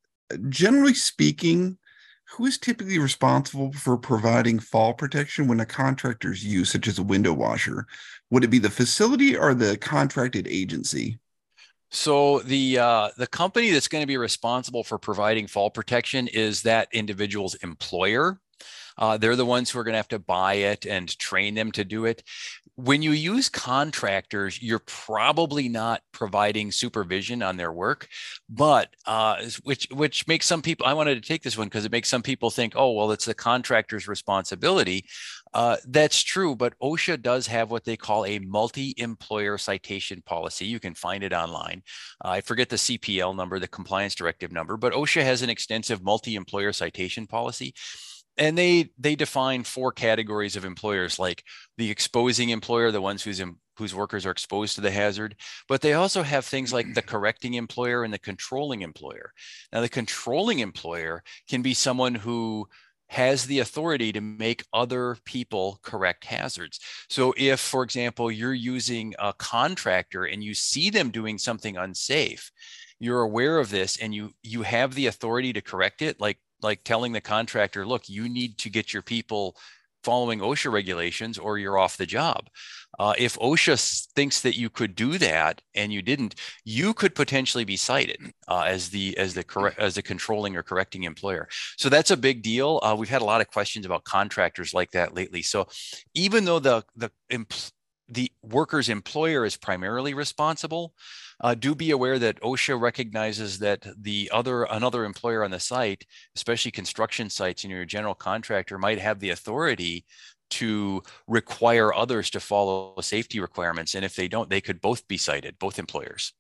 generally 0.49 0.95
speaking, 0.95 1.79
who 2.35 2.47
is 2.47 2.59
typically 2.59 2.99
responsible 2.99 3.73
for 3.73 3.97
providing 3.97 4.59
fall 4.59 4.93
protection 4.93 5.47
when 5.47 5.61
a 5.61 5.67
contractor's 5.67 6.45
use, 6.45 6.71
such 6.71 6.89
as 6.89 6.99
a 6.99 7.03
window 7.03 7.33
washer? 7.33 7.87
Would 8.31 8.43
it 8.43 8.49
be 8.49 8.59
the 8.59 8.71
facility 8.71 9.37
or 9.37 9.55
the 9.55 9.77
contracted 9.77 10.49
agency? 10.49 11.21
So 11.93 12.41
the 12.41 12.79
uh, 12.79 13.11
the 13.17 13.29
company 13.29 13.71
that's 13.71 13.87
going 13.87 14.03
to 14.03 14.07
be 14.07 14.17
responsible 14.17 14.83
for 14.83 14.99
providing 14.99 15.47
fall 15.47 15.71
protection 15.71 16.27
is 16.27 16.63
that 16.63 16.89
individual's 16.93 17.55
employer. 17.57 18.41
Uh, 18.97 19.17
they're 19.17 19.37
the 19.37 19.47
ones 19.47 19.71
who 19.71 19.79
are 19.79 19.85
going 19.85 19.93
to 19.93 19.99
have 19.99 20.09
to 20.09 20.19
buy 20.19 20.55
it 20.55 20.87
and 20.87 21.19
train 21.19 21.55
them 21.55 21.73
to 21.73 21.85
do 21.85 22.05
it. 22.05 22.23
When 22.77 23.03
you 23.03 23.13
use 23.13 23.49
contractors, 23.49 24.61
you're 24.61 24.81
probably 24.81 25.69
not 25.69 26.03
providing 26.13 26.73
supervision 26.73 27.43
on 27.43 27.57
their 27.57 27.73
work, 27.73 28.09
but 28.49 28.89
uh, 29.07 29.45
which 29.63 29.87
which 29.93 30.27
makes 30.27 30.47
some 30.47 30.61
people. 30.61 30.87
I 30.87 30.95
wanted 30.95 31.15
to 31.15 31.29
take 31.29 31.43
this 31.43 31.57
one 31.57 31.69
because 31.69 31.85
it 31.85 31.93
makes 31.93 32.09
some 32.09 32.23
people 32.23 32.51
think, 32.51 32.75
oh 32.77 32.93
well, 32.93 33.13
it's 33.13 33.27
the 33.27 33.35
contractor's 33.35 34.09
responsibility. 34.09 35.05
Uh, 35.55 35.77
that's 35.87 36.21
true, 36.21 36.57
but 36.57 36.77
OSHA 36.83 37.23
does 37.23 37.47
have 37.47 37.71
what 37.71 37.85
they 37.85 37.97
call 37.97 38.27
a 38.27 38.41
multi-employer 38.41 39.57
citation 39.57 40.21
policy. 40.27 40.67
You 40.67 40.81
can 40.81 40.95
find 40.95 41.23
it 41.23 41.33
online. 41.33 41.83
Uh, 42.25 42.31
I 42.31 42.41
forget 42.41 42.69
the 42.69 42.77
CPL 42.77 43.37
number, 43.37 43.61
the 43.61 43.69
compliance 43.69 44.17
directive 44.17 44.51
number, 44.51 44.77
but 44.77 44.93
OSHA 44.93 45.23
has 45.23 45.43
an 45.43 45.51
extensive 45.51 46.03
multi-employer 46.03 46.73
citation 46.73 47.29
policy 47.29 47.73
and 48.37 48.57
they 48.59 48.91
they 48.99 49.15
define 49.15 49.65
four 49.65 49.93
categories 49.93 50.57
of 50.57 50.65
employers 50.65 51.19
like 51.19 51.45
the 51.79 51.91
exposing 51.91 52.51
employer 52.51 52.91
the 52.91 53.01
ones 53.01 53.23
whose 53.23 53.43
whose 53.77 53.95
workers 53.95 54.25
are 54.25 54.31
exposed 54.31 54.75
to 54.75 54.81
the 54.81 54.91
hazard 54.91 55.37
but 55.69 55.81
they 55.81 55.93
also 55.93 56.23
have 56.23 56.45
things 56.45 56.73
like 56.73 56.95
the 56.95 57.03
correcting 57.03 57.55
employer 57.55 58.05
and 58.05 58.13
the 58.13 58.19
controlling 58.19 58.83
employer 58.83 59.33
now 59.73 59.81
the 59.81 59.89
controlling 59.89 60.61
employer 60.61 61.23
can 61.49 61.63
be 61.63 61.75
someone 61.75 62.15
who 62.15 62.67
has 63.09 63.47
the 63.47 63.61
authority 63.61 64.13
to 64.13 64.21
make 64.21 64.65
other 64.73 65.17
people 65.25 65.79
correct 65.83 66.25
hazards. 66.25 66.81
So, 67.09 67.35
if, 67.37 67.61
for 67.61 67.83
example, 67.83 68.31
you're 68.31 68.55
using 68.55 69.15
a 69.19 69.33
contractor 69.33 70.25
and 70.25 70.43
you 70.43 70.55
see 70.55 70.91
them 70.91 71.11
doing 71.11 71.39
something 71.39 71.77
unsafe, 71.77 72.51
you're 72.99 73.21
aware 73.21 73.59
of 73.59 73.71
this 73.71 73.99
and 73.99 74.15
you 74.15 74.33
you 74.43 74.63
have 74.63 74.95
the 74.95 75.07
authority 75.07 75.53
to 75.53 75.61
correct 75.61 76.03
it, 76.03 76.21
like 76.21 76.39
like 76.65 76.83
telling 76.83 77.13
the 77.13 77.21
contractor, 77.21 77.87
look, 77.87 78.09
you 78.09 78.29
need 78.29 78.59
to 78.59 78.71
get 78.71 78.93
your 78.93 79.03
people 79.03 79.57
following 80.03 80.41
OSHA 80.41 80.71
regulations 80.71 81.39
or 81.39 81.59
you're 81.59 81.79
off 81.79 81.97
the 81.97 82.07
job. 82.07 82.49
Uh, 82.99 83.15
if 83.19 83.37
OSHA 83.39 84.07
thinks 84.15 84.41
that 84.43 84.57
you 84.57 84.71
could 84.71 84.95
do 84.95 85.19
that 85.19 85.61
and 85.75 85.93
you 85.93 86.03
didn't, 86.03 86.37
you 86.65 86.95
could 86.95 87.15
potentially 87.15 87.65
be 87.65 87.77
cited 87.77 88.19
uh, 88.47 88.63
as 88.63 88.91
the 88.91 89.17
as 89.19 89.35
the 89.35 89.43
correct 89.43 89.79
as 89.79 89.95
the 89.95 90.03
controlling 90.03 90.55
or 90.57 90.63
correcting 90.63 91.03
employer. 91.03 91.49
So 91.77 91.89
that's 91.89 92.13
a 92.13 92.17
big 92.17 92.43
deal. 92.43 92.79
Uh, 92.83 92.95
we've 92.97 93.09
had 93.09 93.23
a 93.23 93.25
lot 93.25 93.41
of 93.41 93.49
questions 93.49 93.85
about 93.85 94.05
contractors 94.05 94.75
like 94.75 94.93
that 94.93 95.15
lately. 95.15 95.43
So 95.43 95.67
even 96.15 96.45
though 96.45 96.61
the 96.61 96.85
the 96.95 97.11
the 98.09 98.31
worker's 98.43 98.89
employer 98.89 99.45
is 99.45 99.57
primarily 99.57 100.15
responsible, 100.15 100.95
uh, 101.41 101.55
do 101.55 101.75
be 101.75 101.91
aware 101.91 102.19
that 102.19 102.41
OSHA 102.43 102.81
recognizes 102.81 103.59
that 103.61 103.87
the 104.01 104.31
other 104.33 104.65
another 104.65 105.05
employer 105.05 105.45
on 105.45 105.51
the 105.51 105.61
site, 105.61 106.07
especially 106.37 106.71
construction 106.71 107.31
sites, 107.31 107.65
know, 107.65 107.77
your 107.77 107.85
general 107.85 108.15
contractor 108.15 108.79
might 108.79 108.99
have 108.99 109.21
the 109.21 109.31
authority 109.31 110.05
to 110.51 111.03
require 111.27 111.93
others 111.95 112.31
to 112.31 112.41
follow 112.41 112.95
safety 113.01 113.41
requirements, 113.41 113.95
and 113.95 114.05
if 114.05 114.15
they 114.15 114.29
don't, 114.29 114.51
they 114.51 114.61
could 114.61 114.81
both 114.81 115.07
be 115.09 115.17
cited, 115.17 115.59
both 115.59 115.79
employers. 115.79 116.33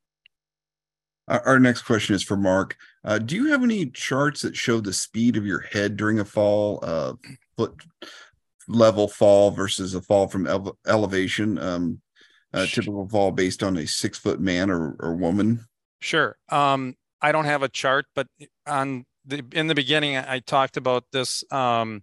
Our 1.27 1.59
next 1.59 1.83
question 1.83 2.15
is 2.15 2.23
for 2.23 2.37
Mark. 2.37 2.77
Uh, 3.03 3.19
do 3.19 3.35
you 3.35 3.47
have 3.47 3.63
any 3.63 3.87
charts 3.87 4.43
that 4.43 4.55
show 4.55 4.81
the 4.81 4.93
speed 4.93 5.39
of 5.39 5.47
your 5.47 5.61
head 5.61 5.97
during 5.97 6.21
a 6.21 6.25
fall, 6.25 6.81
uh, 6.83 7.15
foot 7.57 7.83
level 8.69 9.09
fall 9.09 9.51
versus 9.51 9.95
a 9.95 10.01
fall 10.01 10.29
from 10.29 10.47
ele- 10.47 10.79
elevation? 10.87 11.59
Um, 11.59 12.01
a 12.55 12.67
typical 12.67 13.09
fall 13.09 13.33
based 13.33 13.63
on 13.63 13.77
a 13.77 13.87
six 13.87 14.17
foot 14.17 14.41
man 14.41 14.71
or, 14.71 14.97
or 15.01 15.15
woman? 15.15 15.67
Sure. 16.01 16.37
Um, 16.51 16.95
I 17.21 17.33
don't 17.33 17.47
have 17.47 17.63
a 17.63 17.69
chart, 17.69 18.07
but 18.15 18.29
on 18.67 19.05
the 19.25 19.45
in 19.53 19.67
the 19.67 19.75
beginning, 19.75 20.17
I 20.17 20.41
talked 20.41 20.77
about 20.77 21.05
this 21.13 21.43
um, 21.51 22.03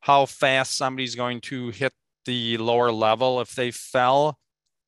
how 0.00 0.26
fast 0.26 0.76
somebody's 0.76 1.14
going 1.14 1.40
to 1.42 1.70
hit 1.70 1.92
the 2.24 2.58
lower 2.58 2.90
level 2.92 3.40
if 3.40 3.54
they 3.54 3.70
fell, 3.70 4.38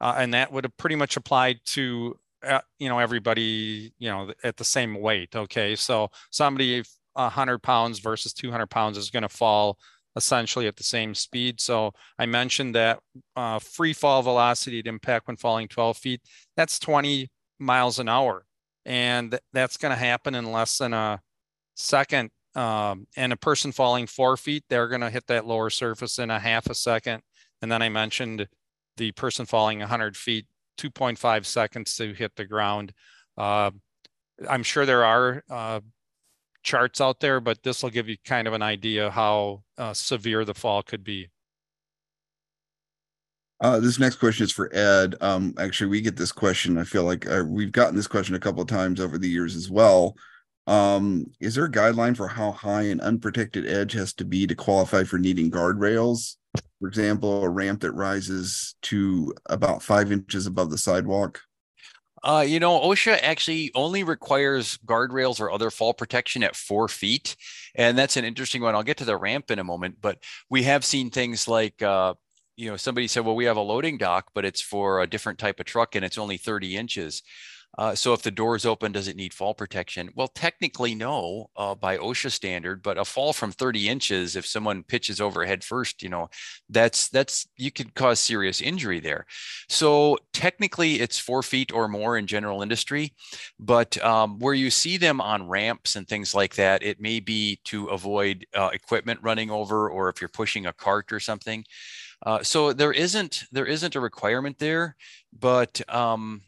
uh, 0.00 0.14
and 0.18 0.34
that 0.34 0.52
would 0.52 0.64
have 0.64 0.76
pretty 0.76 0.96
much 0.96 1.16
applied 1.16 1.60
to 1.66 2.18
uh, 2.42 2.60
you 2.78 2.88
know 2.88 2.98
everybody 2.98 3.92
you 3.98 4.10
know 4.10 4.32
at 4.42 4.56
the 4.56 4.64
same 4.64 5.00
weight. 5.00 5.34
Okay, 5.34 5.76
so 5.76 6.10
somebody 6.30 6.82
100 7.14 7.62
pounds 7.62 8.00
versus 8.00 8.32
200 8.32 8.66
pounds 8.66 8.98
is 8.98 9.10
going 9.10 9.22
to 9.22 9.28
fall 9.28 9.78
essentially 10.16 10.66
at 10.66 10.76
the 10.76 10.84
same 10.84 11.14
speed. 11.14 11.60
So 11.60 11.92
I 12.18 12.26
mentioned 12.26 12.74
that 12.74 13.00
uh, 13.36 13.58
free 13.58 13.92
fall 13.92 14.22
velocity 14.22 14.80
at 14.80 14.86
impact 14.86 15.26
when 15.26 15.36
falling 15.36 15.68
12 15.68 15.96
feet, 15.96 16.20
that's 16.56 16.78
20 16.78 17.30
miles 17.58 17.98
an 17.98 18.08
hour. 18.08 18.44
And 18.84 19.38
that's 19.52 19.76
going 19.76 19.92
to 19.92 19.98
happen 19.98 20.34
in 20.34 20.50
less 20.50 20.78
than 20.78 20.92
a 20.92 21.20
second. 21.76 22.30
Um, 22.56 23.06
and 23.16 23.32
a 23.32 23.36
person 23.36 23.70
falling 23.70 24.06
four 24.06 24.36
feet, 24.36 24.64
they're 24.68 24.88
going 24.88 25.02
to 25.02 25.10
hit 25.10 25.26
that 25.28 25.46
lower 25.46 25.70
surface 25.70 26.18
in 26.18 26.30
a 26.30 26.38
half 26.40 26.66
a 26.66 26.74
second. 26.74 27.22
And 27.62 27.70
then 27.70 27.82
I 27.82 27.88
mentioned 27.88 28.48
the 28.96 29.12
person 29.12 29.46
falling 29.46 29.78
100 29.78 30.16
feet, 30.16 30.46
2.5 30.78 31.44
seconds 31.44 31.94
to 31.96 32.12
hit 32.12 32.34
the 32.34 32.44
ground. 32.44 32.92
Uh, 33.38 33.70
I'm 34.48 34.62
sure 34.62 34.86
there 34.86 35.04
are 35.04 35.44
uh, 35.48 35.80
charts 36.62 37.00
out 37.00 37.20
there, 37.20 37.40
but 37.40 37.62
this 37.62 37.82
will 37.82 37.90
give 37.90 38.08
you 38.08 38.16
kind 38.24 38.46
of 38.48 38.54
an 38.54 38.62
idea 38.62 39.10
how 39.10 39.62
uh, 39.78 39.92
severe 39.92 40.44
the 40.44 40.54
fall 40.54 40.82
could 40.82 41.04
be. 41.04 41.30
Uh, 43.60 43.78
this 43.78 43.98
next 43.98 44.16
question 44.16 44.44
is 44.44 44.52
for 44.52 44.74
Ed. 44.74 45.16
Um, 45.20 45.54
actually, 45.58 45.90
we 45.90 46.00
get 46.00 46.16
this 46.16 46.32
question. 46.32 46.78
I 46.78 46.84
feel 46.84 47.04
like 47.04 47.28
uh, 47.28 47.44
we've 47.46 47.72
gotten 47.72 47.94
this 47.94 48.06
question 48.06 48.34
a 48.34 48.40
couple 48.40 48.62
of 48.62 48.68
times 48.68 49.00
over 49.00 49.18
the 49.18 49.28
years 49.28 49.54
as 49.54 49.70
well. 49.70 50.16
Um, 50.66 51.26
is 51.40 51.54
there 51.54 51.66
a 51.66 51.70
guideline 51.70 52.16
for 52.16 52.28
how 52.28 52.52
high 52.52 52.82
an 52.82 53.00
unprotected 53.00 53.66
edge 53.66 53.92
has 53.92 54.14
to 54.14 54.24
be 54.24 54.46
to 54.46 54.54
qualify 54.54 55.04
for 55.04 55.18
needing 55.18 55.50
guardrails? 55.50 56.36
For 56.80 56.88
example, 56.88 57.42
a 57.44 57.48
ramp 57.48 57.80
that 57.80 57.92
rises 57.92 58.74
to 58.82 59.34
about 59.46 59.82
five 59.82 60.10
inches 60.10 60.46
above 60.46 60.70
the 60.70 60.78
sidewalk. 60.78 61.42
Uh, 62.22 62.44
you 62.46 62.60
know, 62.60 62.78
OSHA 62.80 63.18
actually 63.22 63.70
only 63.74 64.04
requires 64.04 64.78
guardrails 64.84 65.40
or 65.40 65.50
other 65.50 65.70
fall 65.70 65.94
protection 65.94 66.42
at 66.42 66.54
four 66.54 66.86
feet. 66.88 67.34
And 67.74 67.96
that's 67.96 68.16
an 68.16 68.24
interesting 68.24 68.62
one. 68.62 68.74
I'll 68.74 68.82
get 68.82 68.98
to 68.98 69.04
the 69.04 69.16
ramp 69.16 69.50
in 69.50 69.58
a 69.58 69.64
moment, 69.64 69.96
but 70.00 70.18
we 70.50 70.64
have 70.64 70.84
seen 70.84 71.10
things 71.10 71.48
like, 71.48 71.80
uh, 71.82 72.14
you 72.56 72.70
know, 72.70 72.76
somebody 72.76 73.06
said, 73.06 73.24
well, 73.24 73.36
we 73.36 73.46
have 73.46 73.56
a 73.56 73.62
loading 73.62 73.96
dock, 73.96 74.32
but 74.34 74.44
it's 74.44 74.60
for 74.60 75.00
a 75.00 75.06
different 75.06 75.38
type 75.38 75.60
of 75.60 75.66
truck 75.66 75.94
and 75.94 76.04
it's 76.04 76.18
only 76.18 76.36
30 76.36 76.76
inches. 76.76 77.22
Uh, 77.78 77.94
so 77.94 78.12
if 78.12 78.22
the 78.22 78.30
door 78.30 78.56
is 78.56 78.66
open, 78.66 78.92
does 78.92 79.08
it 79.08 79.16
need 79.16 79.32
fall 79.32 79.54
protection? 79.54 80.10
Well, 80.14 80.28
technically, 80.28 80.94
no, 80.94 81.50
uh, 81.56 81.74
by 81.74 81.98
OSHA 81.98 82.32
standard. 82.32 82.82
But 82.82 82.98
a 82.98 83.04
fall 83.04 83.32
from 83.32 83.52
30 83.52 83.88
inches, 83.88 84.36
if 84.36 84.44
someone 84.44 84.82
pitches 84.82 85.20
over 85.20 85.44
head 85.44 85.62
first, 85.62 86.02
you 86.02 86.08
know, 86.08 86.28
that's 86.68 87.08
that's 87.08 87.46
you 87.56 87.70
could 87.70 87.94
cause 87.94 88.18
serious 88.18 88.60
injury 88.60 89.00
there. 89.00 89.24
So 89.68 90.18
technically, 90.32 91.00
it's 91.00 91.18
four 91.18 91.42
feet 91.42 91.72
or 91.72 91.88
more 91.88 92.18
in 92.18 92.26
general 92.26 92.62
industry. 92.62 93.14
But 93.58 94.02
um, 94.04 94.38
where 94.38 94.54
you 94.54 94.70
see 94.70 94.96
them 94.96 95.20
on 95.20 95.48
ramps 95.48 95.96
and 95.96 96.08
things 96.08 96.34
like 96.34 96.56
that, 96.56 96.82
it 96.82 97.00
may 97.00 97.20
be 97.20 97.60
to 97.64 97.86
avoid 97.86 98.46
uh, 98.54 98.70
equipment 98.72 99.20
running 99.22 99.50
over, 99.50 99.88
or 99.88 100.08
if 100.08 100.20
you're 100.20 100.28
pushing 100.28 100.66
a 100.66 100.72
cart 100.72 101.12
or 101.12 101.20
something. 101.20 101.64
Uh, 102.26 102.42
so 102.42 102.72
there 102.72 102.92
isn't 102.92 103.44
there 103.50 103.66
isn't 103.66 103.96
a 103.96 104.00
requirement 104.00 104.58
there, 104.58 104.96
but 105.38 105.80
um, 105.88 106.42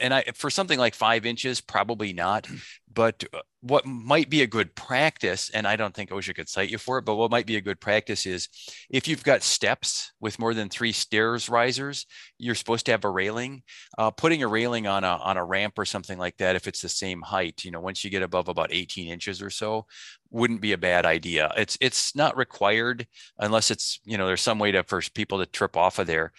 and 0.00 0.14
I 0.14 0.24
for 0.34 0.50
something 0.50 0.78
like 0.78 0.94
five 0.94 1.26
inches, 1.26 1.60
probably 1.60 2.12
not. 2.12 2.46
But 2.92 3.24
uh, 3.32 3.40
what 3.60 3.86
might 3.86 4.30
be 4.30 4.42
a 4.42 4.46
good 4.46 4.74
practice, 4.76 5.50
and 5.50 5.66
I 5.66 5.74
don't 5.74 5.94
think 5.94 6.10
OSHA 6.10 6.36
could 6.36 6.48
cite 6.48 6.70
you 6.70 6.78
for 6.78 6.98
it, 6.98 7.04
but 7.04 7.16
what 7.16 7.30
might 7.30 7.46
be 7.46 7.56
a 7.56 7.60
good 7.60 7.80
practice 7.80 8.24
is 8.24 8.48
if 8.88 9.08
you've 9.08 9.24
got 9.24 9.42
steps 9.42 10.12
with 10.20 10.38
more 10.38 10.54
than 10.54 10.68
three 10.68 10.92
stairs 10.92 11.48
risers, 11.48 12.06
you're 12.38 12.54
supposed 12.54 12.86
to 12.86 12.92
have 12.92 13.04
a 13.04 13.10
railing. 13.10 13.62
Uh, 13.98 14.10
putting 14.10 14.42
a 14.42 14.48
railing 14.48 14.86
on 14.86 15.02
a 15.02 15.16
on 15.16 15.36
a 15.36 15.44
ramp 15.44 15.78
or 15.78 15.84
something 15.84 16.18
like 16.18 16.36
that, 16.36 16.56
if 16.56 16.68
it's 16.68 16.82
the 16.82 16.88
same 16.88 17.22
height, 17.22 17.64
you 17.64 17.70
know, 17.70 17.80
once 17.80 18.04
you 18.04 18.10
get 18.10 18.22
above 18.22 18.48
about 18.48 18.72
18 18.72 19.08
inches 19.08 19.42
or 19.42 19.50
so, 19.50 19.86
wouldn't 20.30 20.60
be 20.60 20.72
a 20.72 20.78
bad 20.78 21.06
idea. 21.06 21.52
It's 21.56 21.76
it's 21.80 22.14
not 22.14 22.36
required 22.36 23.06
unless 23.38 23.70
it's 23.70 24.00
you 24.04 24.18
know 24.18 24.26
there's 24.26 24.42
some 24.42 24.58
way 24.58 24.72
to 24.72 24.82
for 24.82 25.00
people 25.14 25.38
to 25.38 25.46
trip 25.46 25.76
off 25.76 25.98
of 25.98 26.06
there, 26.06 26.32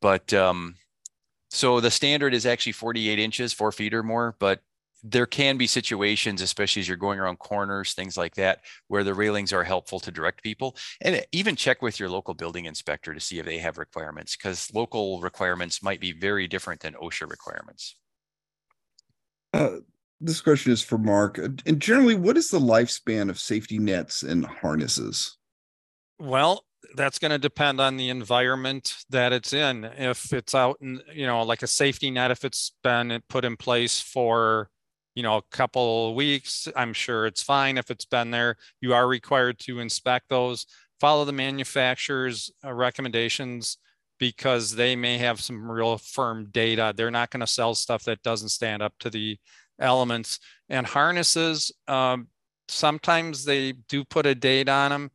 but 0.00 0.32
um, 0.34 0.74
so 1.50 1.80
the 1.80 1.90
standard 1.90 2.34
is 2.34 2.46
actually 2.46 2.72
48 2.72 3.18
inches, 3.18 3.52
four 3.52 3.72
feet 3.72 3.94
or 3.94 4.02
more, 4.02 4.36
but 4.38 4.60
there 5.02 5.26
can 5.26 5.56
be 5.56 5.66
situations, 5.66 6.42
especially 6.42 6.80
as 6.80 6.88
you're 6.88 6.96
going 6.96 7.20
around 7.20 7.38
corners, 7.38 7.94
things 7.94 8.16
like 8.16 8.34
that, 8.34 8.60
where 8.88 9.04
the 9.04 9.14
railings 9.14 9.52
are 9.52 9.64
helpful 9.64 10.00
to 10.00 10.10
direct 10.10 10.42
people. 10.42 10.76
And 11.00 11.24
even 11.32 11.56
check 11.56 11.82
with 11.82 12.00
your 12.00 12.10
local 12.10 12.34
building 12.34 12.64
inspector 12.64 13.14
to 13.14 13.20
see 13.20 13.38
if 13.38 13.46
they 13.46 13.58
have 13.58 13.78
requirements, 13.78 14.36
because 14.36 14.72
local 14.74 15.20
requirements 15.20 15.82
might 15.82 16.00
be 16.00 16.12
very 16.12 16.48
different 16.48 16.80
than 16.80 16.94
OSHA 16.94 17.30
requirements. 17.30 17.96
Uh, 19.52 19.76
this 20.20 20.40
question 20.40 20.72
is 20.72 20.82
for 20.82 20.98
Mark. 20.98 21.38
And 21.38 21.80
generally, 21.80 22.16
what 22.16 22.36
is 22.36 22.48
the 22.48 22.58
lifespan 22.58 23.30
of 23.30 23.38
safety 23.38 23.78
nets 23.78 24.22
and 24.22 24.44
harnesses? 24.44 25.36
Well, 26.18 26.64
that's 26.94 27.18
going 27.18 27.30
to 27.30 27.38
depend 27.38 27.80
on 27.80 27.96
the 27.96 28.08
environment 28.08 28.96
that 29.10 29.32
it's 29.32 29.52
in. 29.52 29.84
If 29.84 30.32
it's 30.32 30.54
out 30.54 30.78
in, 30.80 31.00
you 31.12 31.26
know, 31.26 31.42
like 31.42 31.62
a 31.62 31.66
safety 31.66 32.10
net, 32.10 32.30
if 32.30 32.44
it's 32.44 32.72
been 32.82 33.22
put 33.28 33.44
in 33.44 33.56
place 33.56 34.00
for, 34.00 34.70
you 35.14 35.22
know, 35.22 35.36
a 35.36 35.42
couple 35.50 36.14
weeks, 36.14 36.68
I'm 36.76 36.92
sure 36.92 37.26
it's 37.26 37.42
fine. 37.42 37.78
If 37.78 37.90
it's 37.90 38.04
been 38.04 38.30
there, 38.30 38.56
you 38.80 38.94
are 38.94 39.06
required 39.06 39.58
to 39.60 39.80
inspect 39.80 40.28
those, 40.28 40.66
follow 41.00 41.24
the 41.24 41.32
manufacturer's 41.32 42.50
uh, 42.64 42.72
recommendations 42.72 43.78
because 44.18 44.74
they 44.74 44.96
may 44.96 45.18
have 45.18 45.40
some 45.40 45.70
real 45.70 45.98
firm 45.98 46.48
data. 46.50 46.92
They're 46.96 47.10
not 47.10 47.30
going 47.30 47.40
to 47.40 47.46
sell 47.46 47.74
stuff 47.74 48.04
that 48.04 48.22
doesn't 48.22 48.48
stand 48.48 48.82
up 48.82 48.94
to 49.00 49.10
the 49.10 49.38
elements. 49.78 50.40
And 50.68 50.86
harnesses, 50.86 51.70
um, 51.86 52.28
sometimes 52.68 53.44
they 53.44 53.72
do 53.72 54.04
put 54.04 54.26
a 54.26 54.34
date 54.34 54.68
on 54.68 54.90
them 54.90 55.10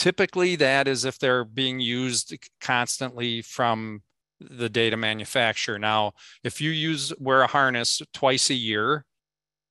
typically 0.00 0.56
that 0.56 0.88
is 0.88 1.04
if 1.04 1.18
they're 1.18 1.44
being 1.44 1.78
used 1.78 2.34
constantly 2.58 3.42
from 3.42 4.00
the 4.40 4.70
data 4.70 4.96
manufacturer. 4.96 5.78
Now, 5.78 6.12
if 6.42 6.58
you 6.58 6.70
use 6.70 7.12
wear 7.18 7.42
a 7.42 7.46
harness 7.46 8.00
twice 8.14 8.48
a 8.48 8.54
year 8.54 9.04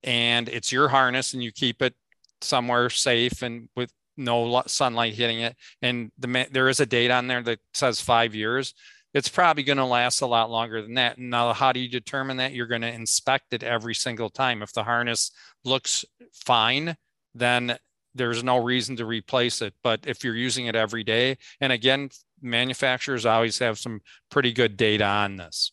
and 0.04 0.48
it's 0.48 0.72
your 0.72 0.88
harness 0.88 1.34
and 1.34 1.44
you 1.44 1.52
keep 1.52 1.82
it 1.82 1.96
somewhere 2.42 2.92
safe 2.92 3.42
and 3.42 3.70
with 3.76 3.92
no 4.18 4.62
sunlight 4.68 5.16
hitting 5.16 5.40
it, 5.40 5.56
and 5.82 6.12
the 6.20 6.48
there 6.52 6.70
is 6.70 6.80
a 6.80 6.86
date 6.86 7.10
on 7.10 7.26
there 7.26 7.42
that 7.42 7.60
says 7.74 8.00
five 8.00 8.36
years, 8.36 8.76
it's 9.16 9.30
probably 9.30 9.64
going 9.64 9.78
to 9.80 9.86
last 9.86 10.22
a 10.22 10.28
lot 10.28 10.52
longer 10.52 10.84
than 10.84 10.94
that. 10.94 11.18
Now, 11.18 11.54
how 11.54 11.72
do 11.72 11.80
you 11.80 11.90
determine 11.90 12.38
that? 12.38 12.54
You're 12.54 12.68
going 12.68 12.82
to 12.82 12.94
inspect 12.94 13.52
it 13.52 13.64
every 13.64 13.96
single 13.96 14.30
time. 14.30 14.62
If 14.62 14.74
the 14.74 14.84
harness 14.84 15.32
looks 15.66 16.06
fine, 16.32 16.96
then 17.34 17.80
there's 18.20 18.44
no 18.44 18.58
reason 18.58 18.98
to 18.98 19.06
replace 19.06 19.62
it. 19.62 19.74
But 19.82 20.02
if 20.06 20.24
you're 20.24 20.36
using 20.36 20.68
it 20.68 20.76
every 20.76 21.04
day, 21.04 21.38
and 21.62 21.72
again, 21.72 22.10
manufacturers 22.42 23.26
always 23.26 23.58
have 23.60 23.80
some 23.80 24.02
pretty 24.30 24.52
good 24.52 24.76
data 24.76 25.06
on 25.06 25.38
this. 25.38 25.72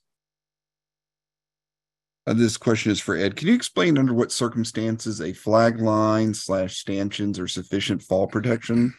Uh, 2.29 2.35
this 2.35 2.57
question 2.57 2.93
is 2.93 3.01
for 3.01 3.17
Ed. 3.17 3.37
Can 3.37 3.49
you 3.49 3.55
explain 3.55 3.99
under 3.99 4.15
what 4.15 4.33
circumstances 4.33 5.21
a 5.21 5.33
flag 5.33 5.81
line 5.81 6.33
slash 6.35 6.77
stanchions 6.77 7.39
are 7.39 7.49
sufficient 7.49 8.03
fall 8.03 8.27
protection 8.29 8.95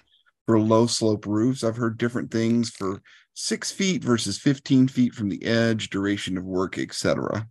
for 0.45 0.59
low 0.59 0.85
slope 0.85 1.25
roofs? 1.25 1.63
I've 1.63 1.77
heard 1.77 1.97
different 1.97 2.29
things 2.29 2.69
for 2.69 3.01
six 3.33 3.71
feet 3.71 4.03
versus 4.03 4.37
15 4.37 4.89
feet 4.89 5.13
from 5.13 5.29
the 5.29 5.43
edge, 5.45 5.89
duration 5.89 6.37
of 6.37 6.43
work, 6.43 6.77
etc. 6.77 7.47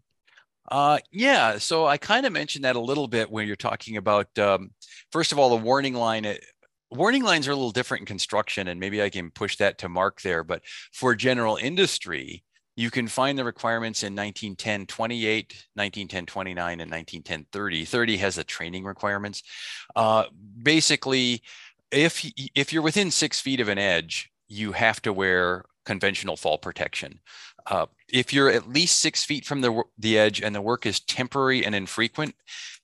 Uh, 0.69 0.99
yeah, 1.13 1.59
so 1.59 1.87
I 1.87 1.97
kind 1.97 2.27
of 2.27 2.33
mentioned 2.33 2.65
that 2.65 2.77
a 2.77 2.81
little 2.81 3.09
bit 3.09 3.31
when 3.31 3.47
you're 3.47 3.57
talking 3.57 3.97
about, 3.97 4.37
um, 4.39 4.71
first 5.13 5.33
of 5.33 5.39
all, 5.39 5.51
the 5.51 5.57
warning 5.57 5.95
line. 5.95 6.27
Uh, 6.27 6.35
warning 6.91 7.23
lines 7.23 7.47
are 7.47 7.53
a 7.53 7.57
little 7.57 7.71
different 7.71 8.03
in 8.03 8.07
construction, 8.07 8.69
and 8.69 8.81
maybe 8.81 9.03
I 9.03 9.11
can 9.11 9.31
push 9.31 9.57
that 9.57 9.79
to 9.79 9.89
Mark 9.89 10.21
there. 10.23 10.43
But 10.43 10.63
for 10.93 11.15
general 11.15 11.57
industry, 11.57 12.43
you 12.77 12.91
can 12.91 13.09
find 13.09 13.39
the 13.39 13.45
requirements 13.45 14.03
in 14.03 14.15
1910 14.15 14.87
28, 14.87 15.67
1910 15.75 16.27
29, 16.27 16.81
and 16.81 16.91
1910 16.91 17.47
30. 17.53 17.85
30 17.85 18.17
has 18.19 18.35
the 18.35 18.45
training 18.45 18.85
requirements. 18.85 19.43
Uh, 19.95 20.25
basically, 20.63 21.43
if 21.91 22.29
if 22.55 22.73
you're 22.73 22.83
within 22.83 23.11
six 23.11 23.41
feet 23.41 23.61
of 23.61 23.69
an 23.69 23.79
edge, 23.79 24.31
you 24.49 24.73
have 24.73 25.01
to 25.03 25.13
wear 25.13 25.65
conventional 25.85 26.37
fall 26.37 26.59
protection. 26.59 27.21
Uh, 27.67 27.87
if 28.09 28.33
you're 28.33 28.51
at 28.51 28.69
least 28.69 29.01
six 29.01 29.25
feet 29.25 29.45
from 29.45 29.61
the, 29.61 29.83
the 29.99 30.19
edge 30.19 30.41
and 30.41 30.55
the 30.55 30.61
work 30.61 30.87
is 30.87 31.01
temporary 31.01 31.65
and 31.65 31.75
infrequent, 31.75 32.35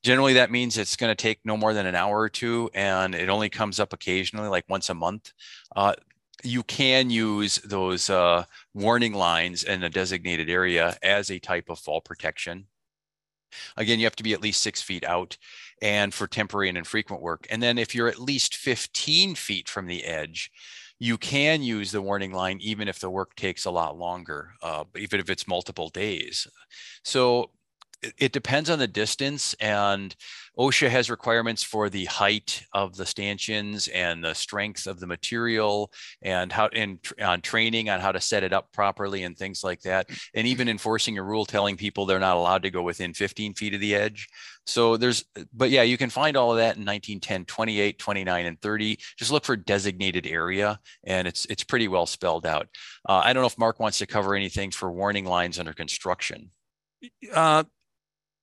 generally 0.02 0.32
that 0.32 0.50
means 0.50 0.76
it's 0.76 0.96
going 0.96 1.10
to 1.10 1.20
take 1.20 1.38
no 1.44 1.56
more 1.56 1.72
than 1.72 1.86
an 1.86 1.94
hour 1.94 2.18
or 2.18 2.28
two 2.28 2.68
and 2.74 3.14
it 3.14 3.28
only 3.28 3.48
comes 3.48 3.78
up 3.78 3.92
occasionally, 3.92 4.48
like 4.48 4.64
once 4.68 4.88
a 4.90 4.94
month. 4.94 5.32
Uh, 5.76 5.94
you 6.42 6.62
can 6.64 7.10
use 7.10 7.56
those 7.58 8.10
uh, 8.10 8.44
warning 8.74 9.14
lines 9.14 9.62
in 9.62 9.84
a 9.84 9.90
designated 9.90 10.50
area 10.50 10.96
as 11.02 11.30
a 11.30 11.38
type 11.38 11.68
of 11.68 11.78
fall 11.78 12.00
protection. 12.00 12.66
Again, 13.76 13.98
you 13.98 14.06
have 14.06 14.16
to 14.16 14.22
be 14.22 14.32
at 14.32 14.42
least 14.42 14.62
six 14.62 14.82
feet 14.82 15.04
out 15.04 15.36
and 15.80 16.12
for 16.12 16.26
temporary 16.26 16.68
and 16.68 16.78
infrequent 16.78 17.22
work. 17.22 17.46
And 17.50 17.62
then 17.62 17.78
if 17.78 17.94
you're 17.94 18.08
at 18.08 18.18
least 18.18 18.56
15 18.56 19.34
feet 19.34 19.68
from 19.68 19.86
the 19.86 20.04
edge, 20.04 20.50
you 21.02 21.18
can 21.18 21.64
use 21.64 21.90
the 21.90 22.00
warning 22.00 22.30
line 22.32 22.58
even 22.60 22.86
if 22.86 23.00
the 23.00 23.10
work 23.10 23.34
takes 23.34 23.64
a 23.64 23.70
lot 23.72 23.98
longer, 23.98 24.52
uh, 24.62 24.84
even 24.96 25.18
if 25.18 25.28
it's 25.28 25.48
multiple 25.48 25.88
days. 25.88 26.46
So 27.02 27.50
it, 28.18 28.32
depends 28.32 28.70
on 28.70 28.78
the 28.78 28.86
distance 28.86 29.54
and 29.60 30.14
OSHA 30.58 30.90
has 30.90 31.08
requirements 31.08 31.62
for 31.62 31.88
the 31.88 32.04
height 32.06 32.64
of 32.72 32.96
the 32.96 33.06
stanchions 33.06 33.88
and 33.88 34.22
the 34.22 34.34
strength 34.34 34.86
of 34.86 35.00
the 35.00 35.06
material 35.06 35.90
and 36.20 36.52
how 36.52 36.68
and 36.68 36.98
on 37.22 37.40
training 37.40 37.88
on 37.88 38.00
how 38.00 38.12
to 38.12 38.20
set 38.20 38.42
it 38.42 38.52
up 38.52 38.70
properly 38.72 39.22
and 39.22 39.36
things 39.36 39.64
like 39.64 39.80
that. 39.82 40.10
And 40.34 40.46
even 40.46 40.68
enforcing 40.68 41.16
a 41.16 41.22
rule 41.22 41.46
telling 41.46 41.76
people 41.76 42.04
they're 42.04 42.18
not 42.18 42.36
allowed 42.36 42.62
to 42.64 42.70
go 42.70 42.82
within 42.82 43.14
15 43.14 43.54
feet 43.54 43.74
of 43.74 43.80
the 43.80 43.94
edge. 43.94 44.28
So 44.66 44.96
there's, 44.96 45.24
but 45.54 45.70
yeah, 45.70 45.82
you 45.82 45.96
can 45.96 46.10
find 46.10 46.36
all 46.36 46.52
of 46.52 46.58
that 46.58 46.76
in 46.76 46.84
1910, 46.84 47.46
28, 47.46 47.98
29, 47.98 48.46
and 48.46 48.60
30. 48.60 48.98
Just 49.16 49.32
look 49.32 49.44
for 49.44 49.56
designated 49.56 50.26
area 50.26 50.78
and 51.04 51.26
it's 51.26 51.46
it's 51.46 51.64
pretty 51.64 51.88
well 51.88 52.06
spelled 52.06 52.46
out. 52.46 52.68
Uh, 53.08 53.22
I 53.24 53.32
don't 53.32 53.42
know 53.42 53.46
if 53.46 53.58
Mark 53.58 53.80
wants 53.80 53.98
to 53.98 54.06
cover 54.06 54.34
anything 54.34 54.70
for 54.70 54.92
warning 54.92 55.24
lines 55.24 55.58
under 55.58 55.72
construction. 55.72 56.50
Uh, 57.32 57.64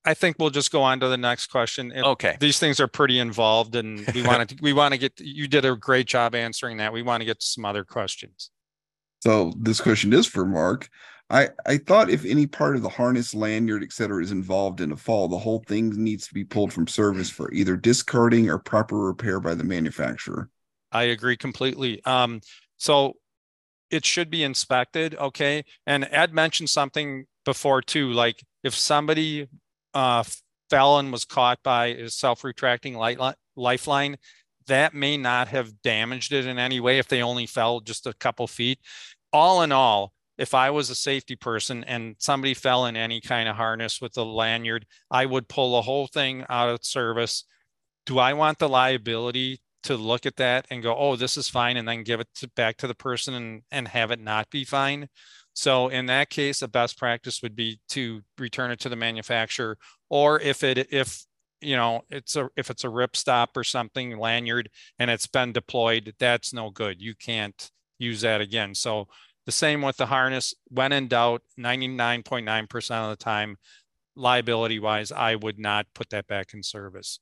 I 0.04 0.14
think 0.14 0.36
we'll 0.38 0.50
just 0.50 0.72
go 0.72 0.82
on 0.82 1.00
to 1.00 1.08
the 1.08 1.18
next 1.18 1.48
question. 1.48 1.92
It, 1.92 2.02
okay. 2.02 2.36
These 2.40 2.58
things 2.58 2.80
are 2.80 2.88
pretty 2.88 3.18
involved, 3.18 3.76
and 3.76 4.06
we 4.14 4.22
want 4.22 4.48
to 4.48 4.56
we 4.62 4.72
want 4.72 4.92
to 4.92 4.98
get. 4.98 5.20
You 5.20 5.46
did 5.46 5.64
a 5.64 5.76
great 5.76 6.06
job 6.06 6.34
answering 6.34 6.78
that. 6.78 6.92
We 6.92 7.02
want 7.02 7.20
to 7.20 7.24
get 7.24 7.40
to 7.40 7.46
some 7.46 7.64
other 7.64 7.84
questions. 7.84 8.50
So 9.22 9.52
this 9.58 9.80
question 9.80 10.12
is 10.12 10.26
for 10.26 10.46
Mark. 10.46 10.88
I 11.28 11.50
I 11.66 11.76
thought 11.76 12.08
if 12.08 12.24
any 12.24 12.46
part 12.46 12.76
of 12.76 12.82
the 12.82 12.88
harness, 12.88 13.34
lanyard, 13.34 13.82
etc., 13.82 14.22
is 14.22 14.32
involved 14.32 14.80
in 14.80 14.92
a 14.92 14.96
fall, 14.96 15.28
the 15.28 15.38
whole 15.38 15.62
thing 15.66 15.90
needs 15.90 16.26
to 16.28 16.34
be 16.34 16.44
pulled 16.44 16.72
from 16.72 16.86
service 16.86 17.28
for 17.28 17.52
either 17.52 17.76
discarding 17.76 18.48
or 18.48 18.58
proper 18.58 18.98
repair 18.98 19.38
by 19.38 19.54
the 19.54 19.64
manufacturer. 19.64 20.48
I 20.90 21.04
agree 21.04 21.36
completely. 21.36 22.02
Um, 22.04 22.40
so 22.78 23.14
it 23.90 24.06
should 24.06 24.30
be 24.30 24.42
inspected. 24.42 25.14
Okay, 25.14 25.64
and 25.86 26.08
Ed 26.10 26.32
mentioned 26.32 26.70
something 26.70 27.26
before 27.44 27.82
too, 27.82 28.12
like 28.12 28.42
if 28.64 28.74
somebody 28.74 29.48
uh, 29.94 30.24
felon 30.68 31.10
was 31.10 31.24
caught 31.24 31.62
by 31.62 31.86
a 31.86 32.10
self-retracting 32.10 32.94
light 32.94 33.20
li- 33.20 33.34
lifeline, 33.56 34.16
that 34.66 34.94
may 34.94 35.16
not 35.16 35.48
have 35.48 35.82
damaged 35.82 36.32
it 36.32 36.46
in 36.46 36.58
any 36.58 36.80
way 36.80 36.98
if 36.98 37.08
they 37.08 37.22
only 37.22 37.46
fell 37.46 37.80
just 37.80 38.06
a 38.06 38.14
couple 38.14 38.46
feet. 38.46 38.78
All 39.32 39.62
in 39.62 39.72
all, 39.72 40.12
if 40.38 40.54
I 40.54 40.70
was 40.70 40.90
a 40.90 40.94
safety 40.94 41.36
person 41.36 41.84
and 41.84 42.16
somebody 42.18 42.54
fell 42.54 42.86
in 42.86 42.96
any 42.96 43.20
kind 43.20 43.48
of 43.48 43.56
harness 43.56 44.00
with 44.00 44.16
a 44.16 44.22
lanyard, 44.22 44.86
I 45.10 45.26
would 45.26 45.48
pull 45.48 45.72
the 45.72 45.82
whole 45.82 46.06
thing 46.06 46.44
out 46.48 46.68
of 46.68 46.84
service. 46.84 47.44
Do 48.06 48.18
I 48.18 48.32
want 48.32 48.58
the 48.58 48.68
liability 48.68 49.60
to 49.82 49.96
look 49.96 50.24
at 50.26 50.36
that 50.36 50.66
and 50.70 50.82
go, 50.82 50.96
oh, 50.96 51.16
this 51.16 51.36
is 51.36 51.48
fine, 51.48 51.76
and 51.76 51.88
then 51.88 52.04
give 52.04 52.20
it 52.20 52.28
to, 52.36 52.48
back 52.56 52.76
to 52.78 52.86
the 52.86 52.94
person 52.94 53.34
and, 53.34 53.62
and 53.70 53.88
have 53.88 54.10
it 54.10 54.20
not 54.20 54.50
be 54.50 54.64
fine? 54.64 55.08
So 55.54 55.88
in 55.88 56.06
that 56.06 56.30
case, 56.30 56.62
a 56.62 56.68
best 56.68 56.98
practice 56.98 57.42
would 57.42 57.56
be 57.56 57.80
to 57.90 58.22
return 58.38 58.70
it 58.70 58.80
to 58.80 58.88
the 58.88 58.96
manufacturer, 58.96 59.76
or 60.08 60.40
if 60.40 60.62
it 60.62 60.92
if 60.92 61.24
you 61.60 61.76
know 61.76 62.02
it's 62.10 62.36
a 62.36 62.48
if 62.56 62.70
it's 62.70 62.84
a 62.84 62.88
rip 62.88 63.16
stop 63.16 63.56
or 63.56 63.64
something 63.64 64.16
lanyard 64.18 64.70
and 64.98 65.10
it's 65.10 65.26
been 65.26 65.52
deployed, 65.52 66.14
that's 66.18 66.52
no 66.52 66.70
good. 66.70 67.02
You 67.02 67.14
can't 67.14 67.70
use 67.98 68.22
that 68.22 68.40
again. 68.40 68.74
So 68.74 69.08
the 69.46 69.52
same 69.52 69.82
with 69.82 69.96
the 69.96 70.06
harness. 70.06 70.54
When 70.68 70.92
in 70.92 71.08
doubt, 71.08 71.42
99.9% 71.58 72.90
of 72.90 73.10
the 73.10 73.16
time, 73.16 73.56
liability 74.16 74.78
wise, 74.78 75.12
I 75.12 75.34
would 75.34 75.58
not 75.58 75.86
put 75.94 76.10
that 76.10 76.26
back 76.26 76.54
in 76.54 76.62
service. 76.62 77.20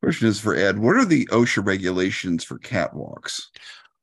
Question 0.00 0.28
is 0.28 0.38
for 0.38 0.54
Ed. 0.54 0.78
What 0.78 0.96
are 0.96 1.04
the 1.04 1.26
OSHA 1.26 1.66
regulations 1.66 2.44
for 2.44 2.58
catwalks? 2.58 3.42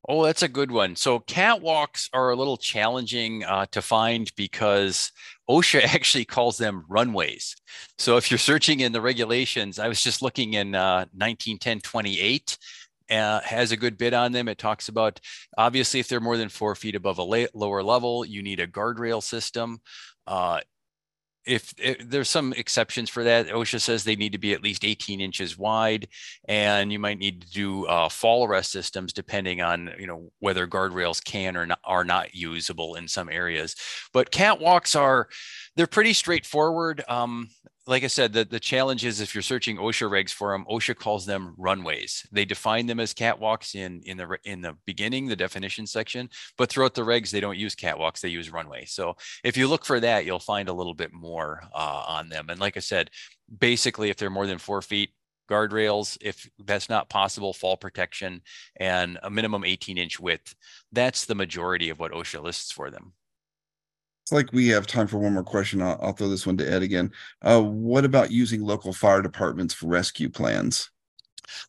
Oh, 0.08 0.24
that's 0.24 0.44
a 0.44 0.48
good 0.48 0.70
one. 0.70 0.96
So 0.96 1.20
catwalks 1.20 2.10
are 2.14 2.30
a 2.30 2.36
little 2.36 2.58
challenging 2.58 3.44
uh, 3.44 3.66
to 3.72 3.82
find 3.82 4.32
because 4.36 5.12
OSHA 5.50 5.82
actually 5.96 6.26
calls 6.26 6.58
them 6.58 6.86
runways. 6.88 7.56
So 7.98 8.18
if 8.18 8.30
you're 8.30 8.38
searching 8.38 8.82
in 8.82 8.92
the 8.92 9.02
regulations, 9.02 9.80
I 9.80 9.88
was 9.88 10.04
just 10.04 10.22
looking 10.22 10.54
in 10.54 10.76
uh, 10.76 11.06
1910 11.14 11.82
28. 11.82 12.58
Uh, 13.08 13.40
has 13.42 13.72
a 13.72 13.78
good 13.78 14.00
bit 14.00 14.16
on 14.16 14.32
them. 14.32 14.48
It 14.48 14.58
talks 14.58 14.90
about 14.90 15.20
obviously 15.60 16.00
if 16.00 16.08
they're 16.08 16.20
more 16.20 16.38
than 16.38 16.50
four 16.50 16.74
feet 16.74 16.96
above 16.96 17.20
a 17.20 17.24
la- 17.24 17.46
lower 17.54 17.84
level, 17.84 18.26
you 18.26 18.42
need 18.42 18.60
a 18.60 18.66
guardrail 18.66 19.22
system. 19.22 19.78
Uh, 20.26 20.62
if, 21.46 21.74
if, 21.78 22.10
there's 22.10 22.30
some 22.30 22.54
exceptions 22.54 23.10
for 23.10 23.24
that, 23.24 23.48
OSHA 23.48 23.82
says 23.82 24.04
they 24.04 24.16
need 24.16 24.32
to 24.32 24.38
be 24.38 24.54
at 24.54 24.64
least 24.64 24.84
18 24.84 25.22
inches 25.22 25.58
wide, 25.58 26.08
and 26.48 26.92
you 26.92 27.00
might 27.00 27.20
need 27.20 27.42
to 27.42 27.50
do 27.52 27.86
uh, 27.86 28.10
fall 28.10 28.46
arrest 28.48 28.72
systems 28.72 29.14
depending 29.14 29.62
on 29.62 29.92
you 30.00 30.08
know 30.08 30.32
whether 30.40 30.68
guardrails 30.68 31.24
can 31.24 31.56
or 31.56 31.66
not, 31.66 31.80
are 31.84 32.04
not 32.04 32.34
usable 32.34 32.96
in 32.96 33.08
some 33.08 33.30
areas. 33.30 33.76
But 34.14 34.32
catwalks 34.32 35.00
are 35.00 35.28
they're 35.76 35.88
pretty 35.88 36.14
straightforward. 36.14 37.04
Um, 37.08 37.50
like 37.88 38.04
I 38.04 38.08
said, 38.08 38.34
the, 38.34 38.46
the 38.46 38.60
challenge 38.60 39.06
is 39.06 39.22
if 39.22 39.36
you're 39.36 39.42
searching 39.42 39.78
OSHA 39.78 40.10
regs 40.10 40.32
for 40.32 40.52
them, 40.52 40.66
OSHA 40.70 40.96
calls 40.96 41.26
them 41.26 41.54
runways. 41.58 42.26
They 42.32 42.46
define 42.46 42.88
them 42.88 43.00
as 43.00 43.14
catwalks 43.14 43.76
in 43.76 44.02
in 44.06 44.18
the 44.18 44.38
in 44.44 44.62
the 44.62 44.76
beginning, 44.86 45.28
the 45.28 45.36
definition 45.36 45.86
section, 45.86 46.30
but 46.58 46.70
throughout 46.70 46.96
the 46.96 47.04
regs, 47.04 47.30
they 47.30 47.40
don't 47.40 47.58
use 47.58 47.76
catwalks; 47.76 48.22
they 48.22 48.30
use 48.30 48.52
runway. 48.52 48.86
So 48.86 49.16
if 49.44 49.56
you 49.56 49.68
look 49.68 49.86
for 49.86 50.00
that, 50.00 50.26
you'll 50.26 50.40
find 50.40 50.70
a 50.70 50.74
little 50.74 50.96
bit 50.96 51.14
more 51.14 51.62
uh, 51.74 52.04
on 52.08 52.30
them. 52.30 52.50
And 52.50 52.60
like 52.60 52.78
I 52.78 52.82
said, 52.82 53.12
basically, 53.60 54.10
if 54.10 54.18
they're 54.18 54.30
more 54.30 54.48
than 54.48 54.58
four 54.58 54.82
feet, 54.82 55.12
guardrails. 55.50 56.18
If 56.22 56.50
that's 56.66 56.90
not 56.90 57.10
possible, 57.10 57.54
fall 57.54 57.78
protection 57.78 58.42
and 58.78 59.20
a 59.24 59.30
minimum 59.30 59.64
18 59.64 59.98
inch 59.98 60.20
width. 60.20 60.56
That's 60.92 61.26
the 61.26 61.36
majority 61.36 61.90
of 61.90 62.00
what 62.00 62.12
OSHA 62.12 62.42
lists 62.42 62.72
for 62.72 62.90
them. 62.90 63.14
It's 64.26 64.32
like 64.32 64.52
we 64.52 64.70
have 64.70 64.88
time 64.88 65.06
for 65.06 65.20
one 65.20 65.36
more 65.36 65.44
question. 65.44 65.84
I'll, 65.84 66.00
I'll 66.02 66.14
throw 66.14 66.28
this 66.28 66.48
one 66.48 66.58
to 66.58 66.68
Ed 66.68 66.82
again. 66.82 67.12
Uh, 67.44 67.62
what 67.62 68.06
about 68.06 68.32
using 68.32 68.64
local 68.64 68.92
fire 68.92 69.22
departments 69.22 69.72
for 69.72 69.86
rescue 69.86 70.30
plans? 70.30 70.90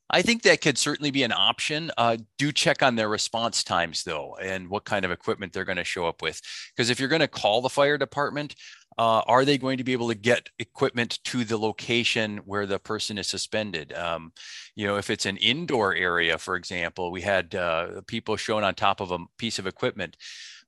I 0.08 0.22
think 0.22 0.40
that 0.42 0.62
could 0.62 0.78
certainly 0.78 1.10
be 1.10 1.22
an 1.22 1.32
option. 1.32 1.90
Uh, 1.98 2.16
do 2.38 2.52
check 2.52 2.82
on 2.82 2.96
their 2.96 3.10
response 3.10 3.62
times, 3.62 4.04
though, 4.04 4.38
and 4.40 4.70
what 4.70 4.86
kind 4.86 5.04
of 5.04 5.10
equipment 5.10 5.52
they're 5.52 5.66
going 5.66 5.76
to 5.76 5.84
show 5.84 6.06
up 6.06 6.22
with. 6.22 6.40
Because 6.74 6.88
if 6.88 6.98
you're 6.98 7.10
going 7.10 7.20
to 7.20 7.28
call 7.28 7.60
the 7.60 7.68
fire 7.68 7.98
department, 7.98 8.54
uh, 8.96 9.20
are 9.26 9.44
they 9.44 9.58
going 9.58 9.76
to 9.76 9.84
be 9.84 9.92
able 9.92 10.08
to 10.08 10.14
get 10.14 10.48
equipment 10.58 11.22
to 11.24 11.44
the 11.44 11.58
location 11.58 12.38
where 12.46 12.64
the 12.64 12.78
person 12.78 13.18
is 13.18 13.26
suspended? 13.26 13.92
Um, 13.92 14.32
you 14.74 14.86
know, 14.86 14.96
if 14.96 15.10
it's 15.10 15.26
an 15.26 15.36
indoor 15.36 15.94
area, 15.94 16.38
for 16.38 16.56
example, 16.56 17.12
we 17.12 17.20
had 17.20 17.54
uh, 17.54 18.00
people 18.06 18.36
shown 18.36 18.64
on 18.64 18.74
top 18.74 19.02
of 19.02 19.10
a 19.10 19.18
piece 19.36 19.58
of 19.58 19.66
equipment 19.66 20.16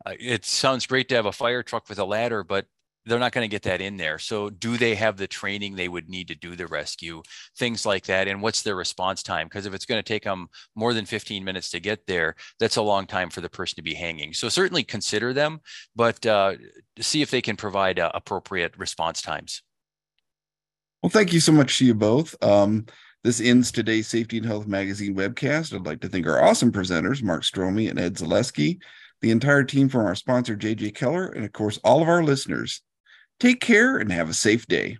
uh, 0.06 0.12
it 0.18 0.44
sounds 0.44 0.86
great 0.86 1.08
to 1.08 1.14
have 1.14 1.26
a 1.26 1.32
fire 1.32 1.62
truck 1.62 1.88
with 1.88 1.98
a 1.98 2.04
ladder, 2.04 2.44
but 2.44 2.66
they're 3.08 3.18
not 3.18 3.32
going 3.32 3.44
to 3.44 3.50
get 3.50 3.62
that 3.62 3.80
in 3.80 3.96
there. 3.96 4.18
So, 4.18 4.50
do 4.50 4.76
they 4.76 4.94
have 4.94 5.16
the 5.16 5.26
training 5.26 5.74
they 5.74 5.88
would 5.88 6.08
need 6.08 6.28
to 6.28 6.34
do 6.34 6.54
the 6.54 6.66
rescue? 6.66 7.22
Things 7.56 7.86
like 7.86 8.04
that. 8.06 8.28
And 8.28 8.42
what's 8.42 8.62
their 8.62 8.76
response 8.76 9.22
time? 9.22 9.46
Because 9.46 9.66
if 9.66 9.74
it's 9.74 9.86
going 9.86 9.98
to 9.98 10.06
take 10.06 10.24
them 10.24 10.48
more 10.74 10.92
than 10.92 11.06
15 11.06 11.42
minutes 11.42 11.70
to 11.70 11.80
get 11.80 12.06
there, 12.06 12.34
that's 12.60 12.76
a 12.76 12.82
long 12.82 13.06
time 13.06 13.30
for 13.30 13.40
the 13.40 13.48
person 13.48 13.76
to 13.76 13.82
be 13.82 13.94
hanging. 13.94 14.34
So, 14.34 14.48
certainly 14.48 14.84
consider 14.84 15.32
them, 15.32 15.60
but 15.96 16.24
uh, 16.26 16.54
see 17.00 17.22
if 17.22 17.30
they 17.30 17.40
can 17.40 17.56
provide 17.56 17.98
uh, 17.98 18.10
appropriate 18.14 18.76
response 18.76 19.22
times. 19.22 19.62
Well, 21.02 21.10
thank 21.10 21.32
you 21.32 21.40
so 21.40 21.52
much 21.52 21.78
to 21.78 21.86
you 21.86 21.94
both. 21.94 22.34
Um, 22.42 22.86
this 23.24 23.40
ends 23.40 23.72
today's 23.72 24.08
Safety 24.08 24.38
and 24.38 24.46
Health 24.46 24.66
Magazine 24.66 25.14
webcast. 25.14 25.74
I'd 25.74 25.86
like 25.86 26.00
to 26.00 26.08
thank 26.08 26.26
our 26.26 26.42
awesome 26.42 26.72
presenters, 26.72 27.22
Mark 27.22 27.42
Stromey 27.42 27.88
and 27.88 27.98
Ed 27.98 28.14
Zalewski 28.14 28.80
the 29.20 29.30
entire 29.30 29.64
team 29.64 29.88
from 29.88 30.06
our 30.06 30.14
sponsor, 30.14 30.56
JJ 30.56 30.94
Keller, 30.94 31.26
and 31.26 31.44
of 31.44 31.52
course, 31.52 31.78
all 31.84 32.02
of 32.02 32.08
our 32.08 32.22
listeners. 32.22 32.82
Take 33.40 33.60
care 33.60 33.98
and 33.98 34.10
have 34.10 34.28
a 34.28 34.34
safe 34.34 34.66
day. 34.66 34.98